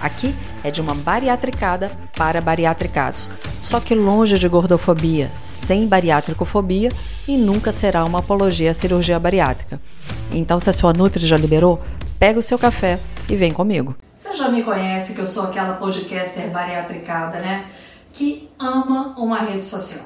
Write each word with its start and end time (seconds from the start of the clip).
Aqui 0.00 0.34
é 0.64 0.70
de 0.70 0.80
uma 0.80 0.94
bariatricada 0.94 1.92
para 2.16 2.40
bariatricados, 2.40 3.30
só 3.60 3.78
que 3.80 3.94
longe 3.94 4.38
de 4.38 4.48
gordofobia, 4.48 5.30
sem 5.38 5.86
bariátricofobia 5.86 6.88
e 7.28 7.36
nunca 7.36 7.70
será 7.70 8.04
uma 8.04 8.20
apologia 8.20 8.70
à 8.70 8.74
cirurgia 8.74 9.18
bariátrica. 9.18 9.78
Então, 10.32 10.58
se 10.58 10.70
a 10.70 10.72
sua 10.72 10.94
Nutri 10.94 11.26
já 11.26 11.36
liberou, 11.36 11.82
pega 12.18 12.38
o 12.38 12.42
seu 12.42 12.58
café 12.58 12.98
e 13.28 13.36
vem 13.36 13.52
comigo. 13.52 13.94
Você 14.16 14.34
já 14.34 14.48
me 14.48 14.62
conhece 14.62 15.12
que 15.12 15.20
eu 15.20 15.26
sou 15.26 15.44
aquela 15.44 15.74
podcaster 15.74 16.48
bariatricada, 16.50 17.38
né? 17.38 17.66
Que 18.12 18.48
ama 18.58 19.14
uma 19.18 19.38
rede 19.38 19.64
social. 19.64 20.04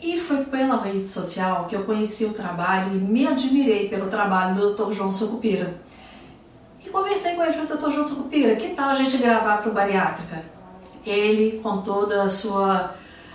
E 0.00 0.18
foi 0.18 0.44
pela 0.44 0.80
rede 0.82 1.06
social 1.06 1.66
que 1.66 1.74
eu 1.74 1.84
conheci 1.84 2.24
o 2.24 2.32
trabalho 2.32 2.94
e 2.94 2.98
me 2.98 3.26
admirei 3.26 3.88
pelo 3.88 4.06
trabalho 4.06 4.54
do 4.54 4.74
Dr. 4.74 4.92
João 4.92 5.12
Sucupira 5.12 5.81
conversei 6.92 7.34
com 7.34 7.42
ele, 7.42 7.52
falei, 7.52 7.66
doutor 7.66 7.90
João 7.90 8.06
Sucupira, 8.06 8.54
que 8.56 8.70
tal 8.70 8.90
a 8.90 8.94
gente 8.94 9.16
gravar 9.16 9.58
para 9.58 9.70
o 9.70 9.74
Bariátrica? 9.74 10.42
Ele, 11.04 11.60
com 11.62 11.78
toda 11.78 12.22
a 12.22 12.28
sua 12.28 12.94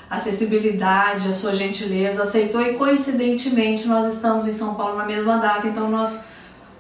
acessibilidade, 0.09 1.27
a 1.27 1.33
sua 1.33 1.53
gentileza, 1.53 2.23
aceitou 2.23 2.61
e 2.61 2.75
coincidentemente 2.75 3.87
nós 3.87 4.13
estamos 4.13 4.47
em 4.47 4.53
São 4.53 4.75
Paulo 4.75 4.97
na 4.97 5.05
mesma 5.05 5.37
data, 5.37 5.67
então 5.67 5.89
nós 5.89 6.27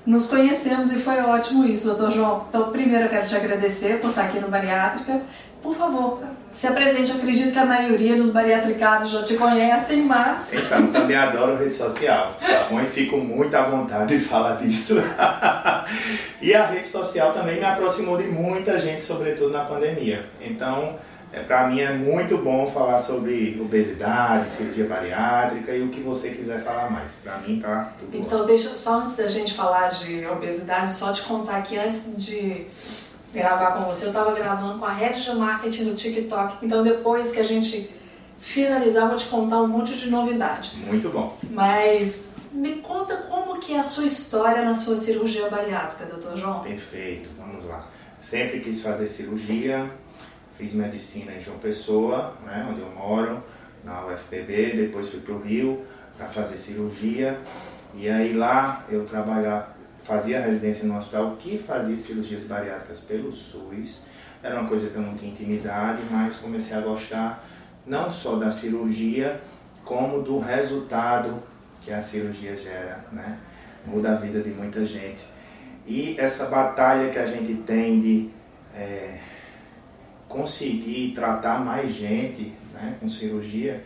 nos 0.05 0.27
conhecemos 0.27 0.93
e 0.93 0.99
foi 0.99 1.19
ótimo 1.19 1.65
isso, 1.65 1.85
doutor 1.85 2.11
João. 2.11 2.45
Então, 2.47 2.71
primeiro 2.71 3.05
eu 3.05 3.09
quero 3.09 3.27
te 3.27 3.35
agradecer 3.35 3.99
por 3.99 4.11
estar 4.11 4.23
aqui 4.23 4.39
no 4.39 4.47
Bariátrica 4.47 5.21
por 5.61 5.75
favor, 5.75 6.21
se 6.51 6.65
apresente. 6.67 7.11
Eu 7.11 7.17
acredito 7.17 7.51
que 7.53 7.59
a 7.59 7.65
maioria 7.65 8.15
dos 8.15 8.31
bariatricados 8.31 9.11
já 9.11 9.23
te 9.23 9.35
conhecem, 9.35 10.03
mas. 10.03 10.53
Então, 10.53 10.87
também 10.87 11.15
adoro 11.15 11.57
rede 11.57 11.73
social, 11.73 12.35
tá 12.39 12.67
bom? 12.69 12.81
E 12.81 12.85
fico 12.87 13.17
muito 13.17 13.55
à 13.55 13.63
vontade 13.63 14.17
de 14.17 14.23
falar 14.23 14.55
disso. 14.57 14.95
e 16.41 16.53
a 16.53 16.65
rede 16.65 16.87
social 16.87 17.33
também 17.33 17.57
me 17.59 17.65
aproximou 17.65 18.17
de 18.17 18.27
muita 18.27 18.79
gente, 18.79 19.03
sobretudo 19.03 19.51
na 19.51 19.65
pandemia. 19.65 20.25
Então, 20.41 20.95
é, 21.33 21.41
para 21.41 21.67
mim 21.67 21.81
é 21.81 21.91
muito 21.93 22.37
bom 22.37 22.71
falar 22.71 22.99
sobre 22.99 23.59
obesidade, 23.61 24.49
cirurgia 24.49 24.85
bariátrica 24.85 25.73
e 25.75 25.83
o 25.83 25.89
que 25.89 25.99
você 25.99 26.29
quiser 26.29 26.63
falar 26.63 26.89
mais. 26.89 27.11
Para 27.23 27.37
mim 27.39 27.59
tá 27.59 27.91
tudo 27.99 28.17
Então, 28.17 28.39
bom. 28.39 28.45
deixa 28.45 28.75
só 28.75 29.01
antes 29.01 29.17
da 29.17 29.27
gente 29.27 29.53
falar 29.53 29.89
de 29.89 30.25
obesidade, 30.25 30.93
só 30.93 31.11
te 31.11 31.23
contar 31.23 31.61
que 31.63 31.77
antes 31.77 32.13
de 32.15 32.65
gravar 33.33 33.73
com 33.73 33.85
você, 33.85 34.05
eu 34.05 34.09
estava 34.09 34.33
gravando 34.33 34.79
com 34.79 34.85
a 34.85 34.91
rede 34.91 35.23
de 35.23 35.35
marketing 35.35 35.85
do 35.85 35.95
TikTok. 35.95 36.65
Então 36.65 36.83
depois 36.83 37.31
que 37.31 37.39
a 37.39 37.43
gente 37.43 37.89
finalizar, 38.39 39.03
eu 39.03 39.09
vou 39.09 39.17
te 39.17 39.27
contar 39.27 39.61
um 39.61 39.67
monte 39.67 39.95
de 39.95 40.09
novidade. 40.09 40.77
Muito 40.85 41.09
bom. 41.09 41.37
Mas 41.49 42.27
me 42.51 42.75
conta 42.77 43.17
como 43.29 43.59
que 43.59 43.73
é 43.73 43.79
a 43.79 43.83
sua 43.83 44.05
história 44.05 44.63
na 44.63 44.73
sua 44.73 44.95
cirurgia 44.95 45.49
bariátrica, 45.49 46.05
doutor 46.05 46.37
João. 46.37 46.61
Perfeito, 46.61 47.29
vamos 47.37 47.65
lá. 47.65 47.87
Sempre 48.19 48.59
quis 48.59 48.81
fazer 48.81 49.07
cirurgia, 49.07 49.91
fiz 50.57 50.73
medicina 50.73 51.33
em 51.33 51.41
João 51.41 51.57
Pessoa, 51.59 52.35
né, 52.45 52.67
onde 52.69 52.81
eu 52.81 52.89
moro, 52.89 53.43
na 53.83 54.05
UFPB, 54.05 54.73
depois 54.75 55.09
fui 55.09 55.19
para 55.19 55.33
o 55.33 55.41
Rio 55.41 55.85
para 56.17 56.27
fazer 56.27 56.57
cirurgia. 56.57 57.39
E 57.95 58.09
aí 58.09 58.33
lá 58.33 58.85
eu 58.89 59.05
trabalhava 59.05 59.76
fazia 60.07 60.39
residência 60.39 60.85
no 60.87 60.97
hospital 60.97 61.35
que 61.37 61.57
fazia 61.57 61.97
cirurgias 61.97 62.45
bariátricas 62.45 63.01
pelo 63.01 63.29
SUS. 63.33 64.03
Era 64.41 64.57
uma 64.57 64.69
coisa 64.69 64.89
que 64.89 64.95
eu 64.95 65.01
não 65.01 65.15
tinha 65.15 65.31
intimidade, 65.31 66.01
mas 66.09 66.37
comecei 66.37 66.77
a 66.77 66.79
gostar 66.79 67.45
não 67.85 68.09
só 68.09 68.37
da 68.37 68.49
cirurgia, 68.49 69.41
como 69.83 70.21
do 70.21 70.39
resultado 70.39 71.43
que 71.81 71.91
a 71.91 72.01
cirurgia 72.01 72.55
gera, 72.55 73.05
né? 73.11 73.37
Muda 73.85 74.13
a 74.13 74.15
vida 74.15 74.41
de 74.41 74.49
muita 74.49 74.85
gente. 74.85 75.25
E 75.85 76.15
essa 76.17 76.45
batalha 76.45 77.09
que 77.09 77.19
a 77.19 77.25
gente 77.25 77.53
tem 77.63 77.99
de 77.99 78.29
é, 78.73 79.19
conseguir 80.29 81.13
tratar 81.15 81.59
mais 81.59 81.93
gente 81.93 82.53
né, 82.73 82.95
com 82.99 83.09
cirurgia, 83.09 83.83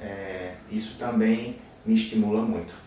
é, 0.00 0.54
isso 0.70 0.98
também 0.98 1.56
me 1.84 1.94
estimula 1.94 2.42
muito. 2.42 2.83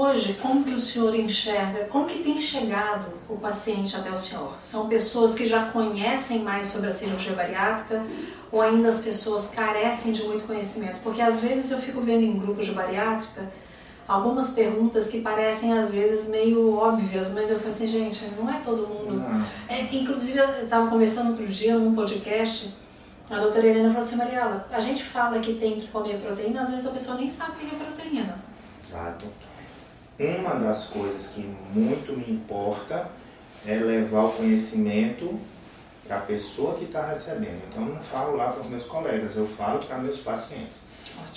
Hoje, 0.00 0.34
como 0.34 0.62
que 0.62 0.74
o 0.74 0.78
senhor 0.78 1.12
enxerga, 1.12 1.86
como 1.86 2.06
que 2.06 2.22
tem 2.22 2.40
chegado 2.40 3.06
o 3.28 3.36
paciente 3.36 3.96
até 3.96 4.08
o 4.12 4.16
senhor? 4.16 4.54
São 4.60 4.88
pessoas 4.88 5.34
que 5.34 5.44
já 5.44 5.72
conhecem 5.72 6.44
mais 6.44 6.66
sobre 6.68 6.90
a 6.90 6.92
cirurgia 6.92 7.32
bariátrica 7.32 8.06
ou 8.52 8.62
ainda 8.62 8.90
as 8.90 9.00
pessoas 9.00 9.50
carecem 9.50 10.12
de 10.12 10.22
muito 10.22 10.46
conhecimento? 10.46 11.00
Porque 11.02 11.20
às 11.20 11.40
vezes 11.40 11.72
eu 11.72 11.78
fico 11.78 12.00
vendo 12.00 12.22
em 12.22 12.38
grupos 12.38 12.66
de 12.66 12.70
bariátrica 12.70 13.50
algumas 14.06 14.50
perguntas 14.50 15.08
que 15.08 15.20
parecem 15.20 15.76
às 15.76 15.90
vezes 15.90 16.28
meio 16.28 16.76
óbvias, 16.76 17.32
mas 17.32 17.50
eu 17.50 17.56
falei 17.56 17.74
assim, 17.74 17.88
gente, 17.88 18.24
não 18.40 18.48
é 18.48 18.60
todo 18.60 18.86
mundo. 18.86 19.20
É, 19.68 19.82
inclusive, 19.92 20.38
eu 20.38 20.62
estava 20.62 20.88
conversando 20.88 21.30
outro 21.30 21.48
dia 21.48 21.76
num 21.76 21.96
podcast, 21.96 22.72
a 23.28 23.36
doutora 23.36 23.66
Helena 23.66 23.88
falou 23.88 24.06
assim, 24.06 24.14
Mariela, 24.14 24.64
a 24.70 24.78
gente 24.78 25.02
fala 25.02 25.40
que 25.40 25.54
tem 25.54 25.80
que 25.80 25.88
comer 25.88 26.20
proteína, 26.20 26.62
às 26.62 26.70
vezes 26.70 26.86
a 26.86 26.90
pessoa 26.90 27.16
nem 27.16 27.28
sabe 27.28 27.50
o 27.50 27.56
que 27.56 27.74
é 27.74 27.78
proteína. 27.84 28.38
Exato. 28.86 29.26
Uma 30.18 30.54
das 30.54 30.86
coisas 30.86 31.28
que 31.28 31.40
muito 31.72 32.12
me 32.12 32.32
importa 32.32 33.08
é 33.66 33.76
levar 33.76 34.24
o 34.24 34.32
conhecimento 34.32 35.38
para 36.06 36.16
a 36.16 36.20
pessoa 36.20 36.74
que 36.74 36.86
está 36.86 37.06
recebendo. 37.06 37.62
Então, 37.70 37.86
eu 37.86 37.94
não 37.94 38.02
falo 38.02 38.36
lá 38.36 38.48
para 38.48 38.62
os 38.62 38.68
meus 38.68 38.84
colegas, 38.84 39.36
eu 39.36 39.46
falo 39.46 39.78
para 39.78 39.98
meus 39.98 40.18
pacientes. 40.18 40.86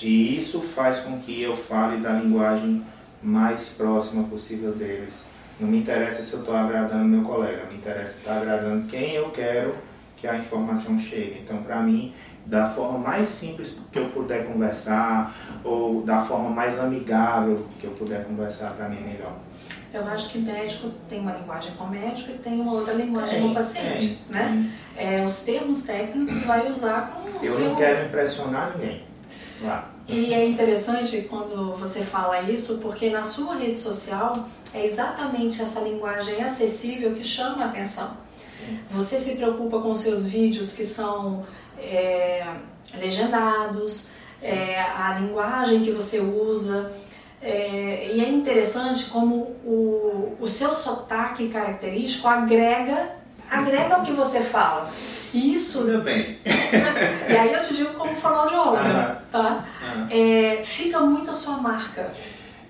E 0.02 0.38
isso 0.38 0.62
faz 0.62 1.02
com 1.02 1.20
que 1.20 1.42
eu 1.42 1.56
fale 1.56 2.02
da 2.02 2.14
linguagem 2.14 2.84
mais 3.22 3.74
próxima 3.78 4.24
possível 4.24 4.74
deles. 4.74 5.26
Não 5.60 5.68
me 5.68 5.78
interessa 5.78 6.24
se 6.24 6.34
eu 6.34 6.40
estou 6.40 6.56
agradando 6.56 7.06
meu 7.06 7.24
colega, 7.24 7.68
me 7.70 7.78
interessa 7.78 8.18
estar 8.18 8.38
agradando 8.38 8.88
quem 8.88 9.12
eu 9.14 9.30
quero 9.30 9.76
que 10.18 10.28
a 10.28 10.38
informação 10.38 11.00
chegue. 11.00 11.42
Então, 11.44 11.62
para 11.62 11.82
mim, 11.82 12.14
da 12.46 12.70
forma 12.70 12.98
mais 12.98 13.30
simples 13.30 13.82
que 13.92 14.00
eu 14.00 14.10
puder 14.10 14.46
conversar 14.46 15.36
ou 15.64 16.02
da 16.02 16.24
forma 16.24 16.50
mais 16.50 16.80
amigável 16.80 17.66
que 17.80 17.86
eu 17.86 17.92
puder 17.92 18.26
conversar 18.26 18.72
para 18.72 18.90
mim 18.90 18.98
é 18.98 19.08
melhor. 19.14 19.34
Eu 19.94 20.08
acho 20.08 20.30
que 20.30 20.38
médico 20.38 20.90
tem 21.10 21.20
uma 21.20 21.34
linguagem 21.34 21.74
com 21.74 21.86
médico 21.88 22.32
e 22.32 22.38
tem 22.38 22.62
uma 22.62 22.74
outra 22.74 22.94
linguagem 22.94 23.40
tem, 23.40 23.48
com 23.48 23.54
paciente, 23.54 24.08
tem, 24.08 24.20
né? 24.30 24.70
Tem. 24.96 25.16
É, 25.16 25.26
os 25.26 25.42
termos 25.42 25.84
técnicos 25.84 26.42
vai 26.44 26.72
usar 26.72 27.12
com 27.12 27.40
o 27.40 27.44
Eu 27.44 27.54
seu... 27.54 27.70
não 27.70 27.76
quero 27.76 28.06
impressionar 28.06 28.78
ninguém. 28.78 29.04
Lá. 29.62 29.92
E 30.08 30.34
é 30.34 30.48
interessante 30.48 31.22
quando 31.30 31.76
você 31.78 32.02
fala 32.02 32.42
isso, 32.42 32.80
porque 32.80 33.10
na 33.10 33.24
sua 33.24 33.56
rede 33.56 33.78
social 33.78 34.48
é 34.74 34.86
exatamente 34.86 35.62
essa 35.62 35.82
linguagem 35.82 36.42
acessível 36.42 37.14
que 37.14 37.24
chama 37.24 37.66
a 37.66 37.68
atenção. 37.68 38.12
Sim. 38.38 38.80
Você 38.92 39.20
se 39.20 39.36
preocupa 39.36 39.80
com 39.80 39.94
seus 39.96 40.26
vídeos 40.26 40.74
que 40.74 40.86
são 40.86 41.46
é, 41.82 42.46
legendados, 42.96 44.10
é, 44.42 44.80
a 44.80 45.18
linguagem 45.20 45.84
que 45.84 45.92
você 45.92 46.20
usa. 46.20 46.94
É, 47.42 48.12
e 48.14 48.24
é 48.24 48.30
interessante 48.30 49.06
como 49.06 49.36
o, 49.66 50.38
o 50.40 50.48
seu 50.48 50.74
sotaque 50.74 51.50
característico 51.50 52.28
agrega, 52.28 53.16
agrega 53.50 54.00
o 54.00 54.04
que 54.04 54.12
você 54.12 54.42
fala. 54.42 54.92
Isso. 55.34 55.86
Tudo 55.86 56.02
bem. 56.04 56.38
e 56.46 57.36
aí 57.36 57.54
eu 57.54 57.64
te 57.64 57.74
digo 57.74 57.94
como 57.94 58.16
falar 58.16 58.48
de 58.48 58.56
obra, 58.56 59.24
tá? 59.32 59.66
É, 60.10 60.62
fica 60.64 61.00
muito 61.00 61.32
a 61.32 61.34
sua 61.34 61.58
marca. 61.58 62.12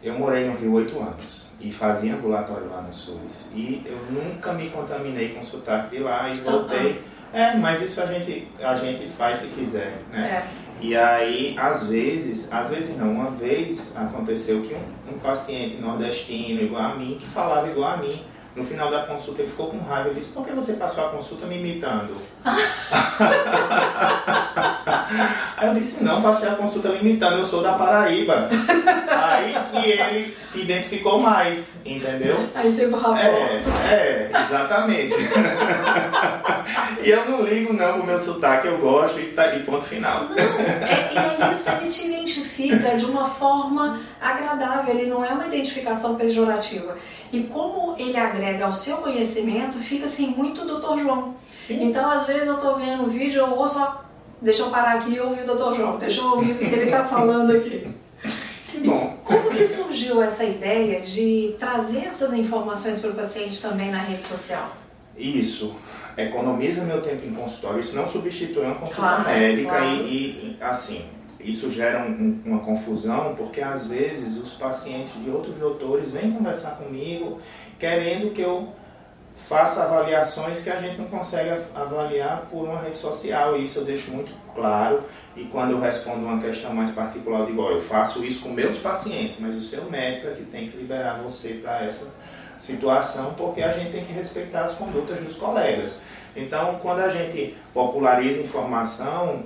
Eu 0.02 0.18
morei 0.18 0.48
no 0.48 0.56
Rio 0.56 0.74
oito 0.74 1.00
anos 1.00 1.52
e 1.60 1.72
fazia 1.72 2.16
ambulatório 2.16 2.70
lá 2.70 2.82
no 2.82 2.94
SUS. 2.94 3.50
E 3.54 3.84
eu 3.86 3.98
nunca 4.10 4.54
me 4.54 4.70
contaminei 4.70 5.30
com 5.30 5.44
sotaque 5.44 5.98
de 5.98 6.04
lá 6.04 6.30
e 6.30 6.36
voltei. 6.36 7.04
É, 7.34 7.56
mas 7.56 7.82
isso 7.82 8.02
a 8.02 8.06
gente, 8.06 8.48
a 8.62 8.76
gente 8.76 9.08
faz 9.08 9.40
se 9.40 9.48
quiser, 9.48 10.00
né? 10.12 10.46
É. 10.58 10.62
E 10.82 10.98
aí, 10.98 11.56
às 11.60 11.88
vezes, 11.88 12.52
às 12.52 12.70
vezes 12.70 12.98
não, 12.98 13.12
uma 13.12 13.30
vez 13.32 13.96
aconteceu 13.96 14.64
que 14.64 14.74
um, 14.74 15.14
um 15.14 15.20
paciente 15.20 15.78
nordestino 15.78 16.62
igual 16.64 16.84
a 16.84 16.96
mim, 16.96 17.20
que 17.22 17.28
falava 17.28 17.70
igual 17.70 17.92
a 17.92 17.98
mim, 17.98 18.20
no 18.56 18.64
final 18.64 18.90
da 18.90 19.04
consulta 19.04 19.42
ele 19.42 19.52
ficou 19.52 19.68
com 19.68 19.78
raiva 19.78 20.10
e 20.10 20.16
disse, 20.16 20.34
por 20.34 20.46
que 20.46 20.52
você 20.52 20.74
passou 20.74 21.06
a 21.06 21.10
consulta 21.10 21.46
me 21.46 21.58
imitando? 21.58 22.16
Aí 25.58 25.68
eu 25.68 25.76
disse, 25.76 26.04
não, 26.04 26.22
passei 26.22 26.50
a 26.50 26.56
consulta 26.56 26.90
me 26.90 27.00
imitando, 27.00 27.38
eu 27.38 27.46
sou 27.46 27.62
da 27.62 27.74
Paraíba. 27.74 28.50
Aí 29.10 29.56
que 29.72 29.92
ele 29.92 30.38
se 30.44 30.62
identificou 30.62 31.20
mais, 31.20 31.76
entendeu? 31.86 32.50
Aí 32.56 32.74
teve 32.74 32.94
o. 32.94 33.16
É, 33.16 33.64
é, 33.90 34.32
exatamente. 34.34 35.16
e 37.04 37.10
eu 37.10 37.30
não 37.30 37.44
ligo 37.44 37.74
não 37.74 37.94
pro 37.94 38.06
meu 38.06 38.20
sotaque, 38.20 38.68
eu 38.68 38.78
gosto 38.78 39.20
e, 39.20 39.32
tá, 39.32 39.56
e 39.56 39.64
ponto 39.64 39.84
final. 39.84 40.26
Não, 40.26 41.50
é, 41.50 41.54
isso 41.54 41.70
ele 41.72 41.90
te 41.90 42.08
identifica 42.08 42.96
de 42.96 43.06
uma 43.06 43.30
forma 43.30 44.02
agradável, 44.20 44.96
ele 44.96 45.10
não 45.10 45.24
é 45.24 45.30
uma 45.30 45.48
identificação 45.48 46.16
pejorativa. 46.16 46.98
E 47.32 47.44
como 47.44 47.96
ele 47.98 48.18
agrega 48.18 48.66
ao 48.66 48.74
seu 48.74 48.98
conhecimento, 48.98 49.78
fica 49.80 50.06
assim 50.06 50.28
muito 50.28 50.66
Dr. 50.66 51.02
João. 51.02 51.36
Sim. 51.62 51.84
Então, 51.86 52.10
às 52.10 52.28
vezes 52.28 52.48
eu 52.48 52.56
estou 52.56 52.78
vendo 52.78 53.04
o 53.04 53.10
vídeo, 53.10 53.40
eu 53.42 53.56
ouço, 53.58 53.76
só 53.76 54.04
deixa 54.42 54.64
eu 54.64 54.70
parar 54.70 55.00
aqui 55.00 55.14
e 55.14 55.20
ouvir 55.20 55.50
o 55.50 55.56
Dr. 55.56 55.76
João, 55.76 55.98
deixa 55.98 56.22
eu 56.22 56.32
ouvir 56.32 56.52
o 56.52 56.58
que 56.58 56.66
ele 56.66 56.86
está 56.86 57.06
falando 57.06 57.52
aqui. 57.52 57.88
Que 58.70 58.80
bom. 58.80 59.18
Como 59.24 59.52
que 59.52 59.66
surgiu 59.66 60.22
essa 60.22 60.44
ideia 60.44 61.02
de 61.02 61.56
trazer 61.60 62.06
essas 62.06 62.34
informações 62.34 63.00
para 63.00 63.12
o 63.12 63.16
paciente 63.16 63.62
também 63.62 63.92
na 63.92 63.98
rede 63.98 64.24
social? 64.24 64.76
Isso 65.18 65.76
economiza 66.18 66.84
meu 66.84 67.02
tempo 67.02 67.26
em 67.26 67.34
consultório, 67.34 67.80
isso 67.80 67.96
não 67.96 68.10
substitui 68.10 68.64
uma 68.64 68.76
consulta 68.76 69.02
Claro, 69.02 69.30
médica 69.30 69.70
claro. 69.70 69.86
E, 69.86 69.98
e, 70.00 70.58
assim, 70.62 71.06
isso 71.40 71.72
gera 71.72 72.00
um- 72.04 72.40
uma 72.46 72.60
confusão 72.60 73.34
porque 73.36 73.62
às 73.62 73.88
vezes 73.88 74.38
os 74.38 74.54
pacientes 74.54 75.14
de 75.24 75.30
outros 75.30 75.56
doutores 75.58 76.12
vêm 76.12 76.32
conversar 76.32 76.72
comigo 76.72 77.40
querendo 77.80 78.32
que 78.34 78.42
eu 78.42 78.70
faça 79.50 79.84
avaliações 79.84 80.62
que 80.62 80.70
a 80.70 80.76
gente 80.80 80.98
não 81.00 81.06
consegue 81.06 81.50
av- 81.50 81.76
avaliar 81.76 82.48
por 82.52 82.68
uma 82.68 82.80
rede 82.80 82.98
social 82.98 83.58
e 83.58 83.64
isso 83.64 83.80
eu 83.80 83.86
deixo 83.86 84.12
muito 84.12 84.32
claro 84.54 85.02
e 85.36 85.44
quando 85.46 85.72
eu 85.72 85.80
respondo 85.80 86.26
uma 86.26 86.40
questão 86.40 86.74
mais 86.76 86.92
particular 86.92 87.40
eu 87.40 87.46
digo, 87.48 87.62
ó, 87.64 87.72
eu 87.72 87.82
faço 87.82 88.24
isso 88.24 88.42
com 88.44 88.50
meus 88.50 88.78
pacientes, 88.78 89.38
mas 89.40 89.56
o 89.56 89.62
seu 89.62 89.86
médico 89.86 90.28
é 90.28 90.32
que 90.32 90.44
tem 90.44 90.70
que 90.70 90.78
liberar 90.78 91.22
você 91.24 91.56
para 91.56 91.84
essa 91.84 92.08
situação, 92.62 93.34
porque 93.34 93.62
a 93.62 93.72
gente 93.72 93.92
tem 93.92 94.06
que 94.06 94.14
respeitar 94.14 94.62
as 94.62 94.76
condutas 94.76 95.20
dos 95.20 95.36
colegas. 95.36 96.00
Então, 96.36 96.80
quando 96.82 97.00
a 97.00 97.10
gente 97.10 97.58
populariza 97.74 98.42
informação, 98.42 99.44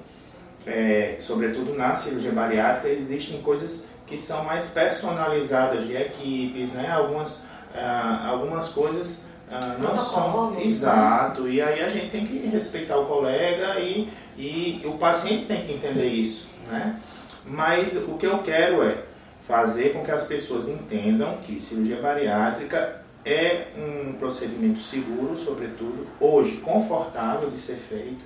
é, 0.67 1.15
sobretudo 1.19 1.73
na 1.73 1.95
cirurgia 1.95 2.31
bariátrica, 2.31 2.89
existem 2.89 3.41
coisas 3.41 3.87
que 4.05 4.17
são 4.17 4.43
mais 4.43 4.69
personalizadas 4.69 5.87
de 5.87 5.95
equipes, 5.95 6.73
né? 6.73 6.91
Algumas, 6.91 7.45
ah, 7.75 8.27
algumas 8.29 8.69
coisas 8.69 9.23
ah, 9.49 9.77
não 9.79 9.97
são 9.97 10.51
né? 10.51 10.63
exato 10.63 11.47
e 11.47 11.61
aí 11.61 11.81
a 11.81 11.89
gente 11.89 12.09
tem 12.09 12.25
que 12.25 12.47
respeitar 12.47 12.97
o 12.97 13.05
colega 13.05 13.79
e, 13.79 14.09
e 14.37 14.81
o 14.85 14.93
paciente 14.93 15.45
tem 15.45 15.65
que 15.65 15.73
entender 15.73 16.07
isso, 16.07 16.49
né? 16.69 16.99
Mas 17.45 17.95
o 17.95 18.17
que 18.17 18.25
eu 18.25 18.39
quero 18.39 18.83
é 18.83 19.03
fazer 19.47 19.93
com 19.93 20.03
que 20.03 20.11
as 20.11 20.23
pessoas 20.23 20.67
entendam 20.67 21.37
que 21.37 21.59
cirurgia 21.59 22.01
bariátrica 22.01 23.04
é 23.25 23.67
um 23.75 24.13
procedimento 24.13 24.79
seguro, 24.79 25.35
sobretudo, 25.35 26.07
hoje 26.19 26.57
confortável 26.57 27.49
de 27.49 27.59
ser 27.59 27.75
feito 27.75 28.19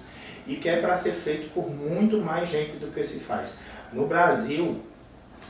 e 0.45 0.55
que 0.55 0.67
é 0.67 0.81
para 0.81 0.97
ser 0.97 1.13
feito 1.13 1.49
por 1.53 1.69
muito 1.69 2.17
mais 2.17 2.49
gente 2.49 2.75
do 2.75 2.91
que 2.91 3.03
se 3.03 3.19
faz. 3.19 3.59
No 3.93 4.07
Brasil, 4.07 4.81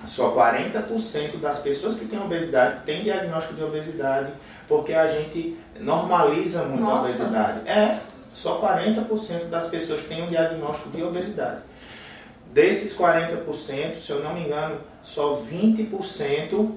só 0.05 0.35
40% 0.35 1.37
das 1.39 1.59
pessoas 1.59 1.95
que 1.95 2.05
têm 2.05 2.21
obesidade 2.21 2.83
têm 2.85 3.03
diagnóstico 3.03 3.55
de 3.55 3.63
obesidade, 3.63 4.31
porque 4.67 4.93
a 4.93 5.07
gente 5.07 5.57
normaliza 5.79 6.63
muito 6.63 6.83
Nossa. 6.83 7.07
a 7.07 7.11
obesidade. 7.11 7.67
É, 7.67 7.99
só 8.33 8.61
40% 8.61 9.49
das 9.49 9.67
pessoas 9.67 10.01
têm 10.03 10.23
um 10.23 10.29
diagnóstico 10.29 10.89
de 10.95 11.03
obesidade. 11.03 11.61
Desses 12.53 12.97
40%, 12.97 13.99
se 13.99 14.11
eu 14.11 14.23
não 14.23 14.33
me 14.33 14.41
engano, 14.41 14.77
só 15.01 15.41
20% 15.41 16.71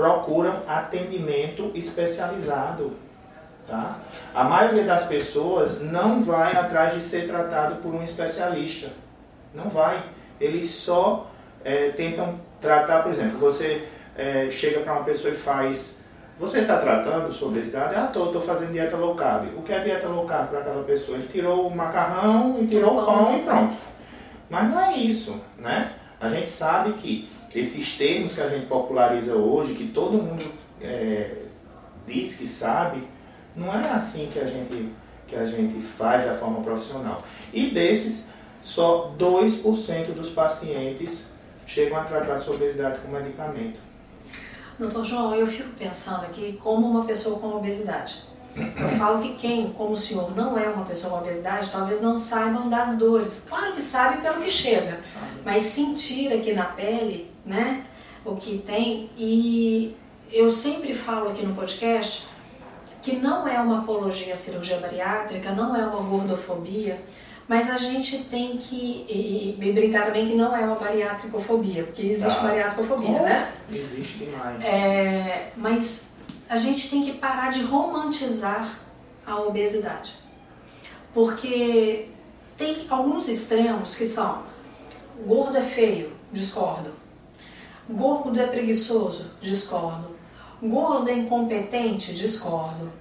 procuram 0.00 0.62
atendimento 0.66 1.70
especializado. 1.74 2.94
Tá? 3.68 3.98
A 4.34 4.44
maioria 4.44 4.84
das 4.84 5.04
pessoas 5.04 5.82
não 5.82 6.22
vai 6.22 6.56
atrás 6.56 6.94
de 6.94 7.02
ser 7.02 7.28
tratado 7.28 7.82
por 7.82 7.94
um 7.94 8.02
especialista. 8.02 8.88
Não 9.54 9.68
vai. 9.68 10.02
Eles 10.40 10.70
só 10.70 11.30
eh, 11.62 11.90
tentam 11.90 12.40
tratar, 12.62 13.02
por 13.02 13.12
exemplo, 13.12 13.38
você 13.38 13.86
eh, 14.16 14.48
chega 14.50 14.80
para 14.80 14.94
uma 14.94 15.04
pessoa 15.04 15.34
e 15.34 15.36
faz. 15.36 15.98
Você 16.38 16.60
está 16.60 16.78
tratando 16.78 17.30
sua 17.30 17.48
obesidade? 17.48 17.94
Ah, 17.94 18.06
estou, 18.06 18.28
estou 18.28 18.40
fazendo 18.40 18.72
dieta 18.72 18.96
low 18.96 19.14
carb. 19.14 19.48
O 19.58 19.62
que 19.62 19.70
é 19.74 19.80
dieta 19.80 20.08
low 20.08 20.24
carb 20.24 20.48
para 20.48 20.60
aquela 20.60 20.82
pessoa? 20.82 21.18
Ele 21.18 21.28
tirou 21.28 21.68
o 21.68 21.76
macarrão 21.76 22.56
e 22.58 22.66
tirou 22.66 22.98
o 22.98 23.04
pão 23.04 23.36
e 23.36 23.42
pronto. 23.42 23.76
Mas 24.48 24.70
não 24.70 24.80
é 24.80 24.96
isso, 24.96 25.38
né? 25.58 25.92
A 26.18 26.30
gente 26.30 26.48
sabe 26.48 26.94
que 26.94 27.28
esses 27.54 27.96
termos 27.96 28.34
que 28.34 28.40
a 28.40 28.48
gente 28.48 28.66
populariza 28.66 29.34
hoje, 29.34 29.74
que 29.74 29.88
todo 29.88 30.12
mundo 30.12 30.44
é, 30.80 31.36
diz 32.06 32.36
que 32.36 32.46
sabe, 32.46 33.02
não 33.56 33.74
é 33.74 33.90
assim 33.90 34.30
que 34.32 34.38
a 34.38 34.44
gente 34.44 34.92
que 35.30 35.36
a 35.36 35.46
gente 35.46 35.80
faz 35.80 36.26
da 36.26 36.36
forma 36.36 36.60
profissional. 36.60 37.22
E 37.52 37.70
desses, 37.70 38.30
só 38.60 39.14
2% 39.16 40.12
dos 40.12 40.30
pacientes 40.30 41.32
chegam 41.66 41.98
a 41.98 42.04
tratar 42.04 42.36
sua 42.38 42.56
obesidade 42.56 42.98
com 42.98 43.12
medicamento. 43.12 43.78
Doutor 44.76 45.04
João, 45.04 45.34
eu 45.36 45.46
fico 45.46 45.68
pensando 45.78 46.24
aqui 46.24 46.58
como 46.60 46.84
uma 46.84 47.04
pessoa 47.04 47.38
com 47.38 47.54
obesidade. 47.54 48.24
Eu 48.56 48.88
falo 48.98 49.22
que 49.22 49.36
quem, 49.36 49.72
como 49.72 49.92
o 49.92 49.96
senhor, 49.96 50.34
não 50.34 50.58
é 50.58 50.68
uma 50.68 50.84
pessoa 50.84 51.12
com 51.12 51.24
obesidade, 51.24 51.70
talvez 51.70 52.02
não 52.02 52.18
saibam 52.18 52.68
das 52.68 52.98
dores. 52.98 53.46
Claro 53.48 53.74
que 53.74 53.82
sabe 53.82 54.20
pelo 54.20 54.42
que 54.42 54.50
chega, 54.50 54.98
mas 55.44 55.62
sentir 55.62 56.32
aqui 56.32 56.52
na 56.52 56.64
pele, 56.64 57.29
né, 57.44 57.84
o 58.24 58.36
que 58.36 58.58
tem. 58.58 59.10
E 59.16 59.96
eu 60.32 60.50
sempre 60.52 60.94
falo 60.94 61.30
aqui 61.30 61.44
no 61.44 61.54
podcast 61.54 62.26
que 63.02 63.16
não 63.16 63.48
é 63.48 63.58
uma 63.60 63.78
apologia 63.80 64.34
à 64.34 64.36
cirurgia 64.36 64.78
bariátrica, 64.78 65.52
não 65.52 65.74
é 65.74 65.84
uma 65.86 66.02
gordofobia, 66.02 67.00
mas 67.48 67.70
a 67.70 67.78
gente 67.78 68.24
tem 68.24 68.58
que 68.58 69.06
e, 69.08 69.56
e 69.60 69.72
brincar 69.72 70.06
também 70.06 70.26
que 70.26 70.34
não 70.34 70.54
é 70.54 70.60
uma 70.64 70.76
bariátricofobia, 70.76 71.84
porque 71.84 72.02
existe 72.02 72.36
Tá. 72.36 72.42
bariátricofobia, 72.42 73.20
né? 73.22 73.52
Existe 73.72 74.18
demais. 74.18 74.62
É, 74.64 75.50
mas 75.56 76.10
a 76.48 76.56
gente 76.56 76.90
tem 76.90 77.04
que 77.04 77.12
parar 77.14 77.50
de 77.50 77.62
romantizar 77.62 78.78
a 79.26 79.40
obesidade. 79.40 80.12
Porque 81.14 82.08
tem 82.56 82.86
alguns 82.88 83.28
extremos 83.28 83.96
que 83.96 84.04
são 84.04 84.42
gordo 85.26 85.56
é 85.56 85.62
feio, 85.62 86.12
discordo. 86.32 86.92
Gordo 87.90 88.40
é 88.40 88.46
preguiçoso, 88.46 89.32
discordo. 89.40 90.16
Gordo 90.62 91.08
é 91.10 91.14
incompetente, 91.14 92.14
discordo. 92.14 92.92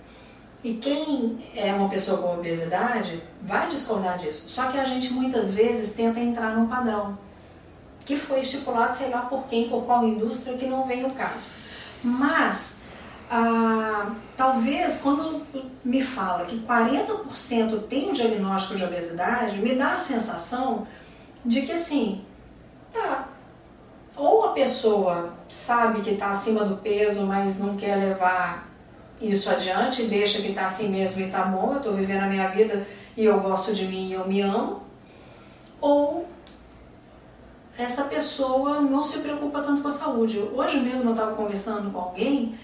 E 0.64 0.74
quem 0.74 1.46
é 1.56 1.74
uma 1.74 1.88
pessoa 1.88 2.18
com 2.22 2.34
obesidade 2.34 3.24
vai 3.42 3.68
discordar 3.70 4.18
disso. 4.18 4.50
Só 4.50 4.72
que 4.72 4.78
a 4.78 4.86
gente 4.86 5.14
muitas 5.14 5.54
vezes 5.54 5.94
tenta 5.96 6.20
entrar 6.20 6.56
num 6.58 6.68
padrão 6.68 7.18
que 8.06 8.18
foi 8.18 8.40
estipulado, 8.40 8.96
sei 8.96 9.10
lá 9.10 9.22
por 9.22 9.44
quem, 9.48 9.70
por 9.70 9.86
qual 9.86 10.06
indústria, 10.06 10.58
que 10.58 10.66
não 10.66 10.88
vem 10.88 11.06
o 11.06 11.12
caso. 11.12 11.46
Mas, 12.04 12.80
ah, 13.30 14.12
talvez 14.36 15.00
quando 15.02 15.46
me 15.86 16.04
fala 16.04 16.46
que 16.46 16.60
40% 16.60 17.84
tem 17.88 18.10
o 18.10 18.14
diagnóstico 18.14 18.76
de 18.76 18.84
obesidade, 18.84 19.60
me 19.60 19.76
dá 19.76 19.94
a 19.94 20.00
sensação 20.00 20.88
de 21.46 21.62
que 21.62 21.72
assim, 21.74 22.26
tá, 22.92 23.30
ou 24.20 24.44
a 24.44 24.50
pessoa 24.50 25.34
sabe 25.48 26.02
que 26.02 26.12
está 26.12 26.32
acima 26.32 26.66
do 26.66 26.76
peso, 26.78 27.26
mas 27.26 27.58
não 27.58 27.78
quer 27.78 27.96
levar 27.96 28.68
isso 29.22 29.50
adiante, 29.50 30.04
deixa 30.04 30.42
que 30.42 30.50
está 30.50 30.68
assim 30.68 30.90
mesmo 30.90 31.22
e 31.22 31.26
está 31.26 31.44
bom, 31.44 31.72
eu 31.72 31.78
estou 31.78 31.94
vivendo 31.94 32.24
a 32.24 32.28
minha 32.28 32.50
vida 32.50 32.86
e 33.16 33.24
eu 33.24 33.40
gosto 33.40 33.74
de 33.74 33.86
mim 33.86 34.10
e 34.10 34.14
eu 34.14 34.28
me 34.28 34.42
amo, 34.42 34.84
ou 35.80 36.28
essa 37.78 38.06
pessoa 38.06 38.82
não 38.82 39.04
se 39.04 39.20
preocupa 39.20 39.62
tanto 39.62 39.82
com 39.82 39.88
a 39.88 39.92
saúde. 39.92 40.38
Hoje 40.54 40.82
mesmo 40.82 41.10
eu 41.10 41.14
estava 41.14 41.34
conversando 41.34 41.90
com 41.90 42.00
alguém 42.00 42.60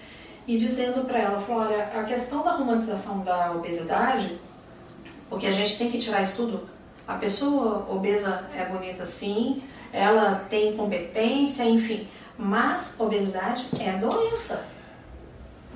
e 0.46 0.58
dizendo 0.58 1.06
para 1.06 1.18
ela, 1.18 1.40
falou, 1.40 1.62
olha, 1.62 1.84
a 1.84 2.04
questão 2.04 2.42
da 2.42 2.52
romantização 2.52 3.20
da 3.20 3.52
obesidade, 3.52 4.38
porque 5.30 5.46
a 5.46 5.52
gente 5.52 5.78
tem 5.78 5.90
que 5.90 5.98
tirar 5.98 6.20
isso 6.20 6.36
tudo, 6.36 6.68
a 7.08 7.14
pessoa 7.14 7.86
obesa 7.88 8.44
é 8.54 8.66
bonita 8.66 9.06
sim, 9.06 9.62
ela 9.92 10.46
tem 10.50 10.76
competência, 10.76 11.64
enfim, 11.64 12.06
mas 12.38 12.94
obesidade 12.98 13.66
é 13.80 13.92
doença. 13.92 14.66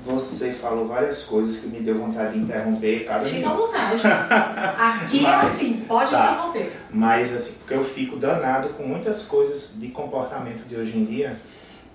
Você 0.06 0.52
falou 0.54 0.88
várias 0.88 1.24
coisas 1.24 1.58
que 1.60 1.66
me 1.68 1.80
deu 1.80 1.98
vontade 1.98 2.32
de 2.32 2.38
interromper 2.38 3.04
cada 3.04 3.22
Fica 3.24 3.50
à 3.50 3.52
minuto. 3.54 3.66
vontade. 3.66 4.00
Aqui 5.04 5.18
é 5.18 5.22
Mas- 5.22 5.50
assim, 5.50 5.74
pode 5.86 6.10
Tá. 6.10 6.32
interromper. 6.32 6.72
Mas 6.90 7.32
assim, 7.34 7.52
porque 7.58 7.74
eu 7.74 7.84
fico 7.84 8.16
danado 8.16 8.70
com 8.70 8.84
muitas 8.84 9.24
coisas 9.24 9.74
de 9.78 9.88
comportamento 9.88 10.66
de 10.66 10.74
hoje 10.74 10.96
em 10.96 11.04
dia 11.04 11.36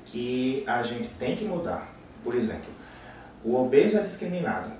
que 0.05 0.63
a 0.67 0.84
gente 0.84 1.07
tem 1.17 1.36
que 1.36 1.45
mudar. 1.45 1.91
Por 2.24 2.36
exemplo, 2.36 2.65
o 3.43 3.55
obeso 3.60 3.98
é 3.98 4.01
discriminado. 4.01 4.72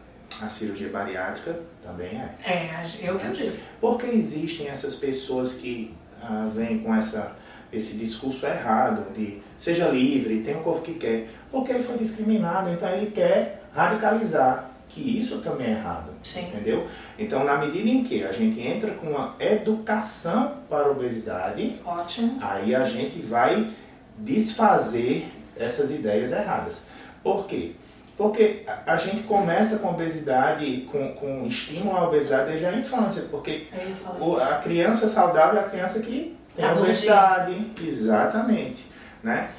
A 0.42 0.48
cirurgia 0.50 0.90
bariátrica 0.90 1.60
também 1.82 2.10
é. 2.22 2.36
É, 2.52 2.86
eu 3.02 3.18
que 3.18 3.26
eu 3.26 3.32
digo. 3.32 3.58
Porque 3.82 4.06
existem 4.08 4.68
essas 4.68 4.96
pessoas 4.96 5.54
que 5.54 5.96
ah, 6.22 6.50
vêm 6.54 6.80
com 6.80 6.94
essa, 6.94 7.36
esse 7.72 7.98
discurso 7.98 8.46
errado 8.46 9.14
de 9.14 9.42
seja 9.58 9.88
livre, 9.88 10.42
tenha 10.42 10.58
o 10.58 10.64
corpo 10.64 10.82
que 10.82 10.96
quer. 10.96 11.30
Porque 11.52 11.72
ele 11.72 11.84
foi 11.84 11.98
discriminado, 11.98 12.70
então 12.70 12.90
ele 12.90 13.12
quer 13.12 13.64
radicalizar 13.74 14.72
que 14.90 15.20
isso 15.20 15.40
também 15.40 15.68
é 15.68 15.72
errado. 15.72 16.12
Sim. 16.24 16.48
Entendeu? 16.48 16.88
Então, 17.18 17.44
na 17.44 17.58
medida 17.58 17.90
em 17.90 18.04
que 18.04 18.24
a 18.24 18.32
gente 18.32 18.60
entra 18.60 18.92
com 18.92 19.08
uma 19.08 19.36
educação 19.40 20.54
para 20.70 20.88
a 20.88 20.92
obesidade, 20.92 21.76
Ótimo. 21.86 22.38
aí 22.42 22.74
a 22.74 22.86
gente 22.86 23.20
vai 23.22 23.72
desfazer 24.18 25.28
essas 25.58 25.92
ideias 25.92 26.32
erradas. 26.32 26.88
Por 27.24 27.46
quê? 27.46 27.74
Porque 28.18 28.64
a- 28.86 28.96
gente 28.98 29.24
começa 29.24 29.80
com 29.80 29.90
obesidade, 29.90 30.88
com, 30.92 31.14
com 31.14 31.46
estímulo 31.48 31.98
à 31.98 32.06
obesidade 32.08 32.50
desde 32.52 32.66
a 32.66 32.74
infância, 32.74 33.24
porque 33.30 33.68
o- 34.20 34.38
a 34.38 34.56
criança 34.56 35.10
saudável 35.10 35.60
é 35.60 35.66
a 35.66 35.70
criança 35.70 36.00
que 36.00 36.36
tem 36.56 36.66
Tá 36.66 36.74
obesidade. 36.74 37.72
Exatamente. 37.86 38.86
Né? 39.22 39.50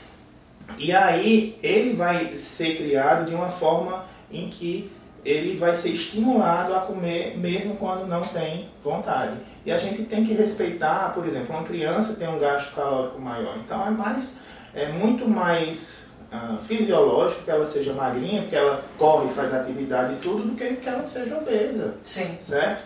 E 0.78 0.92
aí 0.92 1.58
ele 1.62 1.94
vai 1.94 2.36
ser 2.36 2.76
criado 2.76 3.26
de 3.28 3.34
uma 3.34 3.48
forma 3.50 4.06
em 4.32 4.48
que 4.48 4.90
ele 5.24 5.56
vai 5.56 5.74
ser 5.74 5.90
estimulado 5.90 6.74
a 6.74 6.80
comer 6.80 7.36
mesmo 7.36 7.76
quando 7.76 8.06
não 8.06 8.20
tem 8.22 8.68
vontade. 8.82 9.36
E 9.66 9.72
a 9.72 9.76
gente 9.78 10.02
tem 10.04 10.24
que 10.24 10.32
respeitar, 10.32 11.12
por 11.12 11.26
exemplo, 11.26 11.54
uma 11.54 11.64
criança 11.64 12.14
tem 12.14 12.28
um 12.28 12.38
gasto 12.38 12.74
calórico 12.74 13.20
maior, 13.20 13.58
então 13.58 13.86
é 13.86 13.90
mais 13.90 14.38
é 14.72 14.88
muito 14.92 15.28
mais 15.28 16.05
ah, 16.32 16.56
fisiológico 16.66 17.42
que 17.44 17.50
ela 17.50 17.64
seja 17.64 17.92
magrinha, 17.92 18.42
porque 18.42 18.56
ela 18.56 18.82
corre, 18.98 19.28
faz 19.34 19.54
atividade 19.54 20.14
e 20.14 20.16
tudo, 20.16 20.42
do 20.48 20.54
que 20.56 20.74
que 20.76 20.88
ela 20.88 21.06
seja 21.06 21.36
obesa 21.36 21.94
Sim. 22.04 22.36
certo? 22.40 22.82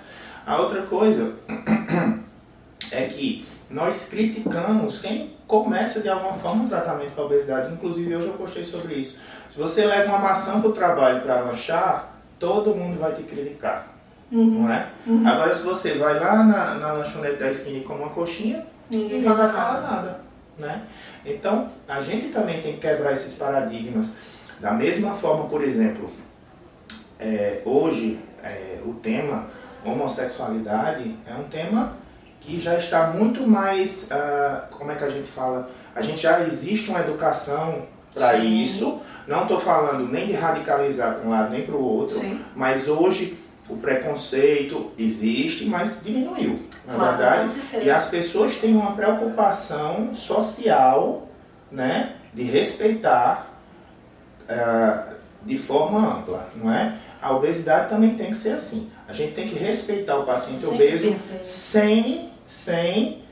A 0.47 0.59
outra 0.61 0.83
coisa 0.83 1.33
é 2.91 3.03
que 3.05 3.47
nós 3.69 4.09
criticamos 4.09 5.01
quem 5.01 5.35
começa 5.47 6.01
de 6.01 6.09
alguma 6.09 6.35
forma 6.35 6.65
um 6.65 6.69
tratamento 6.69 7.13
para 7.15 7.25
obesidade. 7.25 7.73
Inclusive, 7.73 8.17
hoje 8.17 8.27
eu 8.29 8.35
postei 8.35 8.65
sobre 8.65 8.95
isso. 8.95 9.19
Se 9.49 9.59
você 9.59 9.85
leva 9.85 10.09
uma 10.09 10.19
maçã 10.19 10.61
para 10.61 10.71
o 10.71 10.73
trabalho 10.73 11.21
para 11.23 11.41
lanchar, 11.41 12.15
todo 12.39 12.75
mundo 12.75 12.99
vai 12.99 13.13
te 13.15 13.23
criticar, 13.23 13.87
Uhum. 14.33 14.63
não 14.63 14.73
é? 14.73 14.87
Agora, 15.29 15.53
se 15.55 15.65
você 15.65 15.95
vai 15.95 16.19
lá 16.21 16.43
na, 16.45 16.75
na 16.77 16.93
lanchonete 16.93 17.37
da 17.37 17.51
esquina 17.51 17.79
e 17.79 17.83
come 17.83 18.01
uma 18.01 18.11
coxinha, 18.11 18.65
Ninguém 18.91 19.23
vai 19.23 19.37
fala 19.37 19.53
falar 19.53 19.81
nada. 19.81 19.91
nada, 19.91 20.21
né? 20.59 20.83
Então, 21.25 21.69
a 21.89 22.01
gente 22.01 22.29
também 22.29 22.63
tem 22.63 22.75
que 22.75 22.81
quebrar 22.81 23.13
esses 23.13 23.35
paradigmas. 23.35 24.15
Da 24.59 24.73
mesma 24.73 25.15
forma, 25.15 25.47
por 25.47 25.63
exemplo, 25.63 26.11
é, 27.19 27.61
hoje 27.65 28.19
é, 28.43 28.79
o 28.85 28.95
tema 28.95 29.47
homossexualidade 29.85 31.15
é 31.27 31.35
um 31.35 31.45
tema 31.45 31.95
que 32.41 32.59
já 32.59 32.79
está 32.79 33.09
muito 33.09 33.47
mais, 33.47 34.11
ah, 34.11 34.67
como 34.71 34.91
é 34.91 34.95
que 34.95 35.05
a 35.05 35.11
gente 35.11 35.29
fala? 35.29 35.71
A 35.95 36.01
gente 36.01 36.23
já 36.23 36.41
existe 36.43 36.91
uma 36.91 37.01
educação 37.01 37.87
para 38.15 38.37
isso. 38.39 39.01
Não 39.27 39.43
estou 39.43 39.61
falando 39.61 40.11
nem 40.11 40.27
de 40.27 40.33
radicalizar 40.33 41.15
para 41.15 41.27
um 41.27 41.31
lado 41.31 41.51
nem 41.51 41.63
para 41.63 41.77
o 41.77 41.83
outro, 41.83 42.17
Sim. 42.17 42.41
mas 42.57 42.89
hoje 42.89 43.39
o 43.71 43.77
preconceito 43.77 44.91
existe, 44.99 45.65
mas 45.65 46.01
diminuiu, 46.05 46.61
na 46.87 46.95
Claro, 46.95 47.17
verdade. 47.17 47.51
E 47.83 47.91
as 47.91 48.09
pessoas 48.09 48.57
têm 48.57 48.75
uma 48.75 48.93
preocupação 48.93 50.15
social, 50.15 51.29
né, 51.71 52.15
de 52.35 52.43
respeitar 52.43 53.49
ah, 54.49 55.15
de 55.43 55.57
forma 55.57 56.19
ampla, 56.19 56.49
não 56.57 56.73
é? 56.73 56.95
A 57.23 57.35
obesidade 57.35 57.89
também 57.89 58.15
tem 58.15 58.31
que 58.31 58.37
ser 58.37 58.53
assim. 58.53 58.91
A 59.07 59.13
gente 59.13 59.35
tem 59.35 59.47
que 59.49 59.55
respeitar 59.55 60.17
o 60.19 60.25
paciente 60.25 60.63
Sempre 60.63 60.87
obeso 60.87 61.11
pensei. 61.11 61.41
sem, 61.45 62.31
sem 62.47 63.23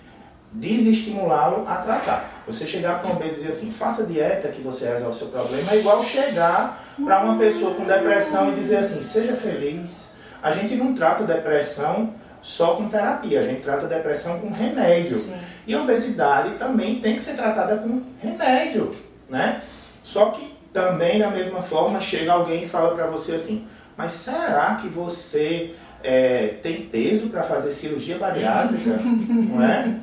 desestimulá-lo 0.53 1.65
a 1.67 1.77
tratar. 1.77 2.43
Você 2.47 2.67
chegar 2.67 3.01
para 3.01 3.11
um 3.11 3.17
obeso 3.17 3.35
e 3.35 3.37
dizer 3.37 3.49
assim, 3.51 3.71
faça 3.71 4.05
dieta 4.05 4.49
que 4.49 4.61
você 4.63 4.87
resolve 4.87 5.15
o 5.17 5.19
seu 5.19 5.29
problema, 5.29 5.73
é 5.73 5.79
igual 5.79 6.03
chegar 6.05 6.85
para 7.03 7.23
uma 7.23 7.39
pessoa 7.39 7.75
com 7.75 7.85
depressão 7.85 8.53
e 8.53 8.55
dizer 8.57 8.79
assim, 8.79 9.03
seja 9.03 9.35
feliz. 9.37 10.08
A 10.43 10.53
gente 10.53 10.75
não 10.77 10.95
trata 10.95 11.25
depressão 11.25 12.15
só 12.41 12.77
com 12.77 12.89
terapia, 12.89 13.41
a 13.41 13.43
gente 13.43 13.63
trata 13.63 13.87
depressão 13.87 14.39
com 14.39 14.51
remédio. 14.51 15.17
Sim. 15.17 15.39
E 15.67 15.75
a 15.75 15.83
obesidade 15.83 16.57
também 16.57 17.01
tem 17.01 17.17
que 17.17 17.23
ser 17.23 17.35
tratada 17.35 17.77
com 17.77 18.03
remédio, 18.21 18.91
né? 19.29 19.61
Só 20.03 20.31
que 20.31 20.57
também 20.73 21.19
da 21.19 21.31
mesma 21.31 21.63
forma 21.63 22.01
chega 22.01 22.33
alguém 22.33 22.63
e 22.63 22.69
fala 22.69 22.95
para 22.95 23.07
você 23.07 23.35
assim, 23.35 23.67
mas 23.97 24.13
será 24.13 24.77
que 24.77 24.89
você 24.89 25.75
é, 26.03 26.55
tem 26.63 26.83
peso 26.83 27.29
para 27.29 27.43
fazer 27.43 27.73
cirurgia 27.73 28.19
bariátrica? 28.19 28.99
não 29.03 29.63
é? 29.63 29.97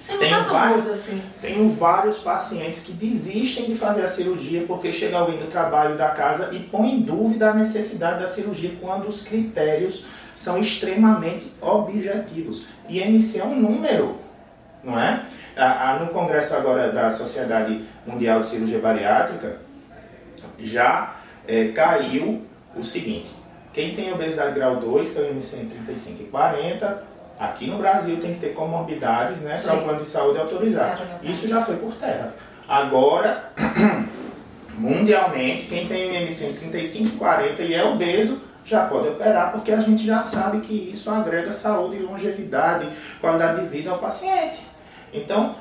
Você 0.00 0.12
não 0.12 0.18
Tem 0.20 0.30
tá 0.30 0.40
vários- 0.44 0.88
assim. 0.88 1.20
Tenho 1.42 1.68
vários 1.74 2.18
pacientes 2.18 2.84
que 2.84 2.92
desistem 2.92 3.66
de 3.66 3.74
fazer 3.76 4.02
a 4.02 4.08
cirurgia 4.08 4.64
porque 4.66 4.92
chega 4.92 5.18
alguém 5.18 5.38
do 5.38 5.46
trabalho 5.50 5.96
da 5.96 6.10
casa 6.10 6.50
e 6.52 6.60
põe 6.60 6.92
em 6.94 7.00
dúvida 7.00 7.50
a 7.50 7.54
necessidade 7.54 8.20
da 8.20 8.28
cirurgia 8.28 8.72
quando 8.80 9.06
os 9.06 9.22
critérios 9.22 10.06
são 10.34 10.58
extremamente 10.58 11.46
objetivos. 11.60 12.66
IMC 12.88 13.38
é 13.40 13.44
um 13.44 13.54
número, 13.60 14.16
não 14.82 14.98
é? 14.98 15.24
No 16.00 16.08
congresso 16.08 16.54
agora 16.56 16.90
da 16.90 17.10
Sociedade 17.10 17.84
Mundial 18.06 18.40
de 18.40 18.46
Cirurgia 18.46 18.78
Bariátrica 18.80 19.58
já 20.58 21.16
eh, 21.46 21.68
caiu 21.74 22.42
o 22.74 22.82
seguinte: 22.82 23.30
quem 23.74 23.92
tem 23.92 24.12
obesidade 24.12 24.54
grau 24.54 24.76
2, 24.76 25.10
que 25.10 25.18
é 25.18 25.22
o 25.22 25.30
IMC 25.32 25.56
entre 25.56 25.78
35 25.78 26.22
e 26.22 26.26
40, 26.26 27.04
aqui 27.38 27.66
no 27.66 27.76
Brasil 27.76 28.16
tem 28.18 28.34
que 28.34 28.40
ter 28.40 28.54
comorbidades, 28.54 29.40
né, 29.40 29.60
para 29.60 29.74
o 29.74 29.82
plano 29.82 30.00
de 30.00 30.06
saúde 30.06 30.38
autorizar. 30.38 30.96
Isso 31.22 31.48
já 31.48 31.60
foi 31.62 31.76
por 31.76 31.92
terra. 31.94 32.34
Agora, 32.68 33.50
mundialmente, 34.78 35.66
quem 35.66 35.88
tem 35.88 36.08
um 36.08 36.14
IMC 36.14 36.44
entre 36.44 36.58
35 36.60 37.08
e 37.08 37.18
40 37.18 37.62
e 37.62 37.74
é 37.74 37.84
obeso, 37.84 38.40
já 38.64 38.86
pode 38.86 39.08
operar, 39.08 39.50
porque 39.50 39.72
a 39.72 39.80
gente 39.80 40.06
já 40.06 40.22
sabe 40.22 40.60
que 40.60 40.72
isso 40.72 41.10
agrega 41.10 41.52
saúde, 41.52 41.98
longevidade, 41.98 42.88
qualidade 43.20 43.60
de 43.60 43.66
vida 43.66 43.90
ao 43.90 43.98
paciente. 43.98 44.60
Então, 45.12 45.56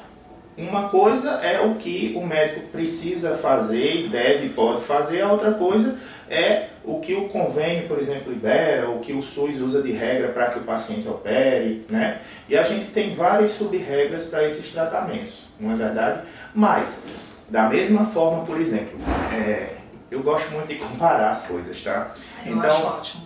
uma 0.55 0.89
coisa 0.89 1.31
é 1.41 1.59
o 1.59 1.75
que 1.75 2.13
o 2.15 2.25
médico 2.25 2.67
precisa 2.67 3.37
fazer 3.37 4.05
e 4.05 4.07
deve 4.07 4.45
e 4.45 4.49
pode 4.49 4.81
fazer, 4.81 5.21
a 5.21 5.31
outra 5.31 5.51
coisa 5.51 5.97
é 6.33 6.69
o 6.83 6.99
que 6.99 7.13
o 7.13 7.29
convênio, 7.29 7.87
por 7.87 7.99
exemplo, 7.99 8.31
libera, 8.31 8.89
o 8.89 8.99
que 8.99 9.13
o 9.13 9.21
SUS 9.21 9.61
usa 9.61 9.81
de 9.81 9.91
regra 9.91 10.29
para 10.29 10.47
que 10.47 10.59
o 10.59 10.63
paciente 10.63 11.07
opere, 11.07 11.85
né? 11.89 12.21
E 12.49 12.57
a 12.57 12.63
gente 12.63 12.91
tem 12.91 13.13
várias 13.13 13.51
sub-regras 13.51 14.25
para 14.27 14.43
esses 14.43 14.71
tratamentos, 14.71 15.43
não 15.59 15.71
é 15.71 15.75
verdade? 15.75 16.23
Mas, 16.53 17.01
da 17.47 17.69
mesma 17.69 18.05
forma, 18.07 18.45
por 18.45 18.59
exemplo, 18.59 18.99
é, 19.31 19.75
eu 20.09 20.21
gosto 20.21 20.51
muito 20.51 20.67
de 20.67 20.75
comparar 20.75 21.31
as 21.31 21.47
coisas, 21.47 21.81
tá? 21.81 22.13
Eu 22.45 22.59
acho 22.61 22.85
ótimo. 22.85 23.23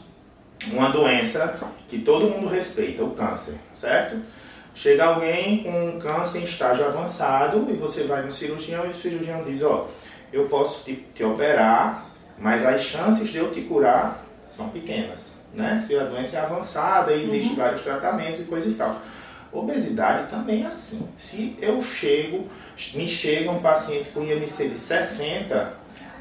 uma 0.67 0.89
doença 0.89 1.57
que 1.87 1.99
todo 1.99 2.29
mundo 2.29 2.47
respeita, 2.47 3.03
o 3.03 3.11
câncer, 3.11 3.55
certo? 3.73 4.21
Chega 4.75 5.05
alguém 5.05 5.63
com 5.63 5.87
um 5.87 5.99
câncer 5.99 6.39
em 6.39 6.43
estágio 6.43 6.85
avançado 6.85 7.67
e 7.69 7.73
você 7.73 8.03
vai 8.03 8.21
no 8.21 8.31
cirurgião 8.31 8.85
e 8.85 8.89
o 8.89 8.93
cirurgião 8.93 9.43
diz, 9.43 9.63
ó, 9.63 9.87
eu 10.31 10.45
posso 10.47 10.83
te, 10.83 10.93
te 11.15 11.23
operar, 11.23 12.06
mas 12.37 12.65
as 12.65 12.81
chances 12.81 13.29
de 13.29 13.37
eu 13.37 13.51
te 13.51 13.61
curar 13.61 14.23
são 14.47 14.69
pequenas, 14.69 15.33
né? 15.53 15.81
Se 15.85 15.97
a 15.97 16.05
doença 16.05 16.37
é 16.37 16.39
avançada, 16.41 17.13
existem 17.13 17.55
vários 17.55 17.81
tratamentos 17.81 18.39
e 18.39 18.43
coisa 18.43 18.69
e 18.69 18.73
tal. 18.73 19.01
Obesidade 19.51 20.29
também 20.29 20.63
é 20.63 20.67
assim. 20.67 21.07
Se 21.17 21.57
eu 21.61 21.81
chego, 21.81 22.47
me 22.93 23.07
chega 23.07 23.49
um 23.49 23.59
paciente 23.59 24.09
com 24.09 24.23
IMC 24.23 24.69
de 24.69 24.77
60, 24.77 25.73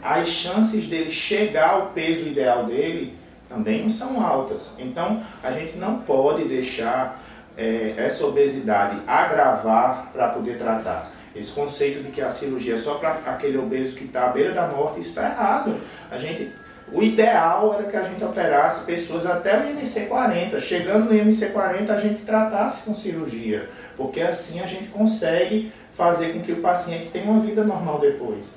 as 0.03 0.29
chances 0.29 0.87
dele 0.87 1.11
chegar 1.11 1.71
ao 1.71 1.87
peso 1.89 2.27
ideal 2.27 2.65
dele 2.65 3.19
também 3.49 3.83
não 3.83 3.91
são 3.91 4.25
altas. 4.25 4.75
Então, 4.79 5.23
a 5.43 5.51
gente 5.53 5.77
não 5.77 6.01
pode 6.01 6.45
deixar 6.45 7.23
eh, 7.57 7.95
essa 7.97 8.27
obesidade 8.27 9.01
agravar 9.07 10.11
para 10.13 10.29
poder 10.29 10.59
tratar. 10.59 11.11
Esse 11.37 11.53
conceito 11.53 12.03
de 12.03 12.11
que 12.11 12.23
a 12.23 12.31
cirurgia 12.31 12.77
é 12.77 12.79
só 12.79 12.95
para 12.95 13.11
aquele 13.27 13.59
obeso 13.59 13.95
que 13.95 14.05
está 14.05 14.27
à 14.27 14.29
beira 14.31 14.55
da 14.55 14.67
morte 14.67 15.01
está 15.01 15.27
errado. 15.27 15.77
A 16.11 16.17
gente, 16.17 16.51
o 16.91 17.03
ideal 17.03 17.75
era 17.75 17.85
que 17.85 17.97
a 17.97 18.03
gente 18.03 18.25
operasse 18.25 18.87
pessoas 18.87 19.27
até 19.27 19.61
o 19.61 19.71
IMC 19.71 20.07
40. 20.07 20.59
Chegando 20.61 21.05
no 21.05 21.15
IMC 21.15 21.51
40, 21.51 21.93
a 21.93 21.99
gente 21.99 22.23
tratasse 22.23 22.85
com 22.85 22.95
cirurgia, 22.95 23.69
porque 23.99 24.23
assim 24.23 24.61
a 24.61 24.67
gente 24.67 24.89
consegue 24.89 25.71
fazer 25.95 26.33
com 26.33 26.41
que 26.41 26.53
o 26.53 26.63
paciente 26.63 27.11
tenha 27.11 27.31
uma 27.31 27.41
vida 27.41 27.63
normal 27.63 27.99
depois. 27.99 28.57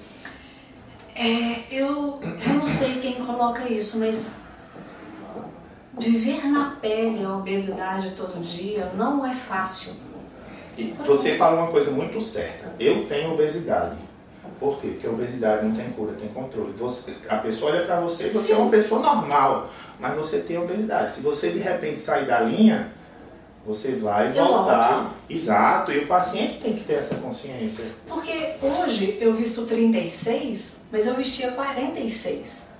É, 1.14 1.64
eu, 1.70 2.20
eu 2.22 2.54
não 2.54 2.66
sei 2.66 3.00
quem 3.02 3.16
coloca 3.16 3.68
isso, 3.68 4.00
mas 4.00 4.40
viver 5.98 6.48
na 6.48 6.78
pele 6.82 7.26
a 7.26 7.36
obesidade 7.36 8.12
todo 8.12 8.42
dia 8.42 8.90
não 8.96 9.26
é 9.26 9.34
fácil. 9.34 9.92
E 10.80 10.96
você 11.06 11.36
fala 11.36 11.62
uma 11.62 11.72
coisa 11.72 11.92
muito 11.92 12.22
certa. 12.22 12.74
Eu 12.80 13.06
tenho 13.06 13.34
obesidade. 13.34 13.98
Por 14.60 14.80
quê? 14.80 14.88
Porque 14.90 15.08
a 15.08 15.10
obesidade 15.12 15.66
não 15.66 15.76
tem 15.76 15.90
cura, 15.92 16.14
tem 16.20 16.30
controle. 16.30 16.74
Você, 16.74 17.14
a 17.30 17.38
pessoa 17.38 17.72
olha 17.72 17.86
pra 17.86 18.00
você 18.00 18.28
e 18.28 18.30
você 18.30 18.48
Sim. 18.48 18.54
é 18.54 18.58
uma 18.58 18.70
pessoa 18.70 19.02
normal, 19.02 19.70
mas 20.00 20.16
você 20.18 20.40
tem 20.40 20.58
obesidade. 20.58 21.14
Se 21.14 21.22
você 21.22 21.50
de 21.52 21.60
repente 21.60 22.00
sair 22.00 22.26
da 22.26 22.42
linha, 22.42 22.92
você 23.66 23.94
vai 23.94 24.30
Eu 24.38 24.46
voltar. 24.46 24.94
volto. 25.04 25.12
Exato, 25.30 25.92
e 25.92 26.00
o 26.00 26.08
paciente 26.08 26.60
tem 26.60 26.74
que 26.76 26.84
ter 26.84 26.94
essa 26.94 27.16
consciência. 27.16 27.86
Porque 28.08 28.56
hoje 28.62 29.18
eu 29.22 29.34
visto 29.34 29.66
36, 29.66 30.88
mas 30.92 31.08
eu 31.08 31.14
vestia 31.16 31.52
46, 31.52 32.74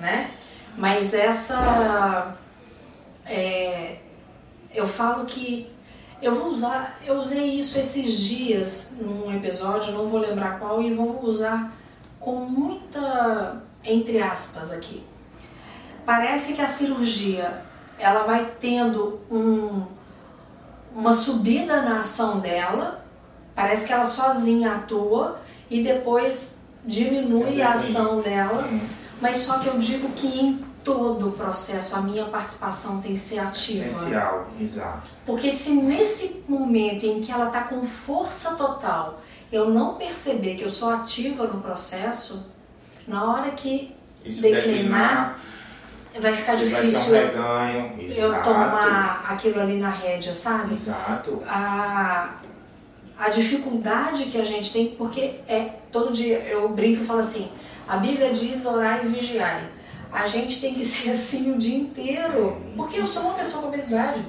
né? 0.00 0.30
Mas 0.78 1.12
essa. 1.14 2.34
É, 3.26 3.96
eu 4.74 4.86
falo 4.86 5.24
que 5.26 5.70
eu 6.22 6.34
vou 6.34 6.48
usar, 6.48 6.98
eu 7.04 7.18
usei 7.18 7.58
isso 7.58 7.78
esses 7.78 8.18
dias 8.18 8.96
num 9.00 9.34
episódio, 9.34 9.92
não 9.92 10.08
vou 10.08 10.20
lembrar 10.20 10.58
qual, 10.58 10.82
e 10.82 10.94
vou 10.94 11.22
usar 11.24 11.72
com 12.18 12.36
muita 12.36 13.62
entre 13.84 14.20
aspas 14.20 14.72
aqui. 14.72 15.02
Parece 16.04 16.54
que 16.54 16.62
a 16.62 16.68
cirurgia 16.68 17.62
ela 17.98 18.24
vai 18.24 18.52
tendo 18.60 19.20
um, 19.30 19.84
uma 20.94 21.12
subida 21.12 21.82
na 21.82 22.00
ação 22.00 22.40
dela, 22.40 23.04
parece 23.54 23.86
que 23.86 23.92
ela 23.92 24.04
sozinha 24.04 24.74
atua 24.74 25.40
e 25.70 25.82
depois 25.82 26.64
diminui 26.84 27.62
a 27.62 27.72
ação 27.72 28.20
dela, 28.20 28.68
mas 29.20 29.38
só 29.38 29.58
que 29.58 29.66
eu 29.66 29.78
digo 29.78 30.08
que 30.10 30.26
em 30.26 30.65
todo 30.86 31.30
o 31.30 31.32
processo 31.32 31.96
a 31.96 32.00
minha 32.00 32.26
participação 32.26 33.02
tem 33.02 33.14
que 33.14 33.18
ser 33.18 33.40
ativa. 33.40 33.88
Essencial, 33.88 34.46
exato. 34.60 35.10
Porque 35.26 35.50
se 35.50 35.72
nesse 35.72 36.44
momento 36.48 37.04
em 37.04 37.20
que 37.20 37.32
ela 37.32 37.48
está 37.48 37.62
com 37.62 37.82
força 37.82 38.54
total, 38.54 39.20
eu 39.50 39.68
não 39.68 39.96
perceber 39.96 40.54
que 40.54 40.62
eu 40.62 40.70
sou 40.70 40.90
ativa 40.90 41.44
no 41.48 41.60
processo, 41.60 42.46
na 43.06 43.32
hora 43.32 43.50
que 43.50 43.96
Isso 44.24 44.40
declinar, 44.40 45.40
vai 46.20 46.36
ficar 46.36 46.54
difícil 46.54 47.10
vai 47.10 47.24
um 47.24 47.26
reganho, 47.26 47.94
eu 48.02 48.28
exato. 48.28 48.44
tomar 48.44 49.24
aquilo 49.28 49.60
ali 49.60 49.78
na 49.78 49.90
rédea, 49.90 50.32
sabe? 50.32 50.74
Exato. 50.74 51.42
a, 51.48 52.30
a 53.18 53.28
dificuldade 53.28 54.26
que 54.26 54.40
a 54.40 54.44
gente 54.44 54.72
tem, 54.72 54.86
porque 54.96 55.40
é 55.48 55.80
todo 55.90 56.12
dia 56.12 56.38
eu 56.42 56.68
brinco 56.68 57.02
e 57.02 57.06
falo 57.06 57.20
assim: 57.20 57.50
a 57.88 57.96
Bíblia 57.96 58.32
diz 58.32 58.64
orar 58.64 59.04
e 59.04 59.08
vigiar. 59.08 59.75
A 60.12 60.26
gente 60.26 60.60
tem 60.60 60.74
que 60.74 60.84
ser 60.84 61.10
assim 61.10 61.52
o 61.52 61.58
dia 61.58 61.76
inteiro, 61.76 62.56
porque 62.76 62.98
eu 62.98 63.06
sou 63.06 63.22
uma 63.22 63.34
pessoa 63.34 63.62
com 63.62 63.68
obesidade. 63.68 64.24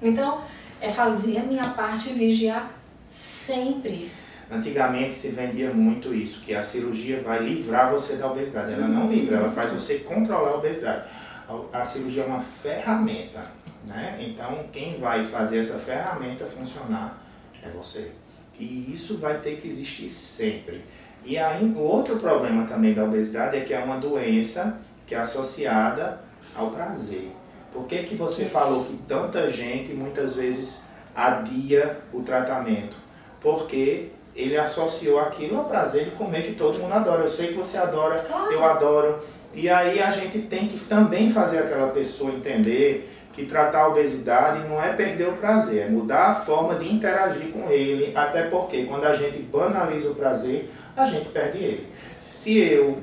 Então, 0.00 0.42
é 0.80 0.90
fazer 0.90 1.38
a 1.38 1.42
minha 1.42 1.68
parte 1.70 2.10
e 2.10 2.12
vigiar 2.12 2.70
sempre. 3.08 4.10
Antigamente 4.50 5.14
se 5.16 5.30
vendia 5.30 5.72
muito 5.72 6.14
isso, 6.14 6.40
que 6.42 6.54
a 6.54 6.62
cirurgia 6.62 7.20
vai 7.20 7.42
livrar 7.42 7.90
você 7.90 8.16
da 8.16 8.30
obesidade. 8.30 8.72
Ela 8.72 8.86
não 8.86 9.10
livra, 9.10 9.38
ela 9.38 9.50
faz 9.50 9.72
você 9.72 9.98
controlar 10.00 10.50
a 10.50 10.56
obesidade. 10.56 11.04
A, 11.48 11.82
a 11.82 11.86
cirurgia 11.86 12.22
é 12.22 12.26
uma 12.26 12.40
ferramenta, 12.40 13.50
né? 13.86 14.16
Então 14.20 14.66
quem 14.72 14.98
vai 15.00 15.26
fazer 15.26 15.58
essa 15.58 15.78
ferramenta 15.78 16.44
funcionar 16.46 17.20
é 17.62 17.68
você. 17.70 18.12
E 18.58 18.92
isso 18.92 19.18
vai 19.18 19.38
ter 19.38 19.60
que 19.60 19.68
existir 19.68 20.08
sempre. 20.08 20.84
E 21.24 21.36
aí, 21.36 21.64
o 21.64 21.80
outro 21.80 22.16
problema 22.18 22.66
também 22.66 22.94
da 22.94 23.02
obesidade 23.02 23.56
é 23.56 23.60
que 23.60 23.74
é 23.74 23.80
uma 23.80 23.98
doença 23.98 24.80
que 25.06 25.14
é 25.14 25.18
associada 25.18 26.20
ao 26.54 26.70
prazer. 26.70 27.30
Por 27.72 27.84
que, 27.86 28.04
que 28.04 28.14
você 28.14 28.42
Isso. 28.42 28.50
falou 28.50 28.84
que 28.84 28.96
tanta 29.08 29.50
gente 29.50 29.92
muitas 29.92 30.34
vezes 30.34 30.84
adia 31.14 31.98
o 32.12 32.22
tratamento? 32.22 32.96
Porque 33.40 34.08
ele 34.34 34.56
associou 34.56 35.18
aquilo 35.20 35.58
ao 35.58 35.64
prazer 35.64 36.06
de 36.06 36.10
comer 36.12 36.42
que 36.42 36.54
todo 36.54 36.78
mundo 36.78 36.92
adora. 36.92 37.22
Eu 37.22 37.28
sei 37.28 37.48
que 37.48 37.54
você 37.54 37.78
adora, 37.78 38.18
Claro. 38.18 38.52
eu 38.52 38.64
adoro. 38.64 39.18
E 39.54 39.68
aí 39.68 40.00
a 40.00 40.10
gente 40.10 40.38
tem 40.40 40.68
que 40.68 40.78
também 40.80 41.30
fazer 41.30 41.58
aquela 41.58 41.88
pessoa 41.88 42.30
entender 42.30 43.10
que 43.32 43.44
tratar 43.46 43.82
a 43.82 43.88
obesidade 43.88 44.66
não 44.66 44.82
é 44.82 44.92
perder 44.94 45.28
o 45.28 45.32
prazer, 45.36 45.86
é 45.86 45.88
mudar 45.88 46.24
a 46.28 46.34
forma 46.36 46.74
de 46.76 46.90
interagir 46.90 47.48
com 47.52 47.70
ele, 47.70 48.12
até 48.16 48.44
porque 48.44 48.84
quando 48.84 49.04
a 49.04 49.14
gente 49.14 49.38
banaliza 49.38 50.08
o 50.10 50.14
prazer, 50.14 50.70
a 50.96 51.04
gente 51.04 51.28
perde 51.28 51.58
ele. 51.58 51.92
Se 52.20 52.58
eu 52.58 52.98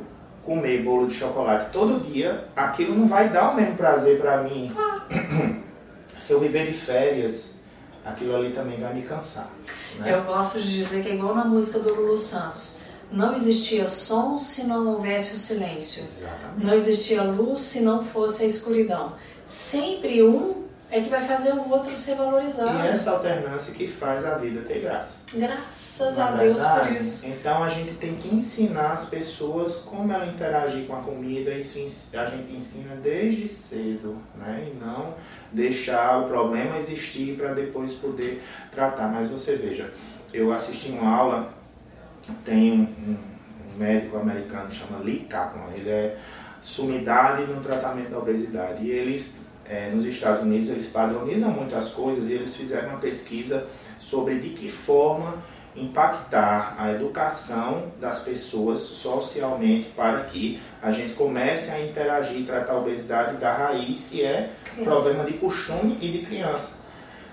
comer 0.46 0.84
bolo 0.84 1.08
de 1.08 1.14
chocolate 1.14 1.72
todo 1.72 2.04
dia, 2.12 2.46
aquilo 2.56 2.96
não 2.96 3.08
vai 3.08 3.30
dar 3.30 3.52
o 3.52 3.56
mesmo 3.56 3.76
prazer 3.76 4.20
para 4.20 4.44
mim. 4.44 4.74
Se 6.20 6.32
eu 6.34 6.40
viver 6.40 6.72
de 6.72 6.78
férias, 6.78 7.56
aquilo 8.06 8.36
ali 8.36 8.52
também 8.52 8.80
vai 8.80 8.94
me 8.94 9.02
cansar. 9.02 9.50
Né? 10.00 10.14
Eu 10.14 10.24
gosto 10.24 10.62
de 10.62 10.74
dizer 10.74 11.04
que 11.04 11.10
é 11.10 11.16
igual 11.16 11.36
na 11.36 11.46
música 11.46 11.80
do 11.80 11.94
Lulu 11.94 12.18
Santos. 12.18 12.80
Não 13.12 13.36
existia 13.36 13.88
som 13.88 14.40
se 14.40 14.64
não 14.64 14.88
houvesse 14.88 15.36
o 15.36 15.38
silêncio. 15.38 16.04
Exatamente. 16.04 16.65
Não 16.65 16.74
existia 16.74 17.24
luz 17.24 17.62
se 17.62 17.82
não 17.82 18.04
fosse 18.04 18.44
a 18.44 18.48
escuridão. 18.48 19.13
Sempre 19.46 20.24
um 20.24 20.62
é 20.93 21.01
que 21.01 21.10
vai 21.10 21.25
fazer 21.25 21.53
o 21.53 21.71
outro 21.71 21.97
ser 21.97 22.13
valorizado. 22.13 22.86
E 22.86 22.88
essa 22.88 23.10
alternância 23.10 23.73
que 23.73 23.88
faz 23.88 24.23
a 24.23 24.36
vida 24.36 24.62
ter 24.62 24.79
graça. 24.79 25.17
Graças 25.34 26.17
Na 26.17 26.27
a 26.27 26.32
Deus 26.34 26.62
por 26.62 26.91
isso. 26.91 27.25
Então 27.25 27.63
a 27.63 27.69
gente 27.69 27.95
tem 27.95 28.13
que 28.15 28.34
ensinar 28.34 28.91
as 28.91 29.06
pessoas 29.06 29.79
como 29.79 30.13
ela 30.13 30.27
interagir 30.27 30.86
com 30.86 30.95
a 30.95 31.01
comida. 31.01 31.49
Isso 31.49 31.79
a 32.15 32.25
gente 32.27 32.53
ensina 32.53 32.95
desde 32.97 33.47
cedo, 33.47 34.21
né? 34.38 34.67
E 34.71 34.86
não 34.86 35.15
deixar 35.51 36.19
o 36.19 36.27
problema 36.27 36.77
existir 36.77 37.38
para 37.38 37.56
depois 37.56 37.93
poder 37.93 38.43
tratar. 38.71 39.08
Mas 39.08 39.29
você 39.29 39.56
veja, 39.56 39.91
eu 40.32 40.53
assisti 40.53 40.91
uma 40.91 41.12
aula, 41.12 41.53
tem 42.45 42.71
um, 42.71 43.17
médico 43.79 44.17
americano 44.17 44.67
que 44.67 44.75
chama 44.75 44.99
Lee 44.99 45.25
Kaplan. 45.27 45.73
Ele 45.75 45.89
é 45.89 46.19
sumidade 46.62 47.51
no 47.51 47.62
tratamento 47.62 48.12
da 48.12 48.19
obesidade. 48.19 48.86
E 48.86 48.91
eles, 48.91 49.34
eh, 49.67 49.89
nos 49.93 50.06
Estados 50.06 50.41
Unidos, 50.43 50.69
eles 50.69 50.89
padronizam 50.89 51.49
muito 51.49 51.76
as 51.76 51.89
coisas 51.89 52.30
e 52.30 52.34
eles 52.34 52.56
fizeram 52.56 52.89
uma 52.89 52.99
pesquisa 52.99 53.65
sobre 53.99 54.39
de 54.39 54.49
que 54.49 54.69
forma 54.71 55.36
impactar 55.76 56.76
a 56.78 56.91
educação 56.91 57.91
das 57.99 58.19
pessoas 58.21 58.80
socialmente 58.80 59.89
para 59.95 60.21
que 60.26 60.62
a 60.82 60.91
gente 60.91 61.13
comece 61.13 61.71
a 61.71 61.82
interagir 61.84 62.41
e 62.41 62.43
tratar 62.43 62.73
a 62.73 62.78
obesidade 62.78 63.38
da 63.38 63.52
raiz, 63.54 64.08
que 64.10 64.23
é 64.23 64.52
Criança. 64.65 64.84
problema 64.91 65.23
de 65.23 65.34
costume 65.38 65.97
e 66.02 66.12
de 66.12 66.19
criança. 66.26 66.76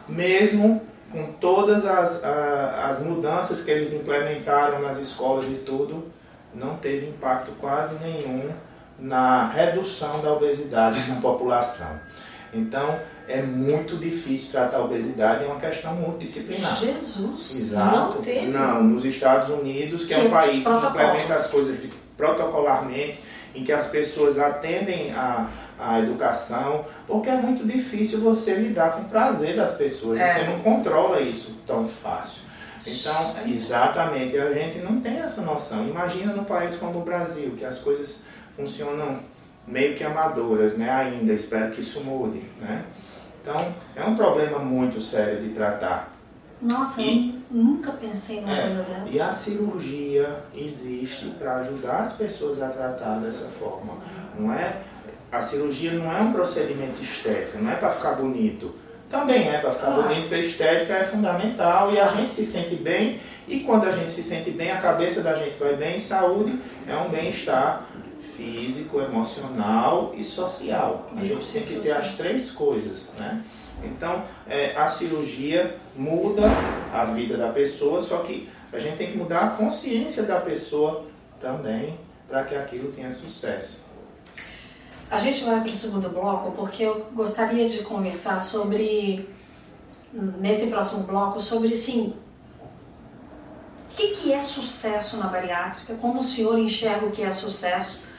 Mesmo 0.08 0.80
com 1.12 1.32
todas 1.34 1.84
as, 1.84 2.24
a- 2.24 2.88
as 2.90 3.00
mudanças 3.00 3.62
que 3.62 3.70
eles 3.70 3.92
implementaram 3.92 4.80
nas 4.80 4.98
escolas 4.98 5.46
e 5.46 5.54
tudo, 5.66 6.06
não 6.54 6.76
teve 6.76 7.06
impacto 7.08 7.52
quase 7.60 7.96
nenhum 8.02 8.48
na 9.00 9.48
redução 9.48 10.20
da 10.20 10.32
obesidade 10.32 11.00
na 11.08 11.20
população. 11.20 11.98
Então, 12.52 12.98
é 13.28 13.40
muito 13.42 13.96
difícil 13.96 14.50
tratar 14.50 14.78
a 14.78 14.84
obesidade, 14.84 15.44
é 15.44 15.46
uma 15.46 15.60
questão 15.60 15.94
multidisciplinar. 15.94 16.76
Jesus, 16.78 17.56
Exato. 17.56 17.96
não 18.16 18.22
teve. 18.22 18.46
Não, 18.46 18.82
nos 18.82 19.04
Estados 19.04 19.48
Unidos, 19.48 20.04
que, 20.04 20.12
é 20.14 20.20
Que 20.20 20.26
um 20.26 20.30
país 20.30 20.58
que 20.58 20.64
protocolo. 20.64 20.90
implementa 21.04 21.34
as 21.34 21.46
coisas 21.46 21.80
de- 21.80 21.88
protocolarmente, 22.16 23.20
em 23.54 23.64
que 23.64 23.72
as 23.72 23.86
pessoas 23.88 24.38
atendem 24.38 25.12
a, 25.12 25.48
a 25.78 26.00
educação, 26.00 26.84
porque 27.06 27.28
é 27.30 27.36
muito 27.36 27.64
difícil 27.66 28.20
você 28.20 28.54
lidar 28.54 28.92
com 28.96 29.02
o 29.02 29.04
prazer 29.08 29.54
das 29.56 29.74
pessoas. 29.74 30.20
É. 30.20 30.26
Você 30.34 30.44
não 30.44 30.58
controla 30.60 31.20
isso 31.20 31.56
tão 31.66 31.86
fácil. 31.86 32.42
Então, 32.86 33.34
exatamente, 33.46 34.36
a 34.38 34.52
gente 34.52 34.78
não 34.78 35.00
tem 35.00 35.18
essa 35.18 35.42
noção. 35.42 35.86
Imagina 35.86 36.32
num 36.32 36.44
país 36.44 36.76
como 36.76 36.98
o 37.00 37.02
Brasil, 37.02 37.54
que 37.56 37.64
as 37.64 37.78
coisas 37.78 38.24
funcionam 38.60 39.18
meio 39.66 39.94
que 39.96 40.04
amadoras, 40.04 40.76
né? 40.76 40.90
Ainda, 40.90 41.32
espero 41.32 41.70
que 41.72 41.80
isso 41.80 42.00
mude, 42.00 42.42
né? 42.60 42.84
Então, 43.42 43.72
é 43.96 44.04
um 44.04 44.14
problema 44.14 44.58
muito 44.58 45.00
sério 45.00 45.40
de 45.42 45.50
tratar. 45.50 46.14
Nossa, 46.60 47.00
E- 47.00 47.42
eu 47.50 47.56
nunca 47.56 47.92
pensei 47.92 48.40
numa 48.42 48.54
É, 48.54 48.62
coisa 48.66 48.82
dessa. 48.82 49.08
E 49.16 49.20
a 49.20 49.32
cirurgia 49.32 50.28
existe 50.54 51.26
para 51.38 51.56
ajudar 51.60 52.00
as 52.00 52.12
pessoas 52.12 52.60
a 52.60 52.68
tratar 52.68 53.18
dessa 53.20 53.46
forma. 53.58 53.94
Não 54.38 54.52
é? 54.52 54.76
A 55.32 55.40
cirurgia 55.40 55.92
não 55.92 56.12
é 56.14 56.20
um 56.20 56.32
procedimento 56.32 57.00
estético, 57.02 57.58
não 57.58 57.70
é 57.70 57.76
para 57.76 57.90
ficar 57.90 58.12
bonito. 58.12 58.74
Também 59.08 59.48
é 59.48 59.58
para 59.58 59.72
ficar 59.72 59.90
bonito, 59.90 60.22
porque 60.22 60.34
a 60.34 60.38
estética 60.38 60.92
é 60.94 61.04
fundamental 61.04 61.92
e 61.92 61.98
a 61.98 62.08
gente 62.08 62.30
se 62.30 62.44
sente 62.44 62.76
bem. 62.76 63.18
E 63.48 63.60
quando 63.60 63.86
a 63.86 63.90
gente 63.90 64.12
se 64.12 64.22
sente 64.22 64.50
bem, 64.50 64.70
a 64.70 64.76
cabeça 64.80 65.22
da 65.22 65.34
gente 65.34 65.56
vai 65.58 65.74
bem. 65.74 65.98
Saúde 65.98 66.60
é 66.86 66.94
um 66.96 67.08
bem-estar 67.08 67.86
físico, 68.40 69.02
emocional 69.02 70.14
e 70.16 70.24
social. 70.24 71.10
A 71.14 71.20
gente 71.20 71.46
tem 71.52 71.62
que 71.62 71.74
ter 71.76 71.92
as 71.92 72.14
três 72.14 72.50
coisas, 72.50 73.10
né? 73.18 73.44
Então, 73.84 74.24
é, 74.48 74.74
a 74.76 74.88
cirurgia 74.88 75.76
muda 75.94 76.44
a 76.92 77.04
vida 77.04 77.36
da 77.36 77.50
pessoa, 77.50 78.00
só 78.00 78.18
que 78.18 78.48
a 78.72 78.78
gente 78.78 78.96
tem 78.96 79.12
que 79.12 79.18
mudar 79.18 79.40
a 79.40 79.50
consciência 79.50 80.22
da 80.22 80.40
pessoa 80.40 81.04
também 81.38 81.98
para 82.28 82.44
que 82.44 82.54
aquilo 82.54 82.92
tenha 82.92 83.10
sucesso. 83.10 83.84
A 85.10 85.18
gente 85.18 85.44
vai 85.44 85.60
para 85.60 85.70
o 85.70 85.74
segundo 85.74 86.08
bloco 86.08 86.52
porque 86.52 86.84
eu 86.84 87.06
gostaria 87.12 87.68
de 87.68 87.82
conversar 87.82 88.38
sobre, 88.40 89.28
nesse 90.12 90.68
próximo 90.68 91.02
bloco, 91.02 91.40
sobre 91.40 91.74
assim, 91.74 92.14
o 93.90 93.96
que, 93.96 94.08
que 94.08 94.32
é 94.32 94.40
sucesso 94.40 95.16
na 95.16 95.26
bariátrica, 95.26 95.94
como 95.94 96.20
o 96.20 96.24
senhor 96.24 96.58
enxerga 96.58 97.06
o 97.06 97.10
que 97.10 97.22
é 97.22 97.32
sucesso 97.32 98.09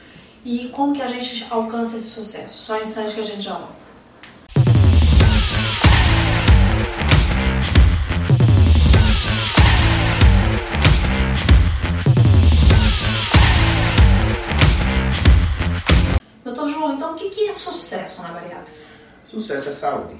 e 0.43 0.69
como 0.69 0.93
que 0.93 1.01
a 1.01 1.07
gente 1.07 1.45
alcança 1.51 1.97
esse 1.97 2.09
sucesso. 2.09 2.63
Só 2.63 2.81
instante 2.81 3.13
que 3.13 3.21
a 3.21 3.23
gente 3.23 3.41
já 3.41 3.53
volta. 3.53 3.81
Doutor 16.43 16.69
João, 16.69 16.95
então 16.95 17.13
o 17.13 17.15
que, 17.15 17.29
que 17.29 17.41
Sucesso 19.23 19.69
é 19.69 19.73
saúde. 19.73 20.15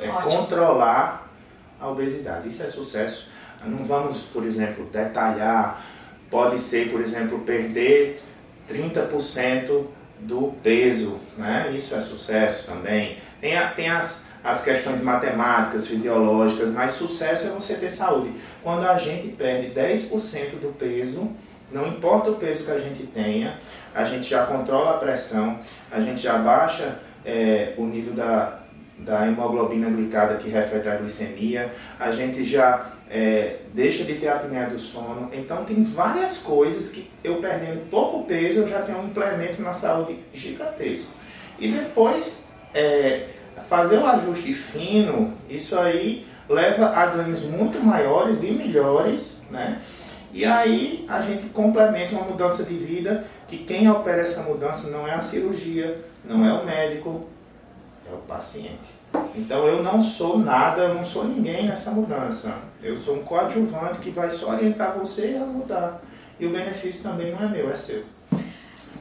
É 0.00 0.08
Ótimo. 0.08 0.38
controlar 0.38 1.30
a 1.78 1.88
obesidade. 1.88 2.48
Isso 2.48 2.62
é 2.62 2.66
sucesso. 2.66 3.28
Não 3.64 3.84
vamos, 3.84 4.22
por 4.22 4.44
exemplo, 4.44 4.86
detalhar. 4.86 5.84
Pode 6.30 6.58
ser, 6.58 6.90
por 6.90 7.02
exemplo, 7.02 7.40
perder 7.40 8.22
30% 8.70 9.84
do 10.20 10.54
peso. 10.62 11.18
Né? 11.36 11.72
Isso 11.76 11.94
é 11.94 12.00
sucesso 12.00 12.66
também. 12.66 13.16
Tem, 13.40 13.56
a, 13.56 13.70
tem 13.70 13.88
as, 13.88 14.26
as 14.44 14.62
questões 14.62 15.02
matemáticas, 15.02 15.86
fisiológicas, 15.86 16.68
mas 16.68 16.92
sucesso 16.92 17.46
é 17.46 17.50
você 17.50 17.74
ter 17.74 17.88
saúde. 17.88 18.32
Quando 18.62 18.86
a 18.86 18.98
gente 18.98 19.28
perde 19.28 19.72
10% 19.74 20.60
do 20.60 20.74
peso, 20.78 21.30
não 21.72 21.86
importa 21.86 22.30
o 22.30 22.34
peso 22.34 22.64
que 22.64 22.70
a 22.70 22.78
gente 22.78 23.04
tenha, 23.06 23.56
a 23.94 24.04
gente 24.04 24.28
já 24.28 24.44
controla 24.44 24.92
a 24.92 24.98
pressão, 24.98 25.58
a 25.90 26.00
gente 26.00 26.22
já 26.22 26.36
baixa 26.38 26.98
é, 27.24 27.74
o 27.76 27.84
nível 27.84 28.12
da, 28.12 28.60
da 28.98 29.26
hemoglobina 29.26 29.88
glicada 29.88 30.34
que 30.36 30.48
reflete 30.48 30.88
a 30.88 30.96
glicemia, 30.96 31.72
a 31.98 32.10
gente 32.12 32.44
já 32.44 32.92
é, 33.10 33.56
deixa 33.74 34.04
de 34.04 34.14
ter 34.14 34.28
apneia 34.28 34.68
do 34.68 34.78
sono. 34.78 35.28
Então 35.32 35.64
tem 35.64 35.82
várias 35.82 36.38
coisas 36.38 36.90
que 36.90 37.10
eu 37.24 37.36
perdendo 37.36 37.90
pouco 37.90 38.24
peso 38.24 38.60
eu 38.60 38.68
já 38.68 38.82
tenho 38.82 38.98
um 38.98 39.06
implemento 39.06 39.60
na 39.60 39.72
saúde 39.72 40.20
gigantesco. 40.32 41.12
E 41.58 41.72
depois 41.72 42.46
é, 42.72 43.26
fazer 43.68 43.98
o 43.98 44.06
ajuste 44.06 44.54
fino, 44.54 45.34
isso 45.48 45.78
aí 45.78 46.24
leva 46.48 46.86
a 46.86 47.06
ganhos 47.06 47.44
muito 47.44 47.80
maiores 47.84 48.44
e 48.44 48.50
melhores, 48.50 49.42
né? 49.50 49.80
E 50.32 50.44
aí 50.44 51.04
a 51.08 51.20
gente 51.20 51.46
complementa 51.46 52.14
uma 52.14 52.24
mudança 52.24 52.62
de 52.62 52.74
vida 52.74 53.24
que 53.48 53.58
quem 53.58 53.90
opera 53.90 54.22
essa 54.22 54.42
mudança 54.42 54.88
não 54.88 55.06
é 55.06 55.12
a 55.12 55.20
cirurgia, 55.20 56.00
não 56.24 56.46
é 56.46 56.52
o 56.52 56.64
médico, 56.64 57.26
é 58.10 58.14
o 58.14 58.18
paciente. 58.18 59.00
Então 59.34 59.66
eu 59.66 59.82
não 59.82 60.02
sou 60.02 60.38
nada, 60.38 60.82
eu 60.82 60.94
não 60.94 61.04
sou 61.04 61.24
ninguém 61.24 61.66
nessa 61.66 61.90
mudança. 61.90 62.58
Eu 62.82 62.96
sou 62.96 63.16
um 63.16 63.22
coadjuvante 63.22 63.98
que 64.00 64.10
vai 64.10 64.30
só 64.30 64.50
orientar 64.50 64.98
você 64.98 65.38
a 65.40 65.44
mudar. 65.44 66.00
E 66.38 66.46
o 66.46 66.50
benefício 66.50 67.02
também 67.02 67.32
não 67.32 67.42
é 67.42 67.48
meu, 67.48 67.70
é 67.70 67.76
seu. 67.76 68.04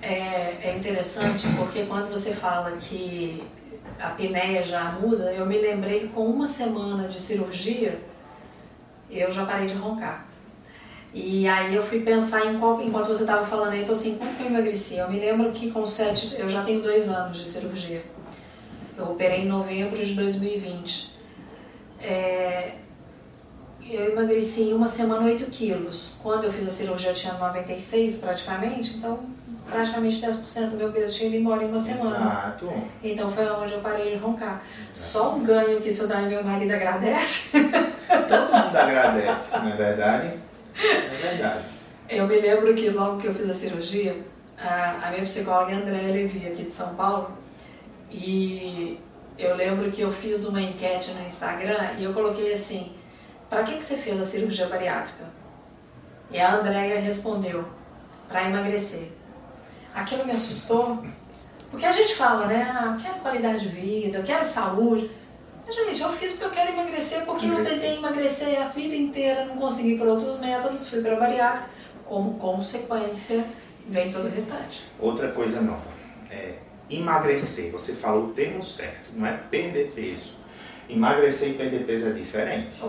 É, 0.01 0.57
é 0.63 0.75
interessante 0.77 1.47
porque 1.57 1.85
quando 1.85 2.09
você 2.09 2.33
fala 2.33 2.71
que 2.77 3.43
a 3.99 4.09
apneia 4.09 4.63
já 4.63 4.91
muda, 4.93 5.33
eu 5.33 5.45
me 5.45 5.57
lembrei 5.57 6.01
que 6.01 6.07
com 6.07 6.25
uma 6.25 6.47
semana 6.47 7.07
de 7.07 7.19
cirurgia 7.19 7.99
eu 9.09 9.31
já 9.31 9.45
parei 9.45 9.67
de 9.67 9.73
roncar. 9.75 10.25
E 11.13 11.47
aí 11.47 11.73
eu 11.73 11.83
fui 11.83 12.01
pensar 12.01 12.45
em 12.45 12.59
qual, 12.59 12.79
enquanto 12.81 13.07
você 13.07 13.23
estava 13.23 13.45
falando 13.45 13.73
aí, 13.73 13.81
então 13.81 13.95
assim, 13.95 14.15
quanto 14.15 14.35
que 14.37 14.43
eu 14.43 14.47
emagreci? 14.47 14.97
Eu 14.97 15.09
me 15.09 15.19
lembro 15.19 15.51
que 15.51 15.71
com 15.71 15.85
sete, 15.85 16.35
eu 16.37 16.47
já 16.47 16.63
tenho 16.63 16.81
dois 16.81 17.09
anos 17.09 17.37
de 17.37 17.45
cirurgia. 17.45 18.03
Eu 18.99 19.11
operei 19.11 19.43
em 19.43 19.47
novembro 19.47 20.03
de 20.05 20.13
2020. 20.13 21.13
É, 22.01 22.73
eu 23.89 24.11
emagreci 24.11 24.63
em 24.63 24.73
uma 24.73 24.87
semana 24.87 25.25
8 25.25 25.45
quilos. 25.45 26.17
Quando 26.21 26.43
eu 26.43 26.51
fiz 26.51 26.67
a 26.67 26.71
cirurgia 26.71 27.11
eu 27.11 27.15
tinha 27.15 27.33
96 27.33 28.17
praticamente, 28.17 28.97
então 28.97 29.19
praticamente 29.69 30.21
10% 30.21 30.71
do 30.71 30.77
meu 30.77 30.91
peso 30.91 31.15
tinha 31.15 31.29
ido 31.29 31.37
embora 31.37 31.63
em 31.63 31.69
uma 31.69 31.79
semana. 31.79 32.17
Exato. 32.17 32.73
Então 33.01 33.31
foi 33.31 33.49
onde 33.49 33.73
eu 33.73 33.79
parei 33.79 34.11
de 34.11 34.17
roncar. 34.17 34.61
Só 34.93 35.37
o 35.37 35.39
ganho 35.39 35.79
que 35.79 35.87
isso 35.87 36.05
dá 36.05 36.21
e 36.21 36.27
meu 36.27 36.43
marido 36.43 36.73
agradece. 36.73 37.51
Todo 38.27 38.53
mundo 38.53 38.75
agradece, 38.75 39.57
não 39.57 39.69
é 39.69 39.75
verdade? 39.75 40.33
É 40.75 41.15
verdade. 41.15 41.63
Eu 42.09 42.27
me 42.27 42.39
lembro 42.39 42.75
que 42.75 42.89
logo 42.89 43.21
que 43.21 43.27
eu 43.27 43.33
fiz 43.33 43.49
a 43.49 43.53
cirurgia, 43.53 44.17
a, 44.57 45.07
a 45.07 45.11
minha 45.11 45.23
psicóloga 45.23 45.73
Andréa 45.73 46.11
Levi, 46.11 46.47
aqui 46.47 46.63
de 46.63 46.73
São 46.73 46.95
Paulo, 46.95 47.38
e 48.11 48.99
eu 49.37 49.55
lembro 49.55 49.91
que 49.91 50.01
eu 50.01 50.11
fiz 50.11 50.45
uma 50.45 50.61
enquete 50.61 51.11
no 51.11 51.25
Instagram 51.25 51.93
e 51.97 52.03
eu 52.03 52.13
coloquei 52.13 52.53
assim: 52.53 52.93
para 53.49 53.63
que, 53.63 53.77
que 53.77 53.83
você 53.83 53.97
fez 53.97 54.19
a 54.19 54.25
cirurgia 54.25 54.67
bariátrica? 54.67 55.25
E 56.31 56.39
a 56.39 56.55
Andréia 56.55 56.99
respondeu: 56.99 57.65
para 58.27 58.45
emagrecer. 58.45 59.09
Aquilo 59.93 60.25
me 60.25 60.31
assustou, 60.33 61.03
porque 61.71 61.85
a 61.85 61.91
gente 61.91 62.13
fala, 62.15 62.45
né? 62.47 62.69
Ah, 62.71 62.93
eu 62.95 63.03
quero 63.03 63.19
qualidade 63.21 63.59
de 63.61 63.69
vida, 63.69 64.17
eu 64.19 64.23
quero 64.23 64.45
saúde. 64.45 65.09
Mas, 65.65 65.75
gente, 65.75 66.01
eu 66.01 66.11
fiz 66.13 66.33
porque 66.33 66.45
eu 66.45 66.51
quero 66.51 66.71
emagrecer, 66.73 67.25
porque 67.25 67.45
eu 67.45 67.49
Emagrecer. 67.51 67.79
tentei 67.79 67.97
emagrecer 67.97 68.61
a 68.61 68.69
vida 68.69 68.95
inteira, 68.95 69.45
não 69.45 69.57
consegui 69.57 69.97
por 69.97 70.07
outros 70.07 70.39
métodos, 70.39 70.87
fui 70.89 71.01
para 71.01 71.15
a 71.15 71.19
bariátrica. 71.19 71.69
Como 72.05 72.39
consequência, 72.39 73.45
vem 73.87 74.11
todo 74.11 74.25
o 74.25 74.29
restante. 74.29 74.83
Outra 74.99 75.27
coisa 75.31 75.61
nova 75.61 75.85
é 76.31 76.55
emagrecer. 76.89 77.71
Você 77.71 77.93
falou 77.93 78.25
o 78.25 78.29
termo 78.31 78.63
certo, 78.63 79.11
não 79.13 79.25
é 79.27 79.33
perder 79.49 79.91
peso. 79.93 80.39
Emagrecer 80.89 81.49
e 81.49 81.53
perder 81.53 81.85
peso 81.85 82.07
é 82.07 82.11
diferente. 82.11 82.79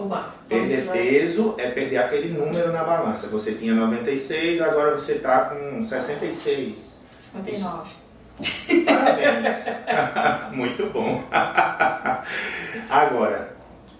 Perder 0.48 0.86
lá. 0.86 0.92
peso 0.92 1.54
é 1.58 1.70
perder 1.70 1.98
aquele 1.98 2.32
número 2.32 2.72
na 2.72 2.82
balança. 2.82 3.26
Você 3.26 3.54
tinha 3.54 3.74
96, 3.74 4.60
agora 4.62 4.94
você 4.94 5.14
está 5.14 5.40
com 5.46 5.82
66. 5.82 7.00
59. 7.20 7.90
Parabéns. 8.86 9.56
Muito 10.56 10.86
bom. 10.86 11.22
Agora, 12.88 13.54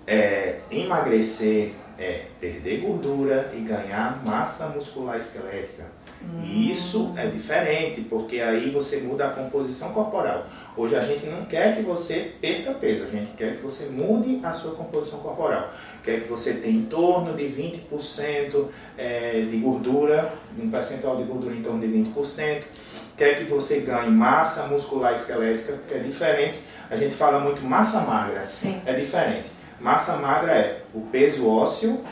é, 0.06 0.60
emagrecer 0.70 1.74
é 1.98 2.26
perder 2.40 2.80
gordura 2.80 3.52
e 3.54 3.60
ganhar 3.60 4.24
massa 4.24 4.68
muscular 4.68 5.18
esquelética. 5.18 5.84
E 6.44 6.70
isso 6.70 7.14
é 7.16 7.26
diferente, 7.26 8.02
porque 8.02 8.40
aí 8.40 8.70
você 8.70 8.98
muda 8.98 9.26
a 9.26 9.30
composição 9.30 9.92
corporal. 9.92 10.46
Hoje 10.76 10.94
a 10.94 11.00
gente 11.00 11.26
não 11.26 11.44
quer 11.46 11.76
que 11.76 11.82
você 11.82 12.32
perca 12.40 12.72
peso, 12.72 13.04
a 13.04 13.06
gente 13.06 13.30
quer 13.32 13.56
que 13.56 13.62
você 13.62 13.86
mude 13.86 14.40
a 14.44 14.52
sua 14.52 14.74
composição 14.74 15.20
corporal. 15.20 15.72
Quer 16.04 16.22
que 16.22 16.28
você 16.28 16.54
tenha 16.54 16.76
em 16.76 16.84
torno 16.84 17.34
de 17.34 17.44
20% 17.44 18.66
é, 18.98 19.46
de 19.50 19.56
gordura, 19.58 20.32
um 20.58 20.70
percentual 20.70 21.16
de 21.16 21.24
gordura 21.24 21.54
em 21.54 21.62
torno 21.62 21.80
de 21.80 21.86
20%. 21.86 22.62
Quer 23.16 23.36
que 23.36 23.44
você 23.44 23.80
ganhe 23.80 24.10
massa 24.10 24.66
muscular 24.66 25.14
esquelética, 25.14 25.78
que 25.88 25.94
é 25.94 25.98
diferente. 25.98 26.58
A 26.90 26.96
gente 26.96 27.14
fala 27.14 27.38
muito 27.40 27.62
massa 27.62 28.00
magra, 28.00 28.44
Sim. 28.44 28.80
é 28.84 28.92
diferente. 28.92 29.50
Massa 29.80 30.16
magra 30.16 30.52
é 30.52 30.82
o 30.94 31.00
peso 31.00 31.48
ósseo, 31.48 32.04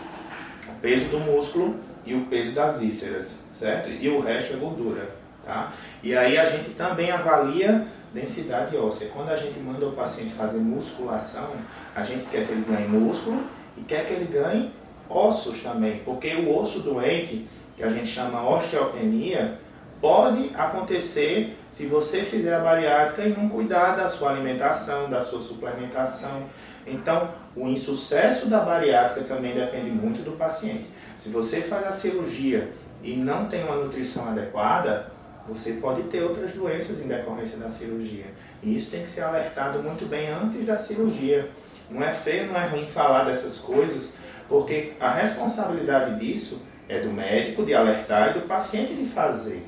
o 0.69 0.81
peso 0.81 1.09
do 1.09 1.21
músculo 1.21 1.77
e 2.05 2.15
o 2.15 2.27
peso 2.27 2.53
das 2.53 2.79
vísceras, 2.79 3.38
certo? 3.59 3.91
E 3.91 4.09
o 4.09 4.21
resto 4.21 4.55
é 4.55 4.57
gordura, 4.57 5.11
tá? 5.45 5.73
E 6.03 6.17
aí 6.17 6.39
a 6.39 6.47
gente 6.47 6.71
também 6.71 7.11
avalia 7.11 7.87
densidade 8.15 8.77
óssea. 8.77 9.11
Quando 9.13 9.31
a 9.31 9.37
gente 9.37 9.59
manda 9.59 9.85
o 9.85 9.93
paciente 9.93 10.33
fazer 10.33 10.59
musculação, 10.59 11.51
a 11.95 12.05
gente 12.05 12.25
quer 12.27 12.47
que 12.47 12.53
ele 12.53 12.65
ganhe 12.67 12.89
músculo 12.89 13.43
e 13.77 13.83
quer 13.83 14.07
que 14.07 14.13
ele 14.13 14.33
ganhe 14.33 14.71
ossos 15.11 15.63
também, 15.63 16.01
porque 16.05 16.35
o 16.35 16.57
osso 16.57 16.81
doente, 16.81 17.49
que 17.77 17.83
a 17.83 17.91
gente 17.91 18.09
chama 18.09 18.49
osteopenia, 18.49 19.59
pode 20.01 20.51
acontecer 20.55 21.59
se 21.71 21.87
você 21.87 22.23
fizer 22.23 22.55
a 22.55 22.61
bariátrica 22.61 23.23
e 23.23 23.31
não 23.31 23.49
cuidar 23.49 23.97
da 23.97 24.09
sua 24.09 24.31
alimentação, 24.31 25.11
da 25.11 25.23
sua 25.23 25.41
suplementação. 25.41 26.45
Então, 26.87 27.31
o 27.57 27.67
insucesso 27.67 28.47
da 28.47 28.61
bariátrica 28.61 29.35
também 29.35 29.55
depende 29.55 29.91
muito 29.91 30.23
do 30.23 30.33
paciente. 30.37 30.87
Se 31.19 31.29
você 31.29 31.63
faz 31.63 31.87
a 31.87 31.93
cirurgia 31.93 32.71
e 33.03 33.17
não 33.17 33.47
tem 33.47 33.65
uma 33.65 33.77
nutrição 33.77 34.29
adequada, 34.29 35.11
você 35.49 35.75
pode 35.75 36.03
ter 36.05 36.23
outras 36.23 36.53
doenças 36.53 37.01
em 37.01 37.09
decorrência 37.09 37.59
da 37.59 37.71
cirurgia. 37.71 38.27
E 38.63 38.77
isso 38.77 38.91
tem 38.91 39.03
que 39.03 39.09
ser 39.09 39.23
alertado 39.23 39.83
muito 39.83 40.07
bem 40.07 40.29
antes 40.29 40.65
da 40.67 40.79
cirurgia. 40.79 41.51
Não 41.91 42.03
é 42.03 42.13
feio, 42.13 42.47
não 42.47 42.61
é 42.61 42.67
ruim 42.67 42.87
falar 42.87 43.25
dessas 43.25 43.59
coisas, 43.59 44.17
porque 44.49 44.93
a 45.01 45.11
responsabilidade 45.11 46.19
disso 46.19 46.61
é 46.89 47.01
do 47.01 47.11
médico 47.11 47.65
de 47.65 47.75
alertar 47.75 48.31
e 48.31 48.41
do 48.41 48.47
paciente 48.47 48.95
de 48.95 49.07
fazer. 49.07 49.67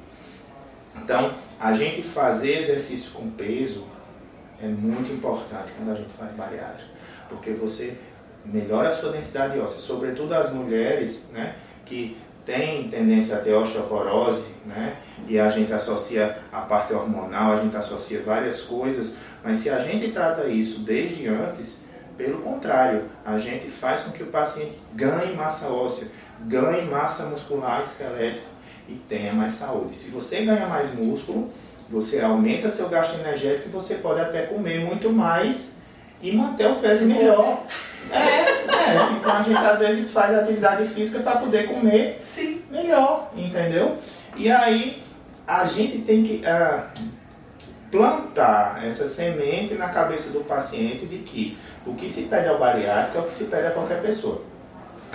Então, 0.96 1.34
a 1.58 1.72
gente 1.72 2.02
fazer 2.02 2.60
exercício 2.60 3.12
com 3.12 3.30
peso 3.30 3.86
é 4.62 4.66
muito 4.66 5.12
importante 5.12 5.72
quando 5.76 5.92
a 5.92 5.94
gente 5.94 6.10
faz 6.10 6.32
bariátrica, 6.32 6.90
porque 7.28 7.52
você 7.52 7.96
melhora 8.44 8.88
a 8.88 8.92
sua 8.92 9.12
densidade 9.12 9.58
óssea, 9.58 9.80
sobretudo 9.80 10.34
as 10.34 10.52
mulheres, 10.52 11.28
né, 11.32 11.56
que 11.86 12.16
têm 12.44 12.88
tendência 12.88 13.36
a 13.36 13.40
ter 13.40 13.52
osteoporose, 13.54 14.44
né, 14.66 14.96
e 15.28 15.38
a 15.38 15.50
gente 15.50 15.72
associa 15.72 16.38
a 16.52 16.60
parte 16.60 16.92
hormonal, 16.92 17.52
a 17.52 17.56
gente 17.62 17.76
associa 17.76 18.22
várias 18.24 18.62
coisas, 18.62 19.16
mas 19.44 19.58
se 19.58 19.70
a 19.70 19.78
gente 19.80 20.10
trata 20.12 20.46
isso 20.46 20.80
desde 20.80 21.28
antes, 21.28 21.84
pelo 22.16 22.38
contrário, 22.42 23.04
a 23.24 23.38
gente 23.38 23.68
faz 23.68 24.02
com 24.02 24.10
que 24.10 24.22
o 24.22 24.26
paciente 24.26 24.78
ganhe 24.94 25.34
massa 25.34 25.68
óssea, 25.68 26.08
ganhe 26.40 26.84
massa 26.86 27.24
muscular 27.26 27.80
esquelética 27.80 28.46
e 28.88 28.94
tenha 29.08 29.32
mais 29.32 29.54
saúde. 29.54 29.96
Se 29.96 30.10
você 30.10 30.44
ganha 30.44 30.66
mais 30.66 30.94
músculo, 30.94 31.50
você 31.88 32.20
aumenta 32.20 32.68
seu 32.70 32.88
gasto 32.88 33.18
energético 33.18 33.68
e 33.68 33.72
você 33.72 33.96
pode 33.96 34.20
até 34.20 34.42
comer 34.42 34.80
muito 34.80 35.10
mais 35.10 35.72
e 36.22 36.32
manter 36.32 36.66
o 36.66 36.76
peso 36.76 37.06
melhor. 37.06 37.64
É, 38.12 38.16
é, 38.16 39.12
então 39.18 39.32
a 39.32 39.42
gente 39.42 39.58
às 39.58 39.78
vezes 39.78 40.12
faz 40.12 40.36
atividade 40.36 40.86
física 40.88 41.20
para 41.20 41.38
poder 41.38 41.68
comer 41.68 42.20
Sim. 42.24 42.62
melhor, 42.70 43.30
entendeu? 43.36 43.98
E 44.36 44.50
aí 44.50 45.02
a 45.46 45.66
gente 45.66 45.98
tem 45.98 46.22
que. 46.22 46.44
ah, 46.46 46.88
plantar 47.90 48.84
essa 48.86 49.08
semente 49.08 49.74
na 49.74 49.88
cabeça 49.88 50.30
do 50.30 50.44
paciente 50.44 51.06
de 51.06 51.18
que 51.18 51.58
o 51.84 51.94
que 51.94 52.08
se 52.08 52.22
pede 52.22 52.48
ao 52.48 52.58
bariátrico 52.58 53.18
é 53.18 53.20
o 53.20 53.24
que 53.24 53.34
se 53.34 53.44
pede 53.44 53.66
a 53.66 53.70
qualquer 53.72 54.00
pessoa. 54.00 54.42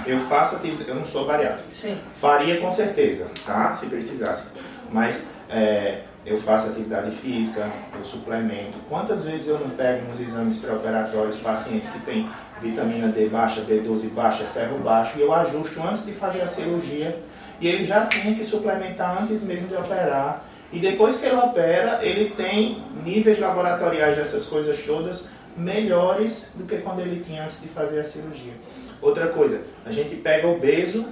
Eu 0.05 0.19
faço 0.21 0.57
atividade, 0.57 0.89
eu 0.89 0.95
não 0.95 1.05
sou 1.05 1.25
bariátrico. 1.25 1.71
Sim. 1.71 1.97
Faria 2.19 2.59
com 2.59 2.69
certeza, 2.69 3.27
tá? 3.45 3.73
Se 3.73 3.85
precisasse. 3.85 4.49
Mas 4.91 5.27
é, 5.49 6.01
eu 6.25 6.37
faço 6.37 6.69
atividade 6.69 7.11
física, 7.11 7.69
eu 7.95 8.03
suplemento. 8.03 8.77
Quantas 8.89 9.25
vezes 9.25 9.47
eu 9.47 9.59
não 9.59 9.69
pego 9.69 10.07
nos 10.07 10.19
exames 10.19 10.57
pré-operatórios 10.57 11.37
pacientes 11.37 11.89
que 11.89 11.99
têm 11.99 12.27
vitamina 12.61 13.09
D 13.09 13.29
baixa, 13.29 13.61
B12 13.61 14.09
baixa, 14.09 14.43
ferro 14.45 14.79
baixo, 14.79 15.19
e 15.19 15.21
eu 15.21 15.33
ajusto 15.33 15.81
antes 15.81 16.05
de 16.05 16.13
fazer 16.13 16.41
a 16.41 16.47
cirurgia, 16.47 17.19
e 17.61 17.67
ele 17.67 17.85
já 17.85 18.05
tem 18.05 18.33
que 18.33 18.43
suplementar 18.43 19.21
antes 19.21 19.43
mesmo 19.43 19.67
de 19.67 19.75
operar. 19.75 20.45
E 20.73 20.79
depois 20.79 21.17
que 21.17 21.27
ele 21.27 21.35
opera, 21.35 22.03
ele 22.03 22.31
tem 22.31 22.83
níveis 23.03 23.39
laboratoriais 23.39 24.17
dessas 24.17 24.45
coisas 24.45 24.83
todas 24.83 25.29
melhores 25.55 26.51
do 26.55 26.65
que 26.65 26.77
quando 26.79 26.99
ele 26.99 27.23
tinha 27.23 27.43
antes 27.43 27.61
de 27.61 27.67
fazer 27.67 27.99
a 27.99 28.03
cirurgia. 28.03 28.53
Outra 29.01 29.27
coisa, 29.27 29.61
a 29.85 29.91
gente 29.91 30.15
pega 30.15 30.47
obeso 30.47 31.05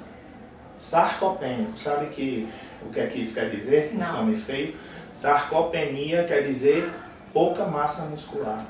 sarcopênico. 0.80 1.78
Sabe 1.78 2.08
que, 2.08 2.48
o 2.86 2.89
que 2.91 3.00
é 3.00 3.08
que 3.08 3.19
isso 3.22 3.34
quer 3.34 3.50
dizer? 3.50 3.91
Não. 3.93 4.02
Esse 4.02 4.12
nome 4.12 4.36
feio. 4.36 4.76
Sarcopenia 5.12 6.24
quer 6.26 6.41
dizer 6.43 6.91
pouca 7.34 7.65
massa 7.65 8.04
muscular. 8.04 8.65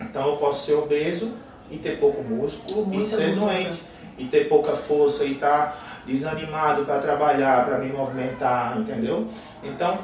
Então 0.00 0.28
eu 0.30 0.36
posso 0.36 0.66
ser 0.66 0.74
obeso 0.74 1.34
e 1.70 1.78
ter 1.78 1.98
pouco 1.98 2.22
músculo 2.22 2.86
Muita 2.86 3.02
e 3.02 3.08
ser 3.08 3.26
gordura. 3.34 3.52
doente 3.54 3.82
e 4.18 4.24
ter 4.26 4.48
pouca 4.48 4.72
força 4.72 5.24
e 5.24 5.32
estar 5.32 6.02
desanimado 6.06 6.84
para 6.84 6.98
trabalhar, 7.00 7.66
para 7.66 7.78
me 7.78 7.92
movimentar, 7.92 8.78
entendeu? 8.78 9.26
Então 9.62 9.98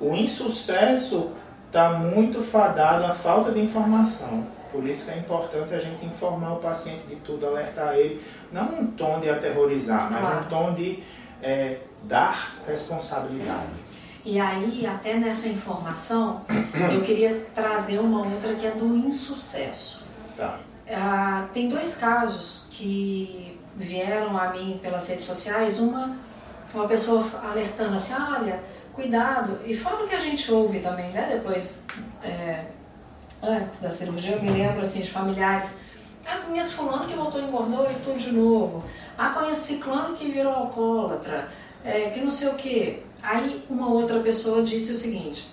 o 0.00 0.14
insucesso 0.14 1.32
está 1.66 1.90
muito 1.90 2.42
fadado 2.42 3.04
à 3.04 3.14
falta 3.14 3.50
de 3.50 3.60
informação. 3.60 4.46
Por 4.70 4.86
isso 4.86 5.06
que 5.06 5.12
é 5.12 5.16
importante 5.18 5.74
a 5.74 5.78
gente 5.78 6.04
informar 6.04 6.52
o 6.52 6.56
paciente 6.56 7.06
de 7.08 7.16
tudo, 7.16 7.46
alertar 7.46 7.94
ele, 7.96 8.20
não 8.52 8.64
num 8.70 8.86
tom 8.88 9.20
de 9.20 9.30
aterrorizar, 9.30 10.10
mas 10.10 10.20
Claro. 10.20 10.40
num 10.40 10.48
tom 10.48 10.74
de 10.74 11.02
é, 11.42 11.78
dar 12.06 12.56
responsabilidade. 12.66 13.86
E 14.24 14.40
aí, 14.40 14.84
até 14.86 15.14
nessa 15.14 15.48
informação, 15.48 16.44
eu 16.92 17.02
queria 17.02 17.46
trazer 17.54 17.98
uma 17.98 18.26
outra 18.26 18.54
que 18.54 18.66
é 18.66 18.70
do 18.70 18.96
insucesso. 18.96 20.04
Tá. 20.36 20.58
Ah, 20.90 21.48
tem 21.52 21.68
dois 21.68 21.96
casos 21.96 22.66
que 22.70 23.58
vieram 23.76 24.36
a 24.36 24.50
mim 24.50 24.80
pelas 24.82 25.08
redes 25.08 25.24
sociais. 25.24 25.78
Uma, 25.78 26.16
uma 26.74 26.88
pessoa 26.88 27.24
alertando 27.42 27.96
assim, 27.96 28.14
olha, 28.14 28.62
cuidado. 28.92 29.60
E 29.64 29.76
fala 29.76 30.04
o 30.04 30.08
que 30.08 30.14
a 30.14 30.20
gente 30.20 30.50
ouve 30.50 30.80
também, 30.80 31.10
né? 31.10 31.28
Depois, 31.30 31.84
é, 32.22 32.64
antes 33.42 33.80
da 33.80 33.90
cirurgia, 33.90 34.36
eu 34.36 34.42
me 34.42 34.50
lembro 34.50 34.80
assim 34.80 35.02
de 35.02 35.10
familiares. 35.10 35.80
Ah, 36.26 36.38
conheço 36.44 36.74
fulano 36.74 37.06
que 37.06 37.14
voltou 37.14 37.40
e 37.40 37.44
engordou 37.44 37.88
e 37.88 37.94
tudo 37.96 38.18
de 38.18 38.32
novo. 38.32 38.84
Ah, 39.16 39.30
conheço 39.30 39.62
ciclano 39.62 40.16
que 40.16 40.28
virou 40.28 40.52
alcoólatra, 40.52 41.48
é, 41.84 42.10
que 42.10 42.20
não 42.20 42.30
sei 42.30 42.48
o 42.48 42.54
quê. 42.54 43.02
Aí 43.22 43.64
uma 43.68 43.88
outra 43.88 44.20
pessoa 44.20 44.62
disse 44.62 44.92
o 44.92 44.96
seguinte, 44.96 45.48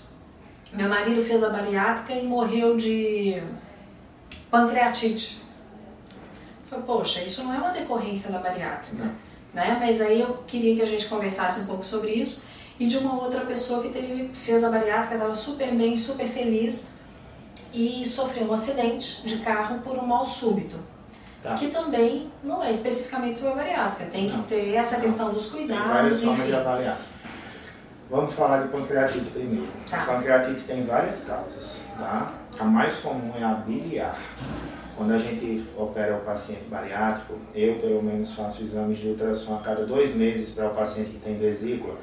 meu 0.71 0.89
marido 0.89 1.23
fez 1.23 1.43
a 1.43 1.49
bariátrica 1.49 2.13
e 2.13 2.25
morreu 2.25 2.75
de 2.77 3.41
pancreatite. 4.49 5.41
Eu 6.63 6.69
falei, 6.69 6.85
poxa, 6.85 7.21
isso 7.21 7.43
não 7.43 7.53
é 7.53 7.57
uma 7.57 7.71
decorrência 7.71 8.31
da 8.31 8.39
bariátrica, 8.39 8.95
Não. 8.97 9.11
né? 9.53 9.77
Mas 9.79 10.01
aí 10.01 10.21
eu 10.21 10.43
queria 10.47 10.75
que 10.75 10.81
a 10.81 10.87
gente 10.87 11.05
conversasse 11.07 11.61
um 11.61 11.65
pouco 11.65 11.85
sobre 11.85 12.11
isso 12.11 12.43
e 12.79 12.87
de 12.87 12.97
uma 12.97 13.21
outra 13.21 13.41
pessoa 13.41 13.83
que 13.83 13.89
teve, 13.89 14.31
fez 14.33 14.63
a 14.63 14.69
bariátrica, 14.69 15.15
estava 15.15 15.35
super 15.35 15.71
bem, 15.73 15.97
super 15.97 16.27
feliz 16.27 16.93
e 17.73 18.05
sofreu 18.05 18.47
um 18.47 18.53
acidente 18.53 19.21
de 19.27 19.37
carro 19.39 19.79
por 19.81 19.97
um 19.97 20.05
mal 20.05 20.25
súbito. 20.25 20.77
Tá. 21.43 21.55
Que 21.55 21.67
também 21.67 22.31
não 22.41 22.63
é 22.63 22.71
especificamente 22.71 23.35
sobre 23.35 23.51
a 23.51 23.55
bariátrica, 23.57 24.09
tem 24.09 24.29
que 24.29 24.37
Não. 24.37 24.43
ter 24.43 24.75
essa 24.75 24.95
Não. 24.95 25.03
questão 25.03 25.33
dos 25.33 25.47
Tem 25.47 25.67
várias 25.67 25.83
cuidados, 26.21 26.23
formas 26.23 26.47
de 26.47 26.55
avaliar. 26.55 26.97
Vamos 28.09 28.33
falar 28.33 28.61
de 28.63 28.67
pancreatite 28.69 29.25
primeiro. 29.31 29.67
Tá. 29.89 30.05
Pancreatite 30.05 30.61
tem 30.61 30.83
várias 30.83 31.25
causas, 31.25 31.81
tá? 31.97 32.31
A 32.57 32.63
mais 32.63 32.95
comum 32.99 33.33
é 33.37 33.43
a 33.43 33.55
biliar. 33.55 34.15
Quando 34.95 35.11
a 35.13 35.17
gente 35.17 35.65
opera 35.75 36.15
o 36.15 36.19
paciente 36.21 36.65
bariátrico, 36.69 37.33
eu 37.53 37.75
pelo 37.75 38.01
menos 38.01 38.33
faço 38.35 38.61
exames 38.63 38.99
de 38.99 39.09
ultrassom 39.09 39.55
a 39.55 39.59
cada 39.59 39.85
dois 39.85 40.15
meses 40.15 40.51
para 40.51 40.67
o 40.67 40.73
paciente 40.75 41.09
que 41.09 41.17
tem 41.19 41.37
vesícula. 41.37 41.95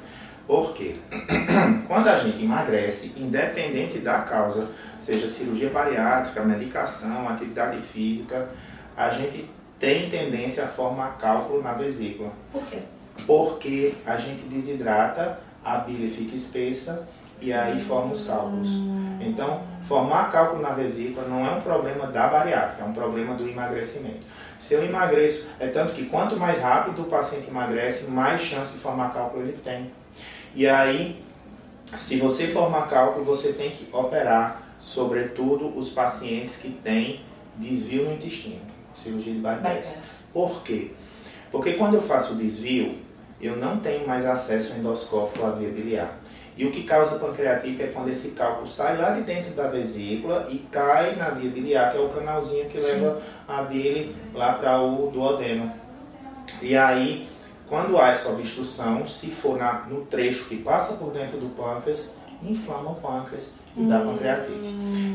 Por 0.45 0.73
quê? 0.73 0.95
Quando 1.87 2.07
a 2.09 2.17
gente 2.17 2.43
emagrece, 2.43 3.13
independente 3.15 3.99
da 3.99 4.19
causa, 4.19 4.67
seja 4.99 5.27
cirurgia 5.27 5.69
bariátrica, 5.69 6.43
medicação, 6.43 7.29
atividade 7.29 7.79
física, 7.79 8.49
a 8.95 9.09
gente 9.09 9.49
tem 9.79 10.09
tendência 10.09 10.63
a 10.63 10.67
formar 10.67 11.17
cálculo 11.17 11.61
na 11.61 11.73
vesícula 11.73 12.31
Por 12.51 12.63
quê? 12.65 12.79
porque 13.25 13.93
a 14.05 14.17
gente 14.17 14.43
desidrata, 14.43 15.39
a 15.63 15.77
bile 15.77 16.09
fica 16.09 16.35
espessa 16.35 17.07
e 17.39 17.51
aí 17.51 17.79
forma 17.83 18.13
os 18.13 18.25
cálculos. 18.25 18.69
Então, 19.19 19.61
formar 19.87 20.31
cálculo 20.31 20.61
na 20.61 20.69
vesícula 20.69 21.27
não 21.27 21.45
é 21.45 21.51
um 21.51 21.61
problema 21.61 22.07
da 22.07 22.27
bariátrica, 22.27 22.83
é 22.83 22.85
um 22.85 22.93
problema 22.93 23.35
do 23.35 23.47
emagrecimento. 23.47 24.21
Se 24.59 24.73
eu 24.73 24.83
emagreço, 24.83 25.47
é 25.59 25.67
tanto 25.67 25.93
que 25.93 26.05
quanto 26.05 26.37
mais 26.37 26.59
rápido 26.61 27.01
o 27.01 27.05
paciente 27.05 27.47
emagrece, 27.47 28.09
mais 28.09 28.41
chance 28.41 28.71
de 28.71 28.77
formar 28.77 29.11
cálculo 29.11 29.43
ele 29.43 29.57
tem. 29.63 29.91
E 30.53 30.67
aí, 30.67 31.23
se 31.97 32.17
você 32.17 32.47
formar 32.47 32.87
cálculo, 32.87 33.25
você 33.25 33.53
tem 33.53 33.71
que 33.71 33.89
operar, 33.91 34.61
sobretudo, 34.79 35.77
os 35.77 35.89
pacientes 35.89 36.57
que 36.57 36.69
têm 36.69 37.21
desvio 37.57 38.05
no 38.05 38.13
intestino, 38.13 38.61
cirurgia 38.93 39.33
de 39.33 39.39
bypass. 39.39 39.61
Bypass. 39.61 40.19
Por 40.33 40.61
quê? 40.63 40.91
Porque 41.51 41.73
quando 41.73 41.95
eu 41.95 42.01
faço 42.01 42.33
o 42.33 42.35
desvio, 42.37 42.97
eu 43.41 43.55
não 43.57 43.77
tenho 43.79 44.07
mais 44.07 44.25
acesso 44.25 44.73
endoscópico 44.77 45.45
à 45.45 45.51
via 45.51 45.69
biliar. 45.69 46.17
E 46.57 46.65
o 46.65 46.71
que 46.71 46.83
causa 46.83 47.17
pancreatite 47.17 47.81
é 47.81 47.87
quando 47.87 48.09
esse 48.09 48.31
cálculo 48.31 48.67
sai 48.67 48.97
lá 48.97 49.11
de 49.11 49.21
dentro 49.21 49.51
da 49.51 49.67
vesícula 49.67 50.47
e 50.49 50.59
cai 50.71 51.15
na 51.15 51.29
via 51.29 51.49
biliar, 51.49 51.91
que 51.91 51.97
é 51.97 52.01
o 52.01 52.09
canalzinho 52.09 52.65
que 52.69 52.79
Sim. 52.79 52.91
leva 53.01 53.21
a 53.47 53.63
bile 53.63 54.15
lá 54.33 54.53
para 54.53 54.79
o 54.81 55.09
duodeno. 55.09 55.71
E 56.61 56.75
aí, 56.75 57.27
quando 57.67 57.97
há 57.97 58.09
essa 58.09 58.29
obstrução, 58.29 59.05
se 59.07 59.27
for 59.27 59.57
na- 59.57 59.85
no 59.89 60.01
trecho 60.05 60.45
que 60.49 60.57
passa 60.57 60.93
por 60.95 61.11
dentro 61.11 61.37
do 61.39 61.49
pâncreas, 61.55 62.13
inflama 62.43 62.91
o 62.91 62.95
pâncreas 62.95 63.53
e 63.75 63.83
dá 63.83 63.99
pancreatite. 64.01 64.67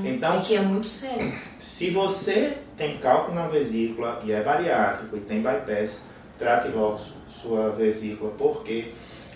Então, 0.04 0.40
E 0.40 0.42
que 0.42 0.56
é 0.56 0.60
muito 0.62 0.86
sério. 0.86 1.32
se 1.60 1.90
você 1.90 2.58
tem 2.76 2.98
cálculo 2.98 3.34
na 3.34 3.48
vesícula 3.48 4.20
e 4.24 4.32
é 4.32 4.42
bariátrico 4.42 5.16
e 5.16 5.20
tem 5.20 5.42
bypass, 5.42 6.02
trate 6.38 6.68
logo 6.68 6.98
su- 6.98 7.14
sua 7.28 7.70
vesícula, 7.70 8.32
porque 8.36 8.92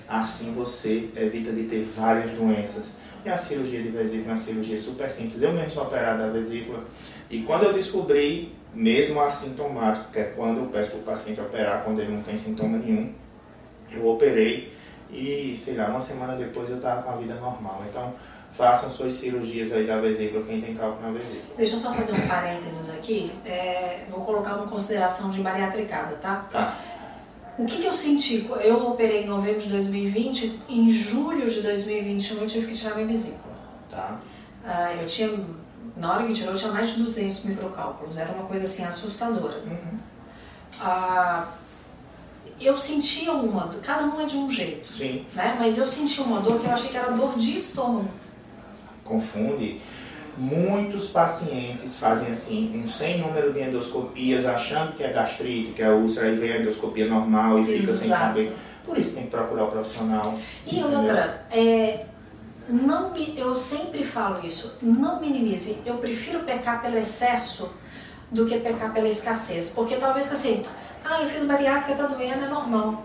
assim 0.09 0.53
você 0.53 1.09
evita 1.17 1.53
de 1.53 1.65
ter 1.65 1.83
várias 1.85 2.31
doenças. 2.33 2.95
E 3.25 3.29
a 3.29 3.37
cirurgia 3.37 3.83
de 3.83 3.89
vesícula 3.91 4.29
é 4.29 4.33
uma 4.33 4.39
cirurgia 4.39 4.79
super 4.79 5.11
simples. 5.11 5.43
Eu 5.43 5.53
mesmo 5.53 5.71
sou 5.71 5.83
operado 5.85 6.23
da 6.23 6.29
vesícula 6.29 6.85
e 7.31 7.43
quando 7.43 7.65
eu 7.65 7.73
descobri, 7.73 8.55
mesmo 8.75 9.21
assintomático, 9.21 10.11
que 10.13 10.19
é 10.21 10.25
quando 10.25 10.59
eu 10.59 10.67
peço 10.67 10.91
para 10.93 10.99
o 11.01 11.03
paciente 11.03 11.41
operar 11.41 11.83
quando 11.85 12.01
ele 12.01 12.13
não 12.13 12.23
tem 12.23 12.39
sintoma 12.39 12.79
nenhum, 12.79 13.13
eu 13.93 14.07
operei 14.09 14.73
e, 15.11 15.55
sei 15.57 15.75
lá, 15.75 15.89
uma 15.89 16.01
semana 16.01 16.37
depois 16.37 16.71
eu 16.71 16.77
estava 16.77 17.03
com 17.03 17.11
a 17.11 17.17
vida 17.17 17.35
normal. 17.35 17.83
Então, 17.89 18.15
façam 18.61 18.91
suas 18.91 19.15
cirurgias 19.15 19.73
aí 19.73 19.87
da 19.87 19.99
vesícula, 19.99 20.45
quem 20.45 20.61
tem 20.61 20.75
cálculo 20.75 21.01
na 21.01 21.19
vesícula. 21.19 21.55
Deixa 21.57 21.77
eu 21.77 21.79
só 21.79 21.95
fazer 21.95 22.13
um 22.13 22.29
parênteses 22.29 22.91
aqui. 22.91 23.33
É, 23.47 24.05
vou 24.11 24.21
colocar 24.21 24.57
uma 24.57 24.67
consideração 24.67 25.31
de 25.31 25.41
bariatricada, 25.41 26.17
tá? 26.17 26.47
Tá. 26.53 26.79
O 27.59 27.65
que, 27.65 27.81
que 27.81 27.87
eu 27.87 27.95
senti? 27.95 28.51
Eu 28.61 28.89
operei 28.89 29.25
em 29.25 29.27
novembro 29.27 29.61
de 29.61 29.71
2020, 29.71 30.61
em 30.69 30.91
julho 30.91 31.49
de 31.49 31.63
2021 31.63 32.43
eu 32.43 32.47
tive 32.47 32.67
que 32.67 32.75
tirar 32.75 32.95
minha 32.97 33.07
vesícula. 33.07 33.55
Tá. 33.91 34.21
Ah, 34.63 34.93
eu 35.01 35.07
tinha, 35.07 35.31
na 35.97 36.13
hora 36.13 36.27
que 36.27 36.35
tirou, 36.35 36.53
eu 36.53 36.59
tinha 36.59 36.71
mais 36.71 36.91
de 36.91 37.03
200 37.03 37.45
microcálculos. 37.45 38.19
Era 38.19 38.31
uma 38.33 38.45
coisa 38.45 38.65
assim 38.65 38.85
assustadora. 38.85 39.57
Uhum. 39.65 39.99
Ah, 40.83 41.49
eu 42.61 42.79
sentia 42.79 43.33
uma, 43.33 43.69
dor, 43.69 43.81
cada 43.81 44.05
um 44.05 44.21
é 44.21 44.27
de 44.27 44.37
um 44.37 44.51
jeito, 44.51 44.93
Sim, 44.93 45.25
né? 45.35 45.57
Mas 45.59 45.79
eu 45.79 45.87
sentia 45.87 46.23
uma 46.23 46.41
dor 46.41 46.61
que 46.61 46.67
eu 46.67 46.71
achei 46.71 46.91
que 46.91 46.97
era 46.97 47.11
dor 47.11 47.39
de 47.39 47.57
estômago. 47.57 48.11
Confunde. 49.11 49.81
Muitos 50.39 51.09
pacientes 51.09 51.99
fazem 51.99 52.29
assim, 52.31 52.83
um 52.83 52.89
sem 52.89 53.19
número 53.19 53.53
de 53.53 53.61
endoscopias, 53.61 54.47
achando 54.47 54.95
que 54.95 55.03
é 55.03 55.09
gastrite, 55.13 55.73
que 55.73 55.83
é 55.83 55.91
úlcera, 55.91 56.29
aí 56.29 56.37
vem 56.37 56.53
a 56.53 56.59
endoscopia 56.61 57.07
normal 57.07 57.59
e 57.59 57.79
fica 57.79 57.93
sem 57.93 58.07
Exato. 58.07 58.23
saber. 58.23 58.57
Por 58.87 58.97
isso 58.97 59.15
tem 59.15 59.25
que 59.25 59.31
procurar 59.31 59.65
o 59.65 59.71
profissional. 59.71 60.39
E 60.67 60.79
entendeu? 60.79 61.01
outra, 61.01 61.45
é, 61.51 62.07
não, 62.69 63.15
eu 63.17 63.55
sempre 63.55 64.05
falo 64.05 64.47
isso, 64.47 64.79
não 64.81 65.21
minimize. 65.21 65.83
Eu 65.85 65.97
prefiro 65.99 66.41
pecar 66.41 66.81
pelo 66.81 66.97
excesso 66.97 67.69
do 68.31 68.47
que 68.47 68.59
pecar 68.61 68.95
pela 68.95 69.09
escassez. 69.09 69.71
Porque 69.71 69.97
talvez 69.97 70.33
assim, 70.33 70.63
ah, 71.05 71.21
eu 71.23 71.29
fiz 71.29 71.45
bariátrica, 71.45 72.01
tá 72.03 72.07
doendo, 72.07 72.45
é 72.45 72.49
normal. 72.49 73.05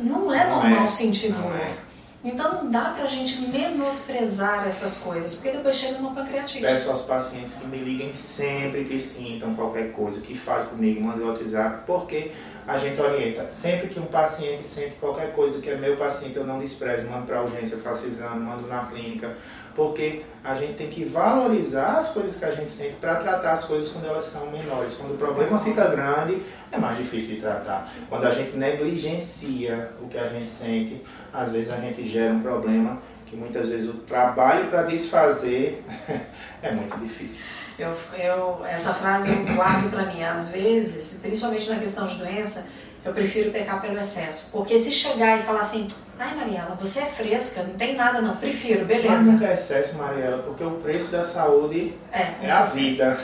Não 0.00 0.32
é 0.32 0.44
Não 0.44 0.56
normal 0.62 0.84
é, 0.84 0.88
sentir 0.88 1.30
não 1.30 1.42
dor. 1.42 1.56
é. 1.56 1.85
Então 2.26 2.64
não 2.64 2.70
dá 2.72 2.90
pra 2.90 3.06
gente 3.06 3.40
menosprezar 3.42 4.66
essas 4.66 4.98
coisas, 4.98 5.36
porque 5.36 5.52
depois 5.56 5.76
chega 5.76 5.98
uma 5.98 6.12
pancreatite. 6.12 6.60
Peço 6.60 6.90
aos 6.90 7.02
pacientes 7.02 7.54
que 7.54 7.66
me 7.68 7.78
liguem 7.78 8.12
sempre 8.14 8.84
que 8.84 8.98
sintam 8.98 9.54
qualquer 9.54 9.92
coisa, 9.92 10.20
que 10.20 10.36
falem 10.36 10.66
comigo, 10.66 11.00
mandem 11.00 11.24
o 11.24 11.28
WhatsApp, 11.28 11.84
porque 11.86 12.32
a 12.66 12.78
gente 12.78 13.00
orienta. 13.00 13.46
Sempre 13.52 13.90
que 13.90 14.00
um 14.00 14.06
paciente 14.06 14.66
sente 14.66 14.96
qualquer 14.96 15.32
coisa 15.34 15.62
que 15.62 15.70
é 15.70 15.76
meu 15.76 15.96
paciente, 15.96 16.36
eu 16.36 16.44
não 16.44 16.58
desprezo, 16.58 17.08
mando 17.08 17.26
para 17.26 17.38
a 17.38 17.42
urgência, 17.42 17.78
faço 17.78 18.08
exame, 18.08 18.40
mando 18.40 18.66
na 18.66 18.86
clínica, 18.86 19.36
porque 19.76 20.22
a 20.42 20.56
gente 20.56 20.72
tem 20.72 20.88
que 20.88 21.04
valorizar 21.04 21.98
as 21.98 22.08
coisas 22.08 22.36
que 22.36 22.44
a 22.44 22.50
gente 22.50 22.70
sente 22.70 22.94
para 22.94 23.16
tratar 23.16 23.52
as 23.52 23.66
coisas 23.66 23.92
quando 23.92 24.06
elas 24.06 24.24
são 24.24 24.50
menores. 24.50 24.94
Quando 24.94 25.14
o 25.14 25.16
problema 25.18 25.60
fica 25.60 25.86
grande, 25.88 26.42
é 26.72 26.78
mais 26.78 26.98
difícil 26.98 27.36
de 27.36 27.42
tratar. 27.42 27.88
Quando 28.08 28.26
a 28.26 28.30
gente 28.30 28.56
negligencia 28.56 29.92
o 30.02 30.08
que 30.08 30.18
a 30.18 30.28
gente 30.28 30.48
sente, 30.48 31.02
às 31.36 31.52
vezes 31.52 31.70
a 31.70 31.76
gente 31.76 32.08
gera 32.08 32.32
um 32.32 32.40
problema 32.40 32.98
que 33.26 33.36
muitas 33.36 33.68
vezes 33.68 33.88
o 33.88 33.94
trabalho 33.94 34.68
para 34.68 34.82
desfazer 34.82 35.84
é 36.62 36.72
muito 36.72 36.98
difícil. 36.98 37.44
Eu, 37.78 37.94
eu, 38.18 38.64
essa 38.64 38.94
frase 38.94 39.30
eu 39.30 39.54
guardo 39.54 39.90
para 39.90 40.06
mim. 40.06 40.22
Às 40.22 40.48
vezes, 40.48 41.20
principalmente 41.20 41.68
na 41.68 41.76
questão 41.76 42.06
de 42.06 42.14
doença, 42.16 42.66
eu 43.04 43.12
prefiro 43.12 43.50
pecar 43.50 43.82
pelo 43.82 43.98
excesso. 43.98 44.48
Porque 44.50 44.78
se 44.78 44.90
chegar 44.90 45.38
e 45.38 45.42
falar 45.42 45.60
assim, 45.60 45.86
ai 46.18 46.34
Mariela, 46.34 46.76
você 46.80 47.00
é 47.00 47.06
fresca, 47.06 47.62
não 47.62 47.74
tem 47.74 47.94
nada 47.94 48.22
não, 48.22 48.36
prefiro, 48.36 48.86
beleza. 48.86 49.14
Mas 49.14 49.26
nunca 49.26 49.46
é 49.46 49.52
excesso, 49.52 49.98
Mariela, 49.98 50.42
porque 50.42 50.64
o 50.64 50.72
preço 50.72 51.10
da 51.12 51.22
saúde 51.22 51.94
é, 52.12 52.46
é 52.46 52.50
a 52.50 52.64
vida. 52.64 53.18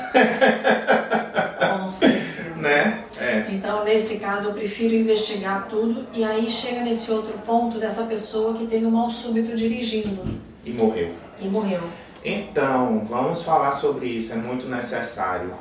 Com 1.58 1.88
certeza. 1.88 2.32
né? 2.60 3.04
Então, 3.52 3.84
nesse 3.84 4.18
caso, 4.18 4.48
eu 4.48 4.54
prefiro 4.54 4.94
investigar 4.94 5.68
tudo 5.68 6.06
e 6.14 6.24
aí 6.24 6.50
chega 6.50 6.80
nesse 6.80 7.10
outro 7.10 7.34
ponto 7.44 7.78
dessa 7.78 8.04
pessoa 8.04 8.54
que 8.54 8.66
teve 8.66 8.86
um 8.86 8.90
mal 8.90 9.10
súbito 9.10 9.54
dirigindo. 9.54 10.40
E 10.64 10.70
morreu. 10.70 11.10
E 11.38 11.46
morreu. 11.46 11.82
Então, 12.24 13.04
vamos 13.08 13.42
falar 13.42 13.72
sobre 13.72 14.06
isso, 14.06 14.32
é 14.32 14.36
muito 14.36 14.66
necessário. 14.66 15.52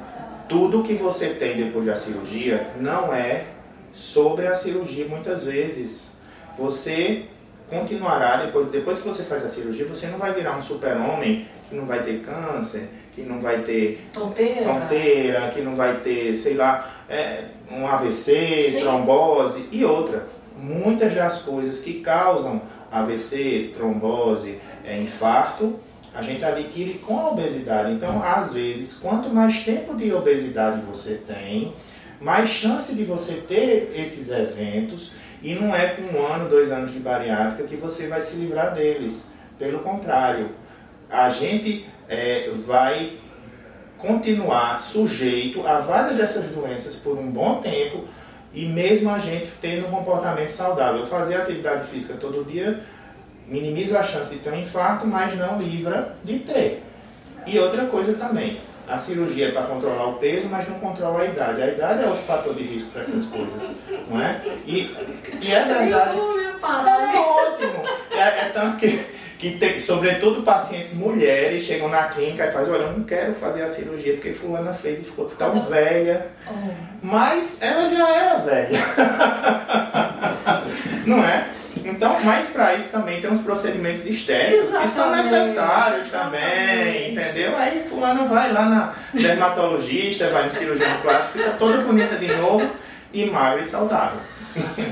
Tudo 0.48 0.84
que 0.84 0.94
você 0.94 1.30
tem 1.32 1.58
depois 1.58 1.86
da 1.86 1.96
cirurgia 1.96 2.70
não 2.80 3.14
é 3.14 3.46
sobre 3.92 4.48
a 4.48 4.56
cirurgia 4.56 5.06
muitas 5.08 5.46
vezes. 5.46 6.12
Você 6.58 7.26
continuará, 7.70 8.46
depois, 8.46 8.68
depois 8.70 9.00
que 9.02 9.08
você 9.08 9.24
faz 9.24 9.46
a 9.46 9.50
cirurgia, 9.50 9.86
você 9.86 10.08
não 10.08 10.18
vai 10.18 10.34
virar 10.34 10.58
um 10.58 10.62
super-homem 10.62 11.46
que 11.70 11.76
não 11.76 11.86
vai 11.86 12.04
ter 12.04 12.22
câncer, 12.22 12.88
que 13.14 13.22
não 13.22 13.40
vai 13.40 13.60
ter 13.60 14.08
tonteira, 14.14 14.64
tonteira 14.64 15.52
que 15.54 15.62
não 15.62 15.76
vai 15.76 16.00
ter, 16.00 16.36
sei 16.36 16.56
lá, 16.56 17.04
é, 17.10 17.46
um 17.72 17.86
AVC, 17.86 18.70
Sim. 18.70 18.80
trombose 18.82 19.66
e 19.72 19.84
outra. 19.84 20.28
Muitas 20.58 21.14
das 21.14 21.42
coisas 21.42 21.82
que 21.82 22.02
causam 22.02 22.62
AVC, 22.92 23.72
trombose, 23.74 24.60
é, 24.84 24.98
infarto, 25.00 25.80
a 26.14 26.22
gente 26.22 26.44
adquire 26.44 26.96
com 27.00 27.20
a 27.20 27.30
obesidade. 27.30 27.94
Então, 27.94 28.22
às 28.22 28.54
vezes, 28.54 28.98
quanto 28.98 29.30
mais 29.30 29.64
tempo 29.64 29.96
de 29.96 30.14
obesidade 30.14 30.82
você 30.82 31.16
tem, 31.16 31.74
mais 32.20 32.50
chance 32.50 32.94
de 32.94 33.04
você 33.04 33.36
ter 33.36 33.94
esses 33.96 34.30
eventos. 34.30 35.12
E 35.42 35.56
não 35.56 35.76
é 35.76 35.96
com 35.96 36.04
um 36.04 36.26
ano, 36.26 36.50
dois 36.50 36.72
anos 36.72 36.94
de 36.94 37.00
bariátrica 37.00 37.64
que 37.64 37.76
você 37.76 38.08
vai 38.08 38.22
se 38.22 38.36
livrar 38.38 38.76
deles. 38.76 39.32
Pelo 39.58 39.80
contrário, 39.80 40.50
a 41.10 41.30
gente 41.30 41.88
é, 42.10 42.50
vai 42.66 43.14
continuar 43.98 44.82
sujeito 44.82 45.66
a 45.66 45.80
várias 45.80 46.18
dessas 46.18 46.46
doenças 46.50 46.96
por 46.96 47.18
um 47.18 47.30
bom 47.30 47.62
tempo 47.62 48.06
e 48.54 48.66
mesmo 48.66 49.10
a 49.10 49.20
gente 49.20 49.48
tendo 49.62 49.88
um 49.88 49.92
comportamento 49.92 50.50
saudável. 50.50 51.06
Fazer 51.06 51.36
atividade 51.36 51.88
física 51.88 52.16
todo 52.20 52.44
dia 52.44 52.82
minimiza 53.48 54.00
a 54.00 54.04
chance 54.04 54.34
de 54.34 54.42
ter 54.42 54.52
um 54.52 54.60
infarto, 54.60 55.06
mas 55.06 55.38
não 55.38 55.60
livra 55.60 56.16
de 56.24 56.40
ter. 56.40 56.84
E 57.46 57.60
outra 57.60 57.86
coisa 57.86 58.14
também, 58.14 58.60
a 58.88 59.00
cirurgia 59.00 59.48
é 59.48 59.52
para 59.52 59.64
controlar 59.64 60.08
o 60.08 60.14
peso, 60.14 60.48
mas 60.50 60.68
não 60.68 60.80
controla 60.80 61.22
a 61.22 61.26
idade. 61.26 61.62
A 61.62 61.68
idade 61.68 62.04
é 62.04 62.08
outro 62.08 62.24
fator 62.24 62.54
de 62.54 62.64
risco 62.64 62.92
para 62.92 63.02
essas 63.02 63.26
coisas, 63.26 63.76
não 64.10 64.22
é? 64.22 64.42
E, 64.66 64.96
e 65.42 65.52
é 65.52 65.64
verdade. 65.64 66.18
É 66.18 67.20
ótimo. 67.20 67.84
É, 68.12 68.22
é 68.22 68.52
tanto 68.54 68.78
que, 68.78 68.88
que 69.42 69.58
tem, 69.58 69.80
sobretudo 69.80 70.44
pacientes 70.44 70.94
mulheres 70.94 71.64
chegam 71.64 71.90
na 71.90 72.04
clínica 72.04 72.46
e 72.46 72.52
fazem, 72.52 72.72
olha, 72.72 72.84
eu 72.84 72.92
não 72.92 73.04
quero 73.04 73.34
fazer 73.34 73.64
a 73.64 73.68
cirurgia 73.68 74.14
porque 74.14 74.34
fulana 74.34 74.72
fez 74.72 75.00
e 75.00 75.04
ficou 75.04 75.26
tão 75.26 75.60
velha. 75.62 76.28
Oh. 76.48 76.52
Mas 77.02 77.60
ela 77.60 77.90
já 77.90 78.08
era 78.08 78.38
velha. 78.38 78.80
não 81.08 81.24
é? 81.24 81.48
Então, 81.84 82.20
mas 82.24 82.52
para 82.52 82.76
isso 82.76 82.90
também 82.90 83.20
tem 83.20 83.32
uns 83.32 83.42
procedimentos 83.42 84.06
estéticos 84.06 84.78
que 84.78 84.88
são 84.90 85.16
necessários 85.16 86.12
também, 86.12 87.14
entendeu? 87.14 87.58
Aí 87.58 87.84
fulano 87.90 88.28
vai 88.28 88.54
lá 88.54 88.66
na 88.66 88.94
dermatologista, 89.16 90.30
vai 90.30 90.46
no 90.46 90.52
cirurgião 90.52 91.02
plástico, 91.02 91.40
fica 91.40 91.50
toda 91.58 91.80
bonita 91.80 92.16
de 92.16 92.28
novo 92.36 92.70
e 93.12 93.26
magra 93.26 93.62
e 93.62 93.68
saudável. 93.68 94.20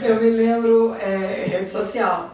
Eu 0.01 0.15
me 0.15 0.31
lembro, 0.31 0.95
é, 0.99 1.45
rede 1.47 1.69
social, 1.69 2.33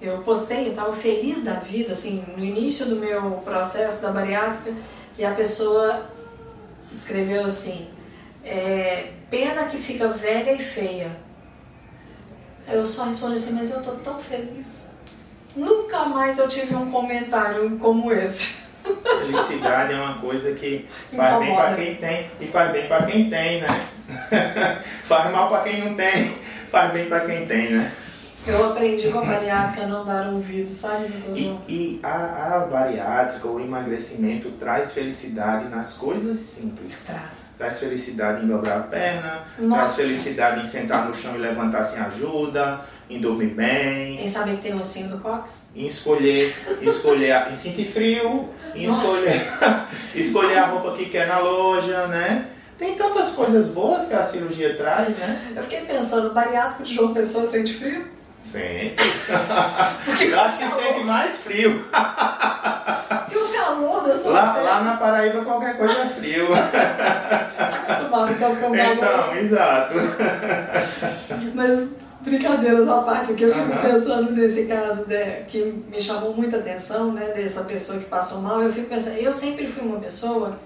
eu 0.00 0.18
postei, 0.18 0.66
eu 0.66 0.70
estava 0.70 0.92
feliz 0.92 1.44
da 1.44 1.54
vida, 1.54 1.92
assim, 1.92 2.24
no 2.36 2.44
início 2.44 2.86
do 2.86 2.96
meu 2.96 3.42
processo 3.44 4.02
da 4.02 4.10
bariátrica, 4.10 4.74
e 5.18 5.24
a 5.24 5.32
pessoa 5.32 6.10
escreveu 6.92 7.44
assim, 7.44 7.88
é, 8.44 9.10
pena 9.30 9.66
que 9.66 9.76
fica 9.76 10.08
velha 10.08 10.52
e 10.52 10.58
feia 10.58 11.10
eu 12.72 12.86
só 12.86 13.04
respondi 13.04 13.34
assim, 13.34 13.54
mas 13.54 13.70
eu 13.70 13.82
tô 13.82 13.92
tão 13.92 14.18
feliz. 14.18 14.66
Nunca 15.56 16.04
mais 16.04 16.38
eu 16.38 16.48
tive 16.48 16.74
um 16.76 16.90
comentário 16.90 17.76
como 17.78 18.12
esse. 18.12 18.60
Felicidade 18.84 19.92
é 19.92 19.96
uma 19.96 20.18
coisa 20.18 20.52
que 20.52 20.88
faz 21.14 21.34
Incomoda. 21.34 21.44
bem 21.44 21.54
para 21.56 21.74
quem 21.74 21.94
tem 21.96 22.30
e 22.40 22.46
faz 22.46 22.72
bem 22.72 22.86
para 22.86 23.06
quem 23.06 23.28
tem, 23.28 23.60
né? 23.60 23.86
faz 25.04 25.32
mal 25.32 25.48
para 25.48 25.64
quem 25.64 25.84
não 25.84 25.94
tem, 25.94 26.32
faz 26.70 26.92
bem 26.92 27.06
para 27.06 27.20
quem 27.20 27.46
tem, 27.46 27.72
né? 27.72 27.92
Eu 28.46 28.70
aprendi 28.70 29.08
com 29.10 29.18
a 29.18 29.24
bariátrica 29.24 29.84
a 29.84 29.86
não 29.86 30.04
dar 30.04 30.28
ouvido, 30.32 30.72
sabe, 30.72 31.08
doutor 31.08 31.36
E, 31.36 31.58
e 31.68 32.00
a, 32.02 32.56
a 32.56 32.58
bariátrica, 32.60 33.46
o 33.46 33.60
emagrecimento, 33.60 34.50
traz 34.52 34.92
felicidade 34.92 35.68
nas 35.68 35.94
coisas 35.94 36.38
simples. 36.38 37.04
Traz. 37.06 37.54
Traz 37.58 37.78
felicidade 37.78 38.42
em 38.42 38.48
dobrar 38.48 38.78
a 38.78 38.82
perna, 38.84 39.44
Nossa. 39.58 39.76
traz 39.76 39.96
felicidade 39.96 40.66
em 40.66 40.70
sentar 40.70 41.06
no 41.06 41.14
chão 41.14 41.34
e 41.34 41.38
levantar 41.38 41.84
sem 41.84 42.00
ajuda, 42.00 42.80
em 43.10 43.20
dormir 43.20 43.48
bem. 43.48 44.24
Em 44.24 44.28
saber 44.28 44.56
que 44.56 44.62
tem 44.62 44.72
o 44.72 44.80
ossinho 44.80 45.10
do 45.10 45.18
cox? 45.18 45.68
Em 45.74 45.86
escolher, 45.86 46.54
escolher, 46.80 47.48
em 47.52 47.54
sentir 47.54 47.92
frio, 47.92 48.48
em 48.74 48.86
escolher, 48.86 49.42
escolher 50.14 50.58
a 50.58 50.66
roupa 50.66 50.96
que 50.96 51.10
quer 51.10 51.26
na 51.26 51.38
loja, 51.40 52.06
né? 52.06 52.46
Tem 52.78 52.94
tantas 52.94 53.32
coisas 53.32 53.68
boas 53.68 54.06
que 54.06 54.14
a 54.14 54.24
cirurgia 54.24 54.74
traz, 54.74 55.14
né? 55.18 55.52
Eu 55.54 55.62
fiquei 55.62 55.82
pensando, 55.82 56.32
bariátrico 56.32 56.84
de 56.84 56.94
João 56.94 57.12
Pessoa 57.12 57.46
sente 57.46 57.74
frio? 57.74 58.19
Sempre. 58.40 58.96
Eu 60.26 60.40
acho 60.40 60.58
que 60.58 60.82
sempre 60.82 61.04
mais 61.04 61.38
frio. 61.38 61.84
E 63.30 63.36
o 63.36 63.48
calor 63.52 64.08
da 64.08 64.16
sua 64.16 64.32
lá, 64.32 64.56
lá 64.56 64.80
na 64.80 64.96
Paraíba 64.96 65.44
qualquer 65.44 65.76
coisa 65.76 66.00
é 66.00 66.06
frio. 66.06 66.48
Acostumado 66.56 68.32
então 68.32 68.56
com 68.56 68.70
o 68.70 68.76
calor. 68.76 68.92
Então, 68.94 69.36
exato. 69.36 69.94
Mas 71.54 71.88
brincadeiras 72.22 72.88
à 72.88 73.02
parte, 73.02 73.34
que 73.34 73.44
eu 73.44 73.52
fico 73.52 73.72
uhum. 73.72 73.92
pensando 73.92 74.32
nesse 74.32 74.66
caso 74.66 75.06
que 75.48 75.84
me 75.88 76.00
chamou 76.00 76.34
muita 76.34 76.58
atenção, 76.58 77.12
né, 77.12 77.32
dessa 77.34 77.64
pessoa 77.64 77.98
que 77.98 78.04
passou 78.06 78.40
mal, 78.40 78.62
eu 78.62 78.72
fico 78.72 78.88
pensando, 78.88 79.16
eu 79.16 79.32
sempre 79.32 79.66
fui 79.66 79.86
uma 79.86 79.98
pessoa, 80.00 80.58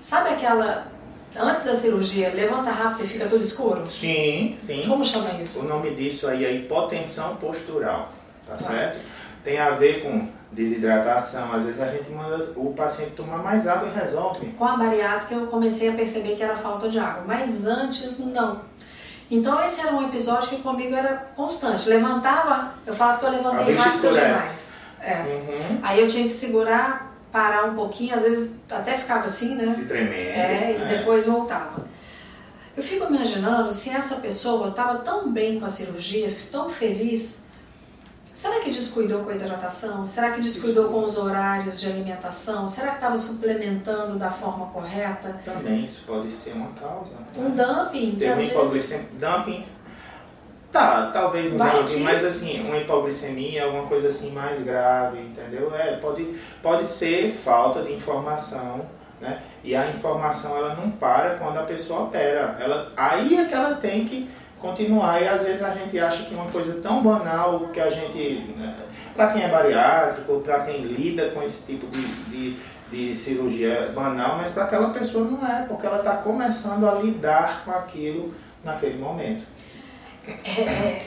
sabe 0.00 0.30
aquela 0.30 0.86
antes 1.36 1.64
da 1.64 1.74
cirurgia, 1.74 2.30
levanta 2.34 2.70
rápido 2.70 3.04
e 3.04 3.08
fica 3.08 3.26
tudo 3.26 3.42
escuro? 3.42 3.86
Sim, 3.86 4.56
sim. 4.58 4.84
Como 4.86 5.04
chama 5.04 5.30
isso? 5.40 5.60
O 5.60 5.64
nome 5.64 5.94
disso 5.94 6.28
aí 6.28 6.44
é 6.44 6.52
hipotensão 6.54 7.36
postural, 7.36 8.12
tá, 8.46 8.54
tá. 8.54 8.64
certo? 8.64 9.00
Tem 9.44 9.58
a 9.58 9.70
ver 9.70 10.02
com 10.02 10.28
desidratação. 10.52 11.52
Às 11.52 11.64
vezes 11.64 11.80
a 11.80 11.88
gente 11.88 12.10
manda 12.10 12.52
o 12.56 12.72
paciente 12.74 13.12
tomar 13.12 13.38
mais 13.38 13.66
água 13.66 13.88
e 13.88 13.98
resolve. 13.98 14.46
Com 14.52 14.64
a 14.64 14.76
bariátrica 14.76 15.34
eu 15.34 15.46
comecei 15.46 15.88
a 15.88 15.92
perceber 15.92 16.36
que 16.36 16.42
era 16.42 16.56
falta 16.56 16.88
de 16.88 16.98
água, 16.98 17.24
mas 17.26 17.66
antes 17.66 18.18
não. 18.18 18.60
Então 19.30 19.64
esse 19.64 19.80
era 19.80 19.94
um 19.94 20.06
episódio 20.06 20.50
que 20.50 20.62
comigo 20.62 20.94
era 20.94 21.30
constante. 21.34 21.88
Levantava, 21.88 22.74
eu 22.86 22.94
falava 22.94 23.18
que 23.18 23.24
eu 23.24 23.30
levantei 23.30 23.74
rápido 23.74 24.12
demais. 24.12 24.74
É. 25.00 25.14
Uhum. 25.16 25.78
Aí 25.82 26.00
eu 26.00 26.06
tinha 26.06 26.28
que 26.28 26.34
segurar 26.34 27.11
parar 27.32 27.64
um 27.64 27.74
pouquinho, 27.74 28.14
às 28.14 28.22
vezes 28.22 28.54
até 28.70 28.98
ficava 28.98 29.24
assim, 29.24 29.54
né? 29.54 29.72
Se 29.74 29.86
tremendo. 29.86 30.12
É, 30.12 30.76
e 30.78 30.82
é. 30.82 30.98
depois 30.98 31.24
voltava. 31.24 31.84
Eu 32.76 32.82
fico 32.82 33.06
imaginando 33.06 33.72
se 33.72 33.90
essa 33.90 34.16
pessoa 34.16 34.68
estava 34.68 34.98
tão 35.00 35.30
bem 35.30 35.58
com 35.58 35.66
a 35.66 35.68
cirurgia, 35.68 36.34
tão 36.50 36.70
feliz, 36.70 37.42
será 38.34 38.60
que 38.60 38.70
descuidou 38.70 39.24
com 39.24 39.30
a 39.30 39.34
hidratação? 39.34 40.06
Será 40.06 40.32
que 40.32 40.40
descuidou 40.40 40.88
com 40.88 41.04
os 41.04 41.16
horários 41.16 41.80
de 41.80 41.86
alimentação? 41.86 42.68
Será 42.68 42.90
que 42.90 42.96
estava 42.96 43.16
suplementando 43.18 44.18
da 44.18 44.30
forma 44.30 44.66
correta? 44.66 45.38
Também, 45.44 45.84
isso 45.84 46.04
pode 46.06 46.30
ser 46.30 46.52
uma 46.52 46.70
causa. 46.72 47.14
Um 47.36 47.50
dumping. 47.50 48.16
Tem 48.16 48.32
um 48.32 48.68
vezes... 48.68 49.10
dumping 49.18 49.66
Tá, 50.72 51.10
talvez 51.12 51.52
um 51.52 51.58
Vai 51.58 51.70
pouquinho, 51.70 51.98
que- 51.98 52.02
mas 52.04 52.24
assim, 52.24 52.66
uma 52.66 52.78
hipoglicemia, 52.78 53.64
alguma 53.64 53.86
coisa 53.86 54.08
assim 54.08 54.32
mais 54.32 54.62
grave, 54.62 55.18
entendeu? 55.20 55.70
É, 55.76 55.96
pode, 55.96 56.24
pode 56.62 56.86
ser 56.86 57.30
falta 57.32 57.82
de 57.82 57.92
informação, 57.92 58.86
né? 59.20 59.42
E 59.62 59.76
a 59.76 59.88
informação 59.90 60.56
ela 60.56 60.74
não 60.74 60.90
para 60.92 61.34
quando 61.34 61.58
a 61.58 61.62
pessoa 61.64 62.04
opera. 62.04 62.56
Ela, 62.58 62.90
aí 62.96 63.36
é 63.38 63.44
que 63.44 63.54
ela 63.54 63.74
tem 63.74 64.06
que 64.06 64.30
continuar. 64.58 65.20
E 65.22 65.28
às 65.28 65.42
vezes 65.42 65.62
a 65.62 65.70
gente 65.70 65.98
acha 66.00 66.22
que 66.24 66.34
uma 66.34 66.46
coisa 66.46 66.80
tão 66.80 67.02
banal 67.02 67.68
que 67.72 67.78
a 67.78 67.90
gente. 67.90 68.54
Para 69.14 69.28
quem 69.28 69.42
é 69.42 69.48
bariátrico, 69.48 70.40
para 70.40 70.60
quem 70.60 70.80
lida 70.82 71.30
com 71.32 71.42
esse 71.42 71.66
tipo 71.66 71.86
de, 71.88 72.00
de, 72.30 72.56
de 72.90 73.14
cirurgia 73.14 73.92
banal, 73.94 74.36
mas 74.38 74.52
para 74.52 74.64
aquela 74.64 74.88
pessoa 74.88 75.24
não 75.26 75.46
é, 75.46 75.64
porque 75.66 75.86
ela 75.86 75.98
está 75.98 76.12
começando 76.16 76.88
a 76.88 76.94
lidar 76.94 77.62
com 77.64 77.72
aquilo 77.72 78.32
naquele 78.64 78.98
momento. 78.98 79.44
É, 80.26 80.60
é, 80.62 81.06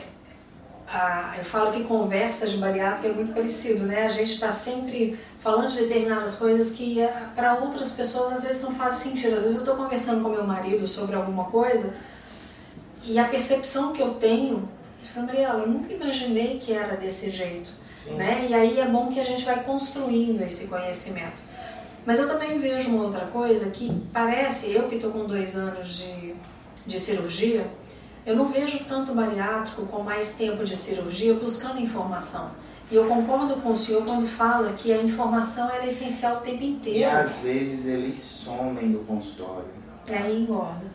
a- 0.88 1.36
eu 1.38 1.46
falo 1.46 1.72
que 1.72 1.84
conversa 1.84 2.48
de 2.48 2.58
bariátrica 2.58 3.08
é 3.08 3.12
muito 3.14 3.34
parecido, 3.34 3.86
né? 3.86 4.06
A 4.06 4.12
gente 4.12 4.32
está 4.34 4.52
sempre 4.52 5.18
falando 5.40 5.70
de 5.72 5.78
determinadas 5.84 6.36
coisas 6.36 6.76
que 6.76 6.98
para 7.36 7.56
outras 7.56 7.92
pessoas 7.92 8.34
às 8.34 8.44
vezes 8.44 8.62
não 8.64 8.76
faz 8.76 8.96
sentido. 8.96 9.34
Às 9.36 9.44
vezes 9.44 9.56
eu 9.56 9.62
estou 9.64 9.76
conversando 9.76 10.22
com 10.24 10.30
meu 10.30 10.44
marido 10.46 10.86
sobre 10.88 11.16
alguma 11.16 11.46
coisa 11.46 11.94
e 13.04 13.18
a 13.20 13.26
percepção 13.26 13.94
que 13.94 14.02
eu 14.02 14.16
tenho, 14.16 14.68
ele 15.00 15.10
fala, 15.14 15.26
Mariela, 15.28 15.60
eu 15.64 15.68
nunca 15.68 15.94
imaginei 15.94 16.60
que 16.60 16.74
era 16.74 16.96
desse 16.96 17.30
jeito, 17.30 17.70
Sim. 17.96 18.16
né? 18.16 18.48
E 18.50 18.54
aí 18.54 18.80
é 18.80 18.86
bom 18.86 19.08
que 19.12 19.20
a 19.20 19.24
gente 19.24 19.46
vai 19.46 19.64
construindo 19.64 20.42
esse 20.42 20.68
conhecimento. 20.68 21.46
Mas 22.06 22.20
eu 22.20 22.28
também 22.28 22.60
vejo 22.60 22.90
uma 22.90 23.06
outra 23.06 23.26
coisa 23.28 23.72
que 23.72 23.92
parece, 24.14 24.72
eu 24.72 24.88
que 24.88 24.96
estou 24.96 25.12
com 25.12 25.26
dois 25.26 25.56
anos 25.56 25.98
de, 25.98 26.36
de 26.86 27.00
cirurgia, 27.00 27.66
eu 28.26 28.36
não 28.36 28.46
vejo 28.48 28.80
tanto 28.86 29.14
bariátrico 29.14 29.86
com 29.86 30.02
mais 30.02 30.36
tempo 30.36 30.64
de 30.64 30.76
cirurgia 30.76 31.34
buscando 31.34 31.80
informação. 31.80 32.50
E 32.92 32.96
eu 32.96 33.06
concordo 33.06 33.56
com 33.58 33.72
o 33.72 33.78
senhor 33.78 34.04
quando 34.06 34.28
fala 34.28 34.74
que 34.74 34.94
a 34.94 34.98
informação 34.98 35.70
é 35.72 35.88
essencial 35.88 36.38
o 36.38 36.40
tempo 36.42 36.62
E 36.62 36.70
inteiro. 36.72 37.10
às 37.18 37.40
vezes 37.40 37.86
eles 37.86 38.20
somem 38.20 38.92
do 38.92 39.00
consultório. 39.00 39.66
E 40.08 40.14
aí 40.14 40.42
engorda. 40.42 40.86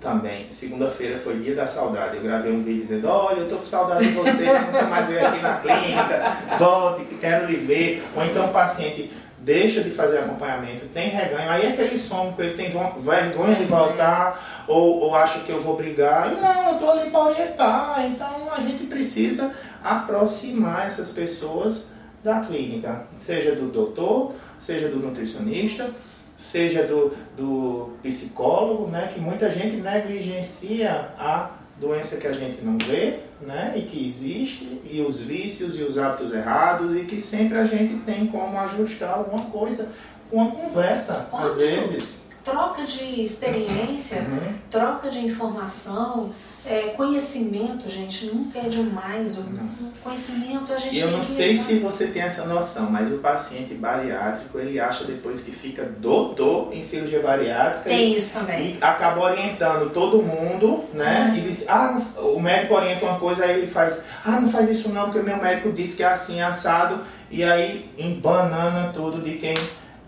Também, 0.00 0.46
segunda-feira 0.50 1.18
foi 1.18 1.38
dia 1.40 1.56
da 1.56 1.66
saudade. 1.66 2.18
Eu 2.18 2.22
gravei 2.22 2.52
um 2.52 2.62
vídeo 2.62 2.82
dizendo: 2.82 3.08
Olha, 3.08 3.40
eu 3.40 3.48
tô 3.48 3.56
com 3.56 3.64
saudade 3.64 4.06
de 4.06 4.12
você, 4.12 4.46
nunca 4.60 4.82
mais 4.84 5.06
veio 5.08 5.26
aqui 5.26 5.40
na 5.40 5.56
clínica, 5.56 6.36
volte, 6.58 7.04
que 7.06 7.14
quero 7.16 7.46
lhe 7.50 7.56
ver. 7.56 8.04
Ou 8.14 8.22
então 8.24 8.44
o 8.44 8.52
paciente 8.52 9.10
deixa 9.44 9.82
de 9.82 9.90
fazer 9.90 10.18
acompanhamento, 10.18 10.86
tem 10.86 11.08
reganho, 11.08 11.50
aí 11.50 11.66
é 11.66 11.72
que 11.72 11.82
ele 11.82 12.00
ele 12.38 12.54
tem 12.54 12.72
vergonha 12.98 13.54
de 13.56 13.64
voltar, 13.64 14.64
ou, 14.66 15.00
ou 15.00 15.14
acha 15.14 15.40
que 15.40 15.50
eu 15.50 15.60
vou 15.60 15.76
brigar. 15.76 16.32
Não, 16.32 16.72
eu 16.72 16.78
tô 16.78 16.90
ali 16.90 17.10
para 17.10 17.24
orientar. 17.24 18.06
Então 18.06 18.50
a 18.56 18.60
gente 18.62 18.84
precisa 18.84 19.54
aproximar 19.82 20.86
essas 20.86 21.12
pessoas 21.12 21.88
da 22.22 22.40
clínica, 22.40 23.06
seja 23.18 23.54
do 23.54 23.70
doutor, 23.70 24.32
seja 24.58 24.88
do 24.88 24.96
nutricionista, 24.96 25.90
seja 26.38 26.82
do, 26.84 27.14
do 27.36 27.90
psicólogo, 28.02 28.88
né, 28.90 29.10
que 29.12 29.20
muita 29.20 29.50
gente 29.50 29.76
negligencia 29.76 31.10
a 31.18 31.50
doença 31.78 32.16
que 32.16 32.26
a 32.26 32.32
gente 32.32 32.64
não 32.64 32.78
vê, 32.78 33.20
né, 33.40 33.74
e 33.76 33.82
que 33.82 34.06
existe, 34.06 34.80
e 34.90 35.00
os 35.00 35.20
vícios 35.20 35.78
e 35.78 35.82
os 35.82 35.98
hábitos 35.98 36.32
errados, 36.32 36.94
e 36.96 37.00
que 37.04 37.20
sempre 37.20 37.58
a 37.58 37.64
gente 37.64 37.96
tem 38.04 38.26
como 38.28 38.58
ajustar 38.60 39.18
alguma 39.18 39.44
coisa 39.46 39.92
com 40.30 40.36
uma 40.38 40.50
conversa, 40.50 41.28
às 41.32 41.32
Óbvio. 41.32 41.54
vezes. 41.56 42.22
Troca 42.42 42.84
de 42.84 43.22
experiência, 43.22 44.20
Uhum. 44.22 44.54
troca 44.70 45.10
de 45.10 45.18
informação, 45.18 46.32
é, 46.66 46.94
conhecimento, 46.96 47.90
gente, 47.90 48.26
nunca 48.26 48.58
é 48.58 48.68
demais. 48.68 49.36
O 49.38 49.42
o 49.42 49.92
conhecimento 50.02 50.72
a 50.72 50.78
gente 50.78 50.98
eu 50.98 51.10
não 51.10 51.22
sei 51.22 51.52
levar. 51.52 51.64
se 51.64 51.78
você 51.78 52.06
tem 52.08 52.22
essa 52.22 52.44
noção, 52.44 52.90
mas 52.90 53.10
o 53.12 53.18
paciente 53.18 53.74
bariátrico, 53.74 54.58
ele 54.58 54.78
acha 54.78 55.04
depois 55.04 55.42
que 55.42 55.50
fica 55.50 55.84
doutor 55.84 56.72
em 56.74 56.82
cirurgia 56.82 57.20
bariátrica, 57.20 57.88
Tem 57.88 58.16
isso 58.16 58.38
também. 58.38 58.76
e 58.76 58.78
acaba 58.80 59.20
orientando 59.22 59.90
todo 59.90 60.22
mundo, 60.22 60.84
né? 60.92 61.30
Uhum. 61.30 61.36
E 61.38 61.40
diz, 61.42 61.68
ah, 61.68 62.00
o 62.18 62.40
médico 62.40 62.74
orienta 62.74 63.04
uma 63.04 63.18
coisa, 63.18 63.44
aí 63.44 63.58
ele 63.58 63.66
faz, 63.66 64.02
ah, 64.24 64.40
não 64.40 64.50
faz 64.50 64.68
isso 64.70 64.88
não, 64.90 65.04
porque 65.10 65.20
meu 65.20 65.36
médico 65.36 65.72
disse 65.72 65.96
que 65.96 66.02
é 66.02 66.06
assim, 66.06 66.40
assado, 66.42 67.00
e 67.30 67.42
aí 67.42 67.90
embanana 67.98 68.90
tudo 68.92 69.22
de 69.22 69.38
quem, 69.38 69.54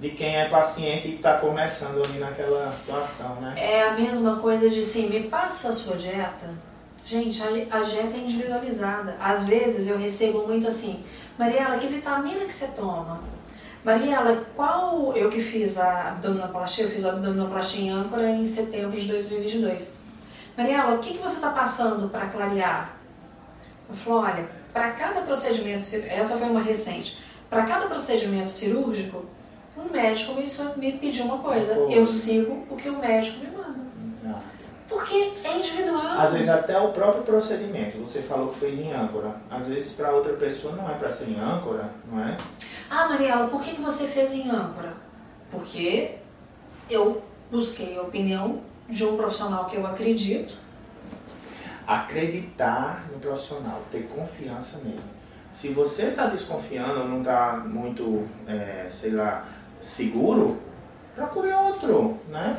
de 0.01 0.11
quem 0.11 0.37
é 0.37 0.49
paciente 0.49 1.09
e 1.09 1.11
que 1.13 1.17
está 1.17 1.39
começando 1.39 2.05
ali 2.05 2.19
naquela 2.19 2.73
situação, 2.79 3.37
né? 3.37 3.55
É 3.57 3.83
a 3.83 3.93
mesma 3.93 4.37
coisa 4.37 4.69
de 4.69 4.81
assim, 4.81 5.09
me 5.09 5.29
passa 5.29 5.71
a 5.71 5.73
sua 5.73 5.97
dieta. 5.97 6.51
Gente, 7.05 7.43
a, 7.43 7.79
a 7.79 7.83
dieta 7.83 8.15
é 8.15 8.19
individualizada. 8.19 9.17
Às 9.21 9.45
vezes 9.45 9.89
eu 9.89 9.97
recebo 9.97 10.47
muito 10.47 10.67
assim, 10.67 11.05
Mariela, 11.39 11.79
que 11.79 11.87
vitamina 11.87 12.45
que 12.45 12.53
você 12.53 12.69
toma? 12.69 13.23
Mariela, 13.85 14.45
qual. 14.57 15.17
Eu 15.17 15.31
que 15.31 15.41
fiz 15.41 15.79
a 15.79 16.09
abdominoplastia, 16.09 16.85
eu 16.85 16.91
fiz 16.91 17.05
a 17.05 17.11
abdominoplastia 17.11 17.85
em 17.85 17.91
âncora 17.91 18.29
em 18.29 18.45
setembro 18.45 19.01
de 19.01 19.07
2022. 19.07 19.99
Mariela, 20.57 20.95
o 20.95 20.99
que, 20.99 21.15
que 21.15 21.23
você 21.23 21.37
está 21.37 21.51
passando 21.51 22.09
para 22.09 22.27
clarear? 22.27 22.97
Eu 23.89 23.95
falo, 23.95 24.23
olha, 24.23 24.49
para 24.73 24.91
cada 24.91 25.21
procedimento, 25.21 25.85
essa 26.09 26.37
foi 26.37 26.49
uma 26.49 26.63
recente, 26.63 27.19
para 27.49 27.63
cada 27.63 27.87
procedimento 27.87 28.51
cirúrgico, 28.51 29.25
um 29.77 29.93
médico 29.93 30.35
me, 30.77 30.93
pediu 30.93 31.25
uma 31.25 31.39
coisa. 31.39 31.75
Coisa. 31.75 31.93
Eu 31.93 32.07
sigo 32.07 32.67
o 32.71 32.77
que 32.77 32.89
o 32.89 32.99
médico 32.99 33.41
me 33.41 33.51
manda. 33.51 33.81
Exato. 34.23 34.45
Porque 34.89 35.33
é 35.45 35.59
individual. 35.59 36.19
Às 36.19 36.33
vezes 36.33 36.49
até 36.49 36.79
o 36.79 36.93
próprio 36.93 37.23
procedimento, 37.25 37.99
você 37.99 38.23
falou 38.23 38.49
que 38.49 38.61
fez 38.61 38.79
em 38.79 38.93
âncora. 38.93 39.37
Às 39.51 39.67
vezes 39.67 39.93
para 39.95 40.13
outra 40.13 40.33
pessoa 40.35 40.75
não 40.75 40.89
é 40.89 40.95
para 40.95 41.11
ser 41.11 41.29
em 41.29 41.39
âncora, 41.39 41.91
não 42.11 42.21
é? 42.21 42.37
Ah, 42.89 43.09
Mariela, 43.09 43.49
por 43.49 43.61
que, 43.63 43.75
que 43.75 43.83
você 43.83 44.07
fez 44.07 44.33
em 44.33 44.49
âncora? 44.49 44.95
Porque 45.51 46.17
eu 46.89 47.23
busquei 47.51 47.99
a 47.99 48.03
opinião 48.03 48.61
de 48.89 49.05
um 49.05 49.17
profissional 49.17 49.67
que 49.67 49.77
eu 49.77 49.87
acredito. 49.87 50.55
acreditar 51.87 53.07
no 53.13 53.19
profissional, 53.21 53.83
ter 53.93 54.09
confiança 54.09 54.79
nele. 54.85 55.01
Se 55.53 55.69
você 55.69 56.07
está 56.09 56.27
desconfiando 56.27 57.01
ou 57.01 57.09
não 57.09 57.21
está 57.21 57.63
muito, 57.65 58.27
é, 58.47 58.89
sei 58.91 59.13
lá, 59.13 59.47
seguro, 59.87 60.59
procure 61.15 61.53
outro, 61.53 62.19
né? 62.29 62.59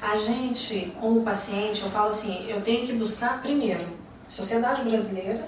A 0.00 0.16
gente, 0.16 0.92
com 0.98 1.12
o 1.18 1.22
paciente, 1.22 1.82
eu 1.82 1.90
falo 1.90 2.08
assim, 2.08 2.46
eu 2.48 2.60
tenho 2.62 2.86
que 2.86 2.92
buscar 2.94 3.40
primeiro 3.40 3.86
Sociedade 4.28 4.82
Brasileira, 4.82 5.46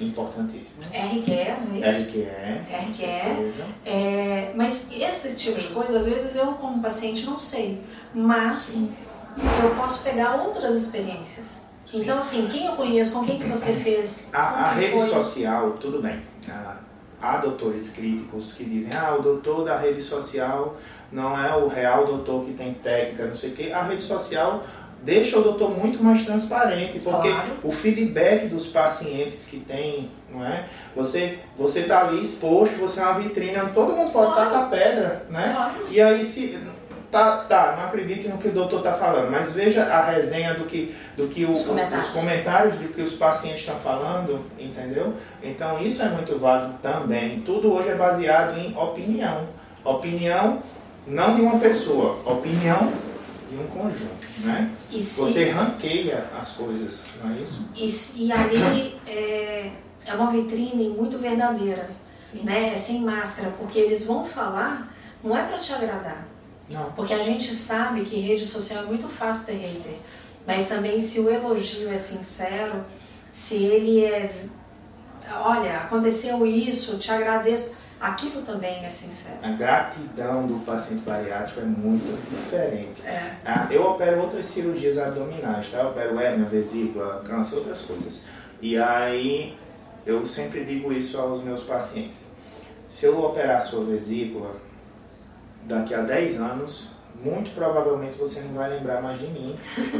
Importantíssimo. 0.00 0.80
RQE, 0.92 1.56
não 1.68 1.84
é 1.84 1.88
isso? 1.88 2.02
RQE. 2.10 2.26
RQE. 2.70 3.36
coisa. 3.36 3.66
É, 3.84 4.52
mas 4.54 4.92
esse 4.92 5.34
tipo 5.34 5.58
de 5.58 5.66
coisa, 5.68 5.98
às 5.98 6.06
vezes 6.06 6.36
eu 6.36 6.52
como 6.52 6.80
paciente 6.80 7.26
não 7.26 7.40
sei, 7.40 7.82
mas 8.14 8.54
Sim. 8.54 8.94
eu 9.60 9.74
posso 9.74 10.04
pegar 10.04 10.36
outras 10.36 10.76
experiências. 10.76 11.62
Então 11.92 12.18
assim, 12.18 12.46
quem 12.46 12.66
eu 12.66 12.76
conheço, 12.76 13.12
com 13.12 13.24
quem 13.24 13.40
que 13.40 13.48
você 13.48 13.72
fez? 13.72 14.28
A, 14.32 14.38
a 14.38 14.68
como 14.68 14.80
rede 14.80 15.00
foi? 15.00 15.08
social, 15.08 15.72
tudo 15.80 16.00
bem. 16.00 16.22
Ah, 16.48 16.76
Há 17.20 17.38
doutores 17.38 17.90
críticos 17.90 18.52
que 18.52 18.64
dizem, 18.64 18.94
ah, 18.96 19.16
o 19.18 19.22
doutor 19.22 19.64
da 19.64 19.76
rede 19.76 20.00
social 20.00 20.76
não 21.10 21.38
é 21.42 21.56
o 21.56 21.66
real 21.68 22.06
doutor 22.06 22.44
que 22.44 22.52
tem 22.52 22.74
técnica, 22.74 23.26
não 23.26 23.34
sei 23.34 23.50
o 23.50 23.54
quê. 23.54 23.72
A 23.72 23.82
rede 23.82 24.02
social 24.02 24.62
deixa 25.02 25.38
o 25.38 25.42
doutor 25.42 25.70
muito 25.76 26.02
mais 26.02 26.24
transparente, 26.24 26.98
porque 27.00 27.28
Claro. 27.28 27.50
o 27.62 27.72
feedback 27.72 28.46
dos 28.46 28.66
pacientes 28.68 29.46
que 29.50 29.58
tem, 29.60 30.10
não 30.32 30.44
é? 30.44 30.66
Você 30.94 31.38
você 31.56 31.82
tá 31.84 32.06
ali 32.06 32.22
exposto, 32.22 32.76
você 32.78 33.00
é 33.00 33.04
uma 33.04 33.18
vitrine, 33.20 33.54
todo 33.74 33.92
mundo 33.92 34.12
pode 34.12 34.32
Claro. 34.32 34.50
tacar 34.50 34.70
pedra, 34.70 35.26
né? 35.30 35.52
Claro. 35.54 35.74
E 35.90 36.00
aí 36.00 36.24
se 36.24 36.58
tá, 37.10 37.38
tá, 37.48 37.74
não 37.78 37.86
acredite 37.86 38.28
no 38.28 38.38
que 38.38 38.48
o 38.48 38.52
doutor 38.52 38.82
tá 38.82 38.92
falando, 38.92 39.30
mas 39.30 39.52
veja 39.52 39.84
a 39.84 40.10
resenha 40.10 40.54
do 40.54 40.64
que 40.66 40.94
do 41.16 41.26
que 41.28 41.44
o- 41.44 41.52
Os 41.52 41.62
comentários. 41.66 42.06
os 42.08 42.12
comentários 42.14 42.76
do 42.76 42.88
que 42.88 43.02
os 43.02 43.14
pacientes 43.14 43.60
estão 43.60 43.76
falando, 43.80 44.44
entendeu? 44.58 45.14
Então 45.42 45.80
isso 45.80 46.02
é 46.02 46.08
muito 46.08 46.38
válido 46.38 46.74
também. 46.82 47.40
Tudo 47.40 47.72
hoje 47.72 47.88
é 47.88 47.94
baseado 47.94 48.56
em 48.58 48.76
opinião. 48.76 49.46
Opinião 49.84 50.62
não 51.06 51.34
de 51.34 51.40
uma 51.40 51.58
pessoa, 51.58 52.18
opinião 52.24 52.92
de 53.50 53.56
um 53.56 53.66
conjunto, 53.68 54.26
né? 54.40 54.70
E 54.90 55.02
se 55.02 55.18
Você 55.20 55.50
ranqueia 55.50 56.24
as 56.38 56.52
coisas, 56.52 57.04
não 57.24 57.34
é 57.34 57.38
isso? 57.38 57.66
E, 57.74 58.24
e 58.26 58.32
ali 58.32 58.94
é, 59.06 59.70
é 60.06 60.14
uma 60.14 60.30
vitrine 60.30 60.90
muito 60.90 61.18
verdadeira, 61.18 61.88
Sim. 62.22 62.42
né? 62.44 62.72
É 62.74 62.76
sem 62.76 63.00
máscara, 63.00 63.50
porque 63.58 63.78
eles 63.78 64.04
vão 64.04 64.22
falar, 64.24 64.92
não 65.24 65.34
é 65.36 65.42
para 65.44 65.56
te 65.58 65.72
agradar. 65.72 66.27
Não. 66.70 66.92
Porque 66.92 67.14
a 67.14 67.22
gente 67.22 67.54
sabe 67.54 68.02
que 68.02 68.20
rede 68.20 68.44
social 68.44 68.84
é 68.84 68.86
muito 68.86 69.08
fácil 69.08 69.46
ter 69.46 69.54
hater. 69.54 69.96
Mas 70.46 70.68
também 70.68 70.98
se 70.98 71.20
o 71.20 71.28
elogio 71.28 71.90
é 71.90 71.98
sincero, 71.98 72.84
se 73.32 73.56
ele 73.56 74.04
é. 74.04 74.46
Olha, 75.30 75.80
aconteceu 75.80 76.46
isso, 76.46 76.98
te 76.98 77.10
agradeço. 77.10 77.76
Aquilo 78.00 78.42
também 78.42 78.84
é 78.84 78.88
sincero. 78.88 79.38
A 79.42 79.50
gratidão 79.50 80.46
do 80.46 80.64
paciente 80.64 81.02
bariátrico 81.02 81.60
é 81.60 81.64
muito 81.64 82.16
diferente. 82.30 83.04
É. 83.04 83.32
Ah, 83.44 83.66
eu 83.70 83.82
opero 83.82 84.20
outras 84.20 84.46
cirurgias 84.46 84.96
abdominais, 84.96 85.68
tá? 85.68 85.78
Eu 85.78 85.88
opero 85.88 86.18
hérnia, 86.20 86.46
vesícula, 86.46 87.22
câncer, 87.26 87.56
outras 87.56 87.80
coisas. 87.82 88.22
E 88.62 88.78
aí 88.78 89.58
eu 90.06 90.24
sempre 90.24 90.64
digo 90.64 90.92
isso 90.92 91.18
aos 91.18 91.42
meus 91.42 91.64
pacientes. 91.64 92.32
Se 92.88 93.04
eu 93.04 93.20
operar 93.22 93.58
a 93.58 93.60
sua 93.60 93.84
vesícula 93.84 94.56
daqui 95.66 95.94
a 95.94 96.02
10 96.02 96.40
anos, 96.40 96.90
muito 97.22 97.50
provavelmente 97.50 98.16
você 98.16 98.40
não 98.40 98.54
vai 98.54 98.70
lembrar 98.70 99.02
mais 99.02 99.18
de 99.18 99.26
mim. 99.26 99.54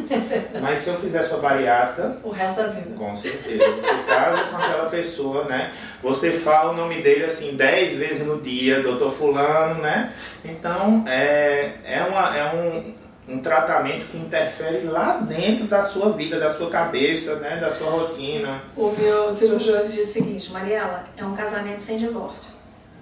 Mas 0.62 0.80
se 0.80 0.90
eu 0.90 1.00
fizer 1.00 1.22
sua 1.22 1.38
bariátrica. 1.38 2.18
O 2.22 2.30
resto 2.30 2.62
da 2.62 2.68
vida. 2.68 2.94
Com 2.96 3.16
certeza. 3.16 3.64
Você 3.72 4.02
casa 4.06 4.44
com 4.44 4.56
aquela 4.56 4.88
pessoa, 4.88 5.44
né? 5.44 5.72
Você 6.02 6.32
fala 6.32 6.72
o 6.72 6.76
nome 6.76 7.02
dele 7.02 7.24
assim 7.24 7.56
10 7.56 7.96
vezes 7.96 8.26
no 8.26 8.40
dia, 8.40 8.82
doutor 8.82 9.10
Fulano, 9.10 9.82
né? 9.82 10.12
Então 10.44 11.04
é, 11.08 11.72
é, 11.84 12.02
uma, 12.04 12.36
é 12.36 12.54
um, 12.54 13.34
um 13.34 13.40
tratamento 13.40 14.06
que 14.06 14.16
interfere 14.16 14.86
lá 14.86 15.16
dentro 15.16 15.66
da 15.66 15.82
sua 15.82 16.12
vida, 16.12 16.38
da 16.38 16.50
sua 16.50 16.70
cabeça, 16.70 17.36
né? 17.40 17.56
Da 17.56 17.72
sua 17.72 17.90
rotina. 17.90 18.62
O 18.76 18.92
meu 18.92 19.32
cirurgião 19.32 19.84
disse 19.84 20.00
o 20.00 20.04
seguinte, 20.04 20.52
Mariela, 20.52 21.04
é 21.16 21.24
um 21.24 21.34
casamento 21.34 21.80
sem 21.80 21.98
divórcio. 21.98 22.52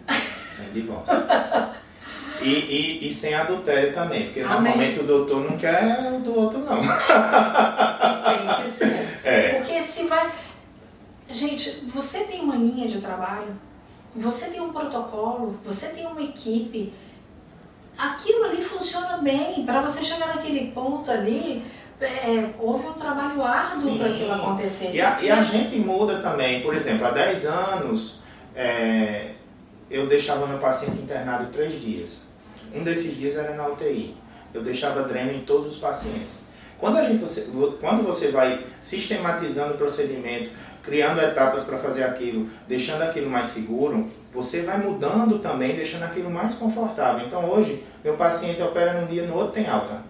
Sem 0.09 0.69
divórcio. 0.71 1.13
E, 2.47 2.49
e, 2.49 3.09
e, 3.09 3.13
sem 3.13 3.35
adultério 3.35 3.93
também, 3.93 4.27
porque 4.27 4.41
Amém. 4.41 4.53
normalmente 4.53 5.01
o 5.01 5.03
doutor 5.03 5.51
não 5.51 5.59
quer 5.59 6.13
o 6.15 6.21
do 6.21 6.39
outro, 6.39 6.61
não. 6.61 6.81
Tem 6.81 8.63
que 8.63 8.71
ser. 8.71 9.07
É. 9.27 9.55
Porque 9.55 9.83
se 9.83 10.07
vai. 10.07 10.31
Gente, 11.29 11.85
você 11.93 12.21
tem 12.25 12.43
uma 12.43 12.55
linha 12.55 12.87
de 12.87 13.01
trabalho, 13.01 13.57
você 14.15 14.51
tem 14.51 14.61
um 14.61 14.73
protocolo, 14.73 15.59
você 15.65 15.89
tem 15.89 16.07
uma 16.07 16.23
equipe. 16.23 16.93
Aquilo 17.99 18.45
ali 18.45 18.63
funciona 18.63 19.17
bem. 19.17 19.67
Para 19.67 19.81
você 19.81 20.05
chegar 20.05 20.29
naquele 20.29 20.71
ponto 20.71 21.11
ali, 21.11 21.67
é, 22.01 22.51
houve 22.61 22.87
um 22.87 22.93
trabalho 22.93 23.43
árduo 23.43 23.99
para 23.99 24.11
aquilo 24.11 24.33
acontecer. 24.33 24.95
E 24.95 25.01
a, 25.01 25.21
e 25.21 25.29
a, 25.29 25.43
gente 25.43 25.75
muda 25.77 26.21
também. 26.21 26.63
Por 26.63 26.73
exemplo, 26.77 27.05
há 27.05 27.11
10 27.11 27.47
anos. 27.47 28.21
É, 28.55 29.33
eu 29.91 30.07
deixava 30.07 30.47
meu 30.47 30.59
paciente 30.59 31.03
internado 31.03 31.51
três 31.53 31.81
dias. 31.81 32.26
Um 32.77 32.85
desses 32.85 33.17
dias 33.17 33.37
era 33.37 33.55
na 33.55 33.67
UTI. 33.69 34.15
Eu 34.53 34.63
deixava 34.63 35.03
dreno 35.05 35.33
em 35.33 35.41
todos 35.41 35.73
os 35.75 35.79
pacientes. 35.79 36.45
Quando, 36.79 36.99
a 36.99 37.03
gente, 37.03 37.23
você, 37.23 37.49
quando 37.81 38.05
você 38.05 38.29
vai 38.29 38.67
sistematizando 38.83 39.75
o 39.75 39.79
procedimento, 39.79 40.51
criando 40.83 41.21
etapas 41.23 41.65
para 41.65 41.79
fazer 41.79 42.05
aquilo, 42.05 42.49
deixando 42.69 43.03
aquilo 43.03 43.31
mais 43.31 43.49
seguro, 43.49 44.07
você 44.33 44.61
vai 44.61 44.79
mudando 44.79 45.39
também, 45.39 45.75
deixando 45.75 46.05
aquilo 46.05 46.31
mais 46.31 46.55
confortável. 46.55 47.27
Então 47.27 47.49
hoje, 47.51 47.83
meu 48.05 48.15
paciente 48.15 48.63
opera 48.63 49.01
num 49.01 49.07
dia, 49.07 49.27
no 49.27 49.37
outro 49.37 49.53
tem 49.53 49.67
alta. 49.67 50.03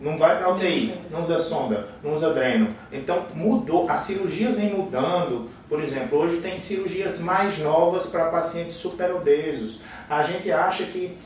Não 0.00 0.16
vai 0.16 0.38
para 0.38 0.54
UTI, 0.54 0.94
não 1.10 1.24
usa 1.24 1.38
sonda, 1.40 1.88
não 2.02 2.14
usa 2.14 2.32
dreno. 2.32 2.68
Então 2.92 3.26
mudou, 3.34 3.90
a 3.90 3.96
cirurgia 3.96 4.52
vem 4.52 4.72
mudando. 4.72 5.50
Por 5.68 5.82
exemplo, 5.82 6.18
hoje 6.18 6.36
tem 6.36 6.58
cirurgias 6.58 7.18
mais 7.18 7.58
novas 7.58 8.06
para 8.06 8.26
pacientes 8.26 8.74
super 8.74 9.10
obesos. 9.10 9.80
A 10.08 10.22
gente 10.22 10.50
acha 10.52 10.84
que 10.84 11.18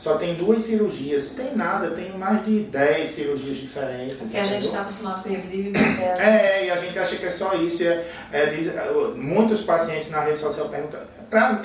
só 0.00 0.16
tem 0.16 0.34
duas 0.34 0.62
cirurgias. 0.62 1.28
Tem 1.36 1.54
nada, 1.54 1.90
tem 1.90 2.10
mais 2.16 2.42
de 2.42 2.60
10 2.60 3.06
cirurgias 3.06 3.58
diferentes. 3.58 4.16
Porque 4.16 4.34
a 4.34 4.44
gente 4.44 4.64
está 4.64 4.80
acostumado 4.80 5.22
com 5.22 5.28
e 5.28 5.72
É, 6.18 6.64
e 6.64 6.70
a 6.70 6.76
gente 6.76 6.98
acha 6.98 7.16
que 7.16 7.26
é 7.26 7.30
só 7.30 7.52
isso. 7.54 7.84
É, 7.84 8.06
é, 8.32 8.46
diz, 8.46 8.72
muitos 9.14 9.62
pacientes 9.62 10.10
na 10.10 10.22
rede 10.22 10.38
social 10.38 10.70
perguntam: 10.70 11.00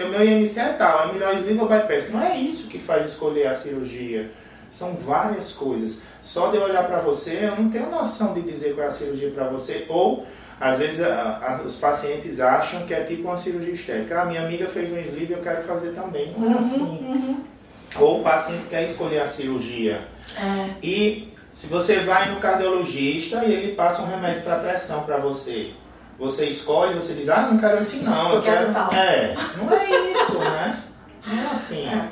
o 0.05 0.09
meu 0.09 0.21
IMC 0.21 0.59
é 0.59 0.73
tal, 0.73 1.07
é 1.07 1.13
melhor 1.13 1.33
sleeve 1.35 1.61
ou 1.61 1.69
bypass? 1.69 2.09
Não 2.09 2.21
é 2.21 2.37
isso 2.37 2.67
que 2.67 2.77
faz 2.77 3.05
escolher 3.05 3.47
a 3.47 3.55
cirurgia. 3.55 4.29
São 4.69 4.95
várias 4.95 5.53
coisas. 5.53 6.01
Só 6.21 6.51
de 6.51 6.57
eu 6.57 6.63
olhar 6.63 6.85
para 6.85 6.99
você, 6.99 7.39
eu 7.41 7.55
não 7.55 7.69
tenho 7.69 7.89
noção 7.89 8.33
de 8.33 8.41
dizer 8.41 8.75
qual 8.75 8.85
é 8.85 8.89
a 8.89 8.91
cirurgia 8.91 9.31
para 9.31 9.47
você. 9.47 9.85
Ou, 9.87 10.27
às 10.59 10.77
vezes, 10.77 11.01
a, 11.01 11.37
a, 11.37 11.61
os 11.65 11.77
pacientes 11.77 12.41
acham 12.41 12.85
que 12.85 12.93
é 12.93 13.05
tipo 13.05 13.29
uma 13.29 13.37
cirurgia 13.37 13.73
estética. 13.73 14.23
Ah, 14.23 14.25
minha 14.25 14.45
amiga 14.45 14.67
fez 14.67 14.91
um 14.91 14.97
sleeve, 14.97 15.31
eu 15.31 15.41
quero 15.41 15.63
fazer 15.63 15.91
também. 15.91 16.33
Não 16.37 16.51
é 16.51 16.55
uhum, 16.55 16.59
assim. 16.59 16.81
Uhum. 16.81 17.54
Ou 17.99 18.19
o 18.19 18.23
paciente 18.23 18.67
quer 18.69 18.83
escolher 18.83 19.21
a 19.21 19.27
cirurgia. 19.27 20.07
É. 20.37 20.69
E 20.83 21.33
se 21.51 21.67
você 21.67 22.01
vai 22.01 22.33
no 22.33 22.39
cardiologista 22.39 23.45
e 23.45 23.53
ele 23.53 23.75
passa 23.75 24.01
um 24.01 24.07
remédio 24.07 24.43
para 24.43 24.59
pressão 24.59 25.03
para 25.03 25.17
você, 25.17 25.73
você 26.19 26.47
escolhe, 26.47 26.95
você 26.95 27.13
diz, 27.13 27.29
ah, 27.29 27.47
não 27.49 27.57
quero 27.57 27.79
esse 27.79 27.99
não. 27.99 28.33
Eu, 28.33 28.41
quero 28.41 28.73
tal. 28.73 28.93
É, 28.93 29.35
não 29.57 29.71
é 29.71 30.11
isso, 30.11 30.37
né? 30.39 30.83
Não 31.25 31.43
é 31.43 31.47
assim. 31.47 31.87
É. 31.87 32.09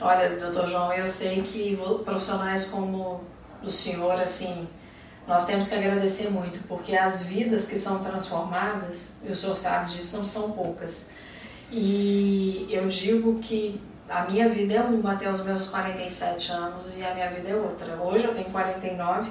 Olha, 0.00 0.30
doutor 0.36 0.68
João, 0.68 0.92
eu 0.92 1.06
sei 1.06 1.42
que 1.42 1.78
profissionais 2.04 2.66
como 2.66 3.20
o 3.62 3.70
senhor, 3.70 4.12
assim, 4.12 4.68
nós 5.26 5.44
temos 5.44 5.68
que 5.68 5.74
agradecer 5.74 6.30
muito, 6.30 6.60
porque 6.68 6.96
as 6.96 7.24
vidas 7.24 7.68
que 7.68 7.76
são 7.76 8.02
transformadas, 8.02 9.16
e 9.22 9.30
o 9.30 9.36
senhor 9.36 9.56
sabe 9.56 9.90
disso, 9.90 10.16
não 10.16 10.24
são 10.24 10.52
poucas. 10.52 11.10
E 11.70 12.66
eu 12.70 12.88
digo 12.88 13.38
que 13.40 13.80
a 14.08 14.22
minha 14.22 14.48
vida 14.48 14.74
é 14.74 14.80
uma 14.80 15.12
até 15.12 15.30
os 15.30 15.44
meus 15.44 15.68
47 15.68 16.52
anos 16.52 16.96
e 16.96 17.04
a 17.04 17.14
minha 17.14 17.28
vida 17.30 17.50
é 17.50 17.54
outra. 17.54 17.94
Hoje 17.96 18.24
eu 18.24 18.34
tenho 18.34 18.50
49, 18.50 19.30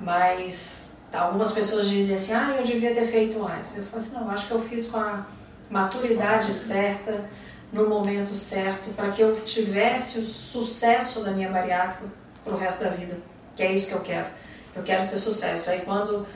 mas 0.00 0.92
algumas 1.12 1.52
pessoas 1.52 1.88
dizem 1.88 2.16
assim, 2.16 2.32
ah, 2.32 2.56
eu 2.58 2.64
devia 2.64 2.94
ter 2.94 3.06
feito 3.06 3.42
antes. 3.44 3.76
Eu 3.76 3.84
falo 3.84 4.02
assim, 4.02 4.14
não, 4.14 4.30
acho 4.30 4.48
que 4.48 4.52
eu 4.54 4.60
fiz 4.60 4.86
com 4.86 4.98
a 4.98 5.24
maturidade 5.70 6.52
certa, 6.52 7.24
no 7.72 7.88
momento 7.88 8.34
certo, 8.34 8.90
para 8.94 9.10
que 9.10 9.20
eu 9.20 9.36
tivesse 9.44 10.18
o 10.18 10.24
sucesso 10.24 11.20
da 11.20 11.30
minha 11.30 11.50
bariátrica 11.50 12.06
para 12.44 12.54
o 12.54 12.56
resto 12.56 12.84
da 12.84 12.90
vida, 12.90 13.16
que 13.54 13.62
é 13.62 13.72
isso 13.72 13.88
que 13.88 13.94
eu 13.94 14.00
quero. 14.00 14.26
Eu 14.74 14.82
quero 14.82 15.08
ter 15.08 15.16
sucesso. 15.16 15.70
Aí 15.70 15.80
quando 15.82 16.26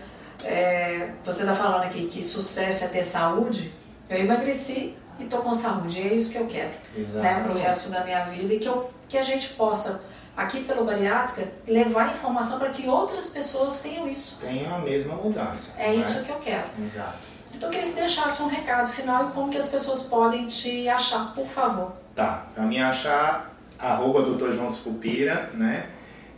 é, 0.45 1.11
você 1.23 1.43
está 1.43 1.55
falando 1.55 1.85
aqui 1.85 2.07
que 2.07 2.23
sucesso 2.23 2.85
é 2.85 2.89
ter 2.89 3.05
saúde, 3.05 3.73
eu 4.09 4.19
emagreci 4.19 4.97
e 5.21 5.25
estou 5.25 5.43
com 5.43 5.55
saúde. 5.55 6.01
E 6.01 6.09
é 6.09 6.15
isso 6.15 6.33
que 6.33 6.39
eu 6.39 6.47
quero 6.47 6.71
né, 7.15 7.43
para 7.43 7.53
o 7.53 7.59
resto 7.59 7.91
da 7.91 8.05
minha 8.05 8.25
vida 8.25 8.55
e 8.55 8.59
que, 8.59 8.67
eu, 8.67 8.91
que 9.09 9.19
a 9.19 9.23
gente 9.23 9.51
possa, 9.51 10.03
aqui 10.37 10.65
pelo 10.65 10.85
Bariátrica, 10.85 11.49
levar 11.67 12.13
informação 12.13 12.59
para 12.59 12.71
que 12.71 12.89
outras 12.89 13.29
pessoas 13.29 13.81
tenham 13.81 14.09
isso. 14.09 14.39
Tenham 14.41 14.75
a 14.75 14.79
mesma 14.79 15.15
mudança. 15.15 15.75
É 15.79 15.95
isso 15.95 16.19
é? 16.19 16.23
que 16.23 16.31
eu 16.31 16.37
quero. 16.37 16.67
Exato. 16.85 17.19
Então 17.55 17.69
eu 17.69 17.73
queria 17.73 17.93
que 17.93 18.01
deixasse 18.01 18.43
um 18.43 18.49
recado 18.49 18.91
final 18.91 19.29
e 19.29 19.33
como 19.33 19.51
que 19.51 19.59
as 19.59 19.69
pessoas 19.69 20.03
podem 20.03 20.47
te 20.47 20.89
achar, 20.89 21.35
por 21.35 21.47
favor. 21.47 21.93
Tá, 22.15 22.47
para 22.55 22.65
me 22.65 22.81
achar, 22.81 23.55
arroba 23.79 24.23
Dr. 24.23 24.55
João 24.55 24.71
Scupira, 24.71 25.51
né? 25.55 25.87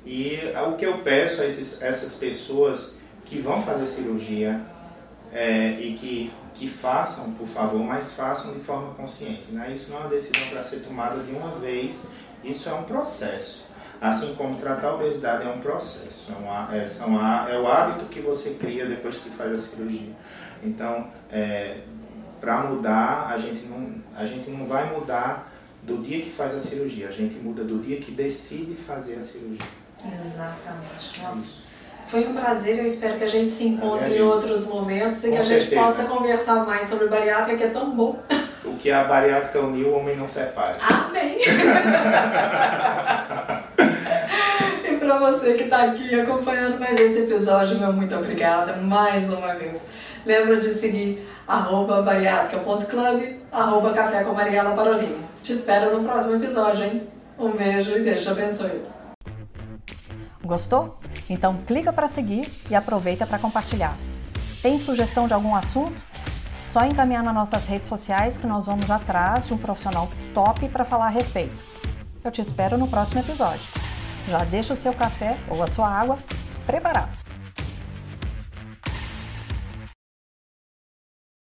E 0.04 0.40
o 0.66 0.72
que 0.72 0.84
eu 0.84 0.98
peço 0.98 1.42
a 1.42 1.46
esses, 1.46 1.80
essas 1.80 2.14
pessoas 2.14 2.96
que 3.24 3.38
vão 3.40 3.62
fazer 3.62 3.86
cirurgia 3.86 4.60
é, 5.32 5.70
e 5.78 5.94
que 5.94 6.32
que 6.54 6.68
façam, 6.68 7.32
por 7.32 7.46
favor, 7.48 7.80
mas 7.80 8.14
façam 8.14 8.52
de 8.52 8.60
forma 8.60 8.94
consciente. 8.94 9.50
Né? 9.50 9.72
Isso 9.72 9.90
não 9.90 9.98
é 9.98 10.00
uma 10.02 10.10
decisão 10.10 10.48
para 10.50 10.62
ser 10.62 10.80
tomada 10.80 11.22
de 11.22 11.32
uma 11.32 11.56
vez, 11.56 12.02
isso 12.44 12.68
é 12.68 12.74
um 12.74 12.84
processo. 12.84 13.66
Assim 14.00 14.34
como 14.34 14.58
tratar 14.58 14.88
a 14.88 14.94
obesidade 14.94 15.46
é 15.46 15.48
um 15.48 15.60
processo, 15.60 16.32
é, 16.32 16.34
uma, 16.34 16.74
é, 16.74 16.86
são, 16.86 17.14
é 17.48 17.56
o 17.56 17.68
hábito 17.68 18.06
que 18.06 18.20
você 18.20 18.54
cria 18.54 18.84
depois 18.86 19.16
que 19.18 19.30
faz 19.30 19.52
a 19.52 19.58
cirurgia. 19.58 20.10
Então, 20.62 21.06
é, 21.30 21.82
para 22.40 22.64
mudar, 22.64 23.28
a 23.32 23.38
gente, 23.38 23.64
não, 23.66 23.94
a 24.16 24.26
gente 24.26 24.50
não 24.50 24.66
vai 24.66 24.92
mudar 24.92 25.52
do 25.84 25.98
dia 26.02 26.20
que 26.22 26.30
faz 26.30 26.56
a 26.56 26.60
cirurgia, 26.60 27.08
a 27.08 27.12
gente 27.12 27.36
muda 27.36 27.62
do 27.62 27.78
dia 27.78 28.00
que 28.00 28.10
decide 28.10 28.74
fazer 28.74 29.20
a 29.20 29.22
cirurgia. 29.22 29.68
Exatamente. 30.04 31.20
Nossa. 31.22 31.36
Isso. 31.36 31.61
Foi 32.12 32.28
um 32.28 32.34
prazer, 32.34 32.78
eu 32.78 32.84
espero 32.84 33.16
que 33.16 33.24
a 33.24 33.28
gente 33.28 33.50
se 33.50 33.66
encontre 33.66 34.18
em 34.18 34.20
outros 34.20 34.66
momentos 34.66 35.24
e 35.24 35.30
que 35.30 35.38
a 35.38 35.42
gente 35.42 35.60
certeza. 35.62 35.80
possa 35.80 36.04
conversar 36.04 36.66
mais 36.66 36.86
sobre 36.86 37.08
bariátrica, 37.08 37.56
que 37.56 37.64
é 37.64 37.68
tão 37.68 37.90
bom. 37.92 38.18
O 38.62 38.76
que 38.76 38.90
a 38.90 39.04
bariátrica 39.04 39.58
uniu, 39.60 39.88
o 39.88 39.98
homem 39.98 40.14
não 40.14 40.28
separa. 40.28 40.76
Amém! 40.78 41.38
e 44.84 44.96
para 44.98 45.18
você 45.20 45.54
que 45.54 45.62
está 45.64 45.84
aqui 45.84 46.20
acompanhando 46.20 46.78
mais 46.78 47.00
esse 47.00 47.20
episódio, 47.20 47.78
meu 47.78 47.94
muito 47.94 48.14
obrigada 48.14 48.76
mais 48.76 49.32
uma 49.32 49.54
vez. 49.54 49.86
Lembra 50.26 50.56
de 50.56 50.68
seguir 50.68 51.26
arroba 51.48 52.02
bariátrica.club, 52.02 53.36
arroba 53.50 53.94
café 53.94 54.22
com 54.22 54.34
Mariela 54.34 54.76
Parolini. 54.76 55.24
Te 55.42 55.54
espero 55.54 55.96
no 55.96 56.04
próximo 56.06 56.34
episódio, 56.36 56.84
hein? 56.84 57.08
Um 57.38 57.52
beijo 57.52 57.96
e 57.96 58.00
Deus 58.00 58.22
te 58.22 58.28
abençoe. 58.28 58.91
Gostou? 60.44 60.98
Então 61.28 61.58
clica 61.66 61.92
para 61.92 62.08
seguir 62.08 62.50
e 62.70 62.74
aproveita 62.74 63.26
para 63.26 63.38
compartilhar. 63.38 63.96
Tem 64.60 64.78
sugestão 64.78 65.26
de 65.26 65.34
algum 65.34 65.54
assunto? 65.54 66.00
Só 66.50 66.84
encaminhar 66.84 67.22
nas 67.22 67.34
nossas 67.34 67.66
redes 67.66 67.88
sociais 67.88 68.38
que 68.38 68.46
nós 68.46 68.66
vamos 68.66 68.90
atrás 68.90 69.46
de 69.46 69.54
um 69.54 69.58
profissional 69.58 70.10
top 70.34 70.68
para 70.68 70.84
falar 70.84 71.06
a 71.06 71.10
respeito. 71.10 71.62
Eu 72.24 72.30
te 72.30 72.40
espero 72.40 72.78
no 72.78 72.88
próximo 72.88 73.20
episódio. 73.20 73.66
Já 74.28 74.44
deixa 74.44 74.72
o 74.72 74.76
seu 74.76 74.94
café 74.94 75.38
ou 75.48 75.62
a 75.62 75.66
sua 75.66 75.88
água 75.88 76.18
preparados. 76.66 77.22